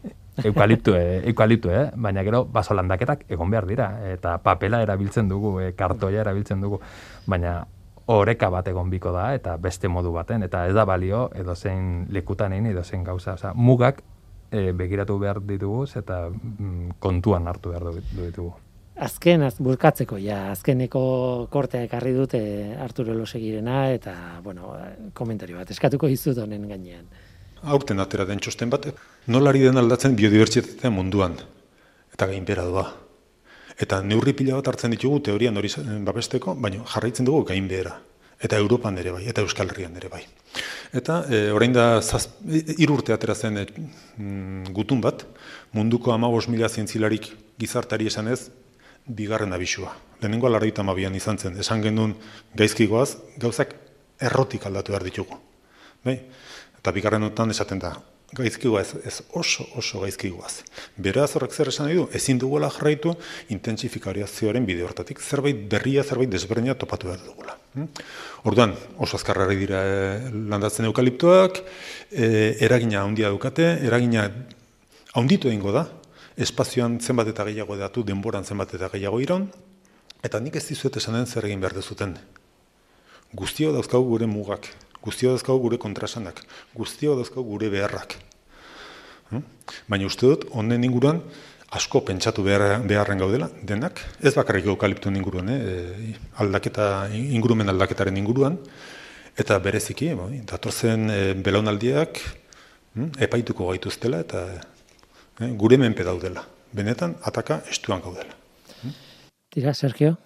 eukaliptue, 0.43 1.03
eukaliptue, 1.31 1.77
eh? 1.85 1.91
baina 1.95 2.25
gero 2.27 2.45
baso 2.45 2.75
landaketak 2.75 3.29
egon 3.31 3.53
behar 3.53 3.68
dira. 3.70 3.93
Eta 4.12 4.39
papela 4.43 4.83
erabiltzen 4.83 5.31
dugu, 5.31 5.59
e, 5.61 5.73
kartoia 5.79 6.25
erabiltzen 6.27 6.61
dugu. 6.64 6.83
Baina 7.27 7.61
oreka 8.12 8.49
bat 8.51 8.66
egon 8.66 8.91
biko 8.91 9.12
da, 9.14 9.31
eta 9.37 9.55
beste 9.62 9.89
modu 9.89 10.11
baten, 10.12 10.43
eta 10.43 10.66
ez 10.66 10.75
da 10.75 10.85
balio 10.85 11.29
edozein 11.39 12.09
lekutan 12.11 12.53
egin 12.53 12.73
edozein 12.73 13.05
gauza. 13.07 13.37
Osea, 13.39 13.53
mugak 13.55 14.03
e, 14.53 14.72
begiratu 14.76 15.16
behar 15.18 15.40
ditugu, 15.48 15.86
eta 15.98 16.26
mm, 16.28 16.98
kontuan 17.00 17.48
hartu 17.48 17.72
behar 17.72 17.88
ditugu. 18.12 18.53
azken 19.03 19.42
az, 19.42 19.55
bulkatzeko 19.59 20.18
ja 20.20 20.50
azkeneko 20.53 21.48
kortea 21.50 21.82
ekarri 21.88 22.12
dute 22.12 22.40
Arturo 22.78 23.14
Losegirena 23.14 23.90
eta 23.90 24.14
bueno, 24.44 24.76
komentario 25.14 25.57
bat 25.57 25.70
eskatuko 25.70 26.07
dizut 26.07 26.38
honen 26.38 26.68
gainean. 26.68 27.07
Aurten 27.62 28.00
atera 28.00 28.26
den 28.28 28.38
txosten 28.38 28.70
bat, 28.70 28.86
nolari 29.26 29.64
den 29.64 29.78
aldatzen 29.78 30.16
biodibertsitatea 30.16 30.90
munduan 30.90 31.38
eta 32.12 32.26
gain 32.26 32.44
bera 32.44 32.64
doa. 32.68 32.86
Eta 33.80 34.03
neurri 34.03 34.34
pila 34.36 34.61
bat 34.61 34.68
hartzen 34.68 34.92
ditugu 34.92 35.20
teorian 35.20 35.57
hori 35.57 35.70
babesteko, 36.05 36.55
baina 36.55 36.84
jarraitzen 36.94 37.26
dugu 37.26 37.46
gain 37.48 37.68
behera. 37.68 37.96
Eta 38.43 38.59
Europan 38.59 38.99
ere 38.99 39.12
bai, 39.14 39.22
eta 39.30 39.45
Euskal 39.45 39.70
Herrian 39.70 39.95
ere 39.97 40.09
bai. 40.11 40.24
Eta 40.93 41.22
e, 41.30 41.45
orain 41.55 41.72
da 41.72 42.01
irurte 42.76 43.14
atera 43.14 43.36
zen 43.38 43.61
e, 43.61 43.66
mm, 43.70 44.72
gutun 44.74 45.01
bat, 45.01 45.22
munduko 45.72 46.12
amabos 46.12 46.49
mila 46.51 46.68
zientzilarik 46.68 47.30
gizartari 47.59 48.11
esanez, 48.11 48.51
bigarren 49.07 49.53
abisua. 49.55 49.95
Lehenengo 50.20 50.51
alarrita 50.51 50.82
mabian 50.82 51.14
izan 51.14 51.38
zen, 51.38 51.59
esan 51.59 51.82
genuen 51.82 52.16
gaizkigoaz, 52.59 53.16
gauzak 53.38 53.74
errotik 54.20 54.66
aldatu 54.66 54.95
behar 54.95 55.07
ditugu. 55.07 55.38
Bai? 56.05 56.18
Eta 56.78 56.95
bigarren 56.95 57.30
otan 57.30 57.55
esaten 57.55 57.78
da, 57.82 57.95
gaizkigoa 58.33 58.80
ez, 58.83 59.20
oso 59.37 59.66
oso 59.76 60.01
gaizkigoaz. 60.01 60.62
Beraz 60.97 61.30
horrek 61.37 61.53
zer 61.53 61.68
esan 61.68 61.89
nahi 61.89 61.99
du, 61.99 62.07
ezin 62.16 62.39
duguela 62.41 62.70
jarraitu 62.72 63.12
intensifikariazioaren 63.53 64.64
bide 64.66 64.85
hortatik, 64.87 65.20
zerbait 65.20 65.66
berria, 65.68 66.05
zerbait 66.05 66.30
desberdina 66.33 66.74
topatu 66.74 67.11
behar 67.11 67.20
dugula. 67.26 67.57
Hm? 67.74 67.89
Orduan, 68.49 68.74
oso 68.99 69.18
azkarrari 69.20 69.57
dira 69.61 69.83
e, 69.85 69.99
landatzen 70.33 70.89
eukaliptoak, 70.89 71.61
e, 72.11 72.28
eragina 72.64 73.03
handia 73.05 73.30
dukate, 73.33 73.68
eragina 73.85 74.28
handitu 75.14 75.53
egingo 75.53 75.74
da, 75.76 75.87
espazioan 76.41 76.99
zenbat 77.01 77.28
eta 77.35 77.45
gehiago 77.49 77.76
datu, 77.76 78.05
denboran 78.09 78.49
zenbat 78.49 78.72
eta 78.78 78.89
gehiago 78.95 79.20
iron, 79.20 79.51
eta 80.24 80.41
nik 80.41 80.57
ez 80.57 80.64
dizuet 80.70 80.97
esanen 80.97 81.26
zer 81.26 81.45
egin 81.51 81.61
behar 81.61 81.76
dezuten. 81.76 82.16
Guztio 83.37 83.72
dauzkau 83.76 84.03
gure 84.09 84.28
mugak, 84.28 84.68
guztio 85.03 85.32
dauzkau 85.34 85.59
gure 85.62 85.78
kontrasanak, 85.82 86.44
guztio 86.74 87.16
dauzkau 87.18 87.44
gure 87.44 87.70
beharrak. 87.72 88.16
Hm? 89.32 89.42
Baina 89.90 90.07
uste 90.07 90.28
dut, 90.28 90.46
honen 90.53 90.84
inguruan, 90.86 91.22
asko 91.72 92.03
pentsatu 92.05 92.44
behar, 92.44 92.82
beharren 92.88 93.20
gaudela, 93.22 93.48
denak, 93.68 94.00
ez 94.20 94.34
bakarrik 94.36 94.68
eukaliptu 94.68 95.11
inguruan, 95.11 95.48
eh? 95.48 96.16
aldaketa, 96.44 96.88
ingurumen 97.16 97.72
aldaketaren 97.72 98.18
inguruan, 98.20 98.59
eta 99.38 99.59
bereziki, 99.64 100.12
bai, 100.18 100.42
datorzen 100.48 101.09
e, 101.11 101.20
belaunaldiak 101.34 102.20
hm? 102.94 103.14
epaituko 103.24 103.70
gaituztela, 103.70 104.20
eta 104.26 104.44
eh, 105.40 105.53
gure 105.57 105.80
menpe 105.80 106.05
daudela. 106.05 106.44
Benetan, 106.72 107.16
ataka 107.28 107.62
estuan 107.72 108.05
gaudela. 108.05 108.36
Tira, 109.53 109.74
Sergio? 109.74 110.16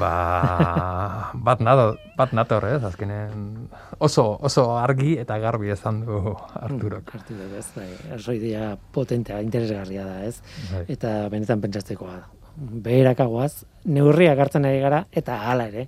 Ba, 0.00 1.30
bat 1.34 1.60
nato, 1.60 1.96
bat 2.16 2.32
nator, 2.32 2.64
ez, 2.72 2.80
azkenen 2.88 3.66
oso, 4.00 4.24
oso 4.40 4.64
argi 4.80 5.18
eta 5.20 5.36
garbi 5.42 5.72
ezan 5.74 6.00
du 6.06 6.20
Arturok. 6.56 7.12
Mm, 7.12 7.18
Arturok, 7.18 7.52
ez, 7.60 7.66
bai, 7.76 7.88
arzoidea 8.16 8.70
potentea, 8.96 9.42
interesgarria 9.44 10.06
da, 10.08 10.16
ez, 10.24 10.38
Bai. 10.70 10.84
eta 10.96 11.12
benetan 11.32 11.60
pentsatzekoa. 11.64 12.16
Beherakagoaz, 12.56 13.64
neurriak 13.92 14.40
hartzen 14.40 14.68
ari 14.68 14.80
gara, 14.80 15.04
eta 15.12 15.38
hala 15.50 15.68
ere, 15.72 15.86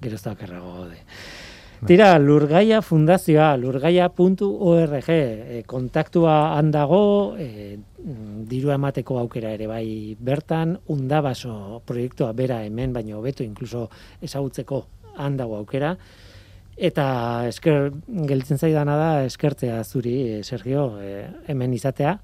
gerozta 0.00 0.32
okerrago 0.36 0.74
gaude. 0.80 1.00
Tira, 1.82 2.16
Lurgaia 2.16 2.78
Fundazioa, 2.80 3.56
lurgaia.org, 3.58 5.08
e, 5.10 5.62
kontaktua 5.66 6.54
handago, 6.54 7.34
e, 7.34 7.74
mm, 7.98 8.44
diru 8.46 8.70
emateko 8.70 9.18
aukera 9.18 9.50
ere 9.50 9.66
bai 9.66 10.14
bertan, 10.14 10.76
undabaso 10.94 11.82
proiektua 11.84 12.30
bera 12.38 12.60
hemen, 12.62 12.92
baino 12.94 13.18
hobeto 13.18 13.42
inkluso 13.42 13.88
ezagutzeko 14.22 14.84
handago 15.16 15.58
aukera, 15.58 15.96
eta 16.78 17.08
esker 17.50 17.90
gelditzen 18.30 18.62
zaidana 18.62 18.94
da 18.96 19.10
eskertzea 19.26 19.82
zuri, 19.82 20.16
e, 20.36 20.42
Sergio, 20.44 21.00
e, 21.02 21.26
hemen 21.50 21.74
izatea, 21.74 22.14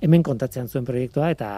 hemen 0.00 0.22
kontatzean 0.22 0.68
zuen 0.68 0.84
proiektua 0.84 1.30
eta 1.32 1.48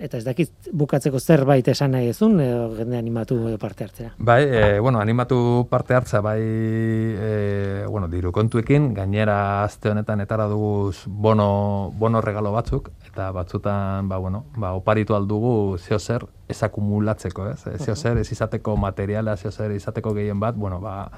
eta 0.00 0.18
ez 0.18 0.24
dakit 0.24 0.70
bukatzeko 0.72 1.20
zerbait 1.20 1.66
esan 1.68 1.92
nahi 1.92 2.08
ezun 2.12 2.40
edo 2.40 2.70
jende 2.76 2.96
animatu 2.98 3.36
parte 3.60 3.84
hartzea. 3.84 4.12
Bai, 4.18 4.42
e, 4.44 4.78
bueno, 4.80 5.00
animatu 5.00 5.66
parte 5.70 5.94
hartza 5.94 6.20
bai, 6.24 6.40
e, 6.40 7.84
bueno, 7.88 8.08
diru 8.08 8.32
kontuekin, 8.32 8.92
gainera 8.94 9.64
aste 9.64 9.90
honetan 9.92 10.24
etara 10.24 10.48
dugu 10.48 10.92
bono, 11.06 11.92
bono 11.98 12.20
regalo 12.20 12.52
batzuk, 12.52 12.90
eta 13.10 13.30
batzutan, 13.32 14.08
ba, 14.08 14.16
bueno, 14.16 14.46
ba, 14.56 14.72
oparitu 14.72 15.14
aldugu 15.14 15.78
zeo 15.78 15.98
zer 15.98 16.26
ez 16.48 16.62
akumulatzeko, 16.62 17.48
ez? 17.52 17.78
Zeo 17.84 17.96
zer 17.96 18.18
ez 18.18 18.28
izateko 18.32 18.76
materiala, 18.76 19.36
zeo 19.36 19.52
zer 19.52 19.72
izateko 19.76 20.14
gehien 20.16 20.40
bat, 20.40 20.56
bueno, 20.56 20.80
ba, 20.80 21.10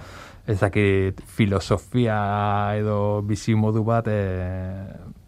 ez 0.46 0.58
dakit 0.60 1.20
filosofia 1.24 2.16
edo 2.76 3.22
bizi 3.22 3.54
modu 3.54 3.84
bat, 3.86 4.08
e, 4.10 5.22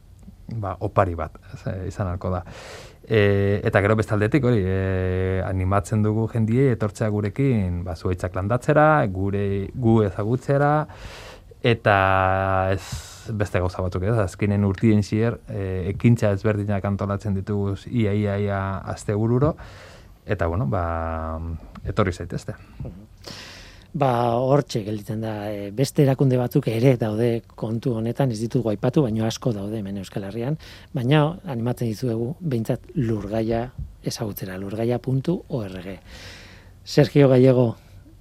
ba, 0.54 0.76
opari 0.80 1.14
bat, 1.18 1.38
izan 1.86 2.12
halko 2.12 2.30
da. 2.30 2.42
E, 3.06 3.60
eta 3.66 3.80
gero 3.84 3.96
bestaldetik 3.98 4.44
hori, 4.44 4.62
e, 4.66 5.42
animatzen 5.46 6.02
dugu 6.02 6.26
jendie 6.32 6.72
etortzea 6.74 7.08
gurekin, 7.14 7.82
ba, 7.86 7.96
zuaitzak 7.96 8.34
landatzera, 8.34 9.06
gure 9.12 9.68
gu 9.74 10.00
ezagutzera, 10.06 10.72
eta 11.66 11.96
ez 12.74 12.82
beste 13.34 13.58
gauza 13.62 13.82
batzuk 13.82 14.06
ez, 14.06 14.14
azkenen 14.22 14.66
urtien 14.66 15.02
zier, 15.02 15.40
e, 15.48 15.90
ekintza 15.94 16.30
ezberdinak 16.36 16.84
antolatzen 16.86 17.34
ditugu 17.34 17.74
ia, 17.90 18.14
ia, 18.14 18.38
ia, 18.42 18.62
azte 18.86 19.14
bururo, 19.14 19.56
eta 20.26 20.46
bueno, 20.50 20.66
ba, 20.70 21.38
etorri 21.86 22.12
zaitezte. 22.12 22.58
Ba, 23.96 24.36
hortxe 24.36 24.82
gelditzen 24.84 25.22
da, 25.24 25.32
e, 25.48 25.70
beste 25.72 26.02
erakunde 26.04 26.36
batzuk 26.36 26.66
ere 26.68 26.96
daude 27.00 27.30
kontu 27.56 27.94
honetan, 27.96 28.34
ez 28.34 28.40
ditugu 28.42 28.68
aipatu, 28.74 29.06
baino 29.06 29.24
asko 29.24 29.54
daude 29.56 29.80
hemen 29.80 30.02
Euskal 30.02 30.26
Herrian, 30.28 30.58
baina 30.92 31.22
animatzen 31.48 31.88
dizuegu 31.88 32.34
behintzat 32.40 32.90
lurgaia 33.00 33.70
ezagutzera, 34.04 34.58
lurgaia.org. 34.60 35.90
Sergio 36.84 37.32
Gallego, 37.32 37.70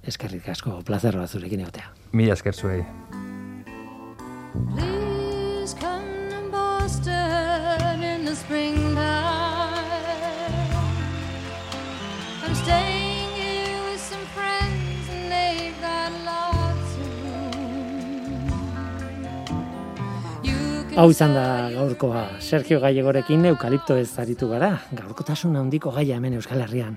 eskerrik 0.02 0.48
asko, 0.56 0.80
plazer 0.86 1.20
bat 1.20 1.28
zurekin 1.28 1.66
egotea. 1.66 1.92
Mila 2.16 2.40
esker 2.40 2.56
zuei. 2.56 2.80
Hau 20.96 21.10
izan 21.12 21.34
da 21.36 21.68
gaurkoa, 21.74 22.22
Sergio 22.40 22.78
Gallegorekin 22.80 23.42
eukalipto 23.50 23.98
ez 24.00 24.14
aritu 24.22 24.46
gara, 24.48 24.70
gaurkotasun 24.96 25.58
handiko 25.60 25.90
gaia 25.92 26.16
hemen 26.16 26.38
Euskal 26.38 26.62
Herrian. 26.64 26.94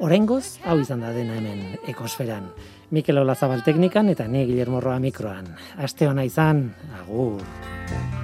Oraingoz, 0.00 0.56
hau 0.64 0.78
izan 0.80 1.04
da 1.04 1.10
dena 1.12 1.36
hemen 1.36 1.76
ekosferan. 1.92 2.48
Mikel 2.96 3.20
Olazabal 3.20 3.60
teknikan 3.66 4.08
eta 4.08 4.24
ni 4.24 4.46
Guillermo 4.48 4.80
Roa 4.80 4.96
mikroan. 5.04 5.50
Aste 5.76 6.08
ona 6.08 6.24
izan, 6.24 6.70
agur. 7.02 7.44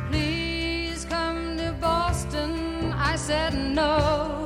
Please 0.09 1.05
come 1.05 1.59
to 1.61 1.75
Boston. 1.77 2.57
I 2.97 3.19
said 3.19 3.53
no. 3.53 4.41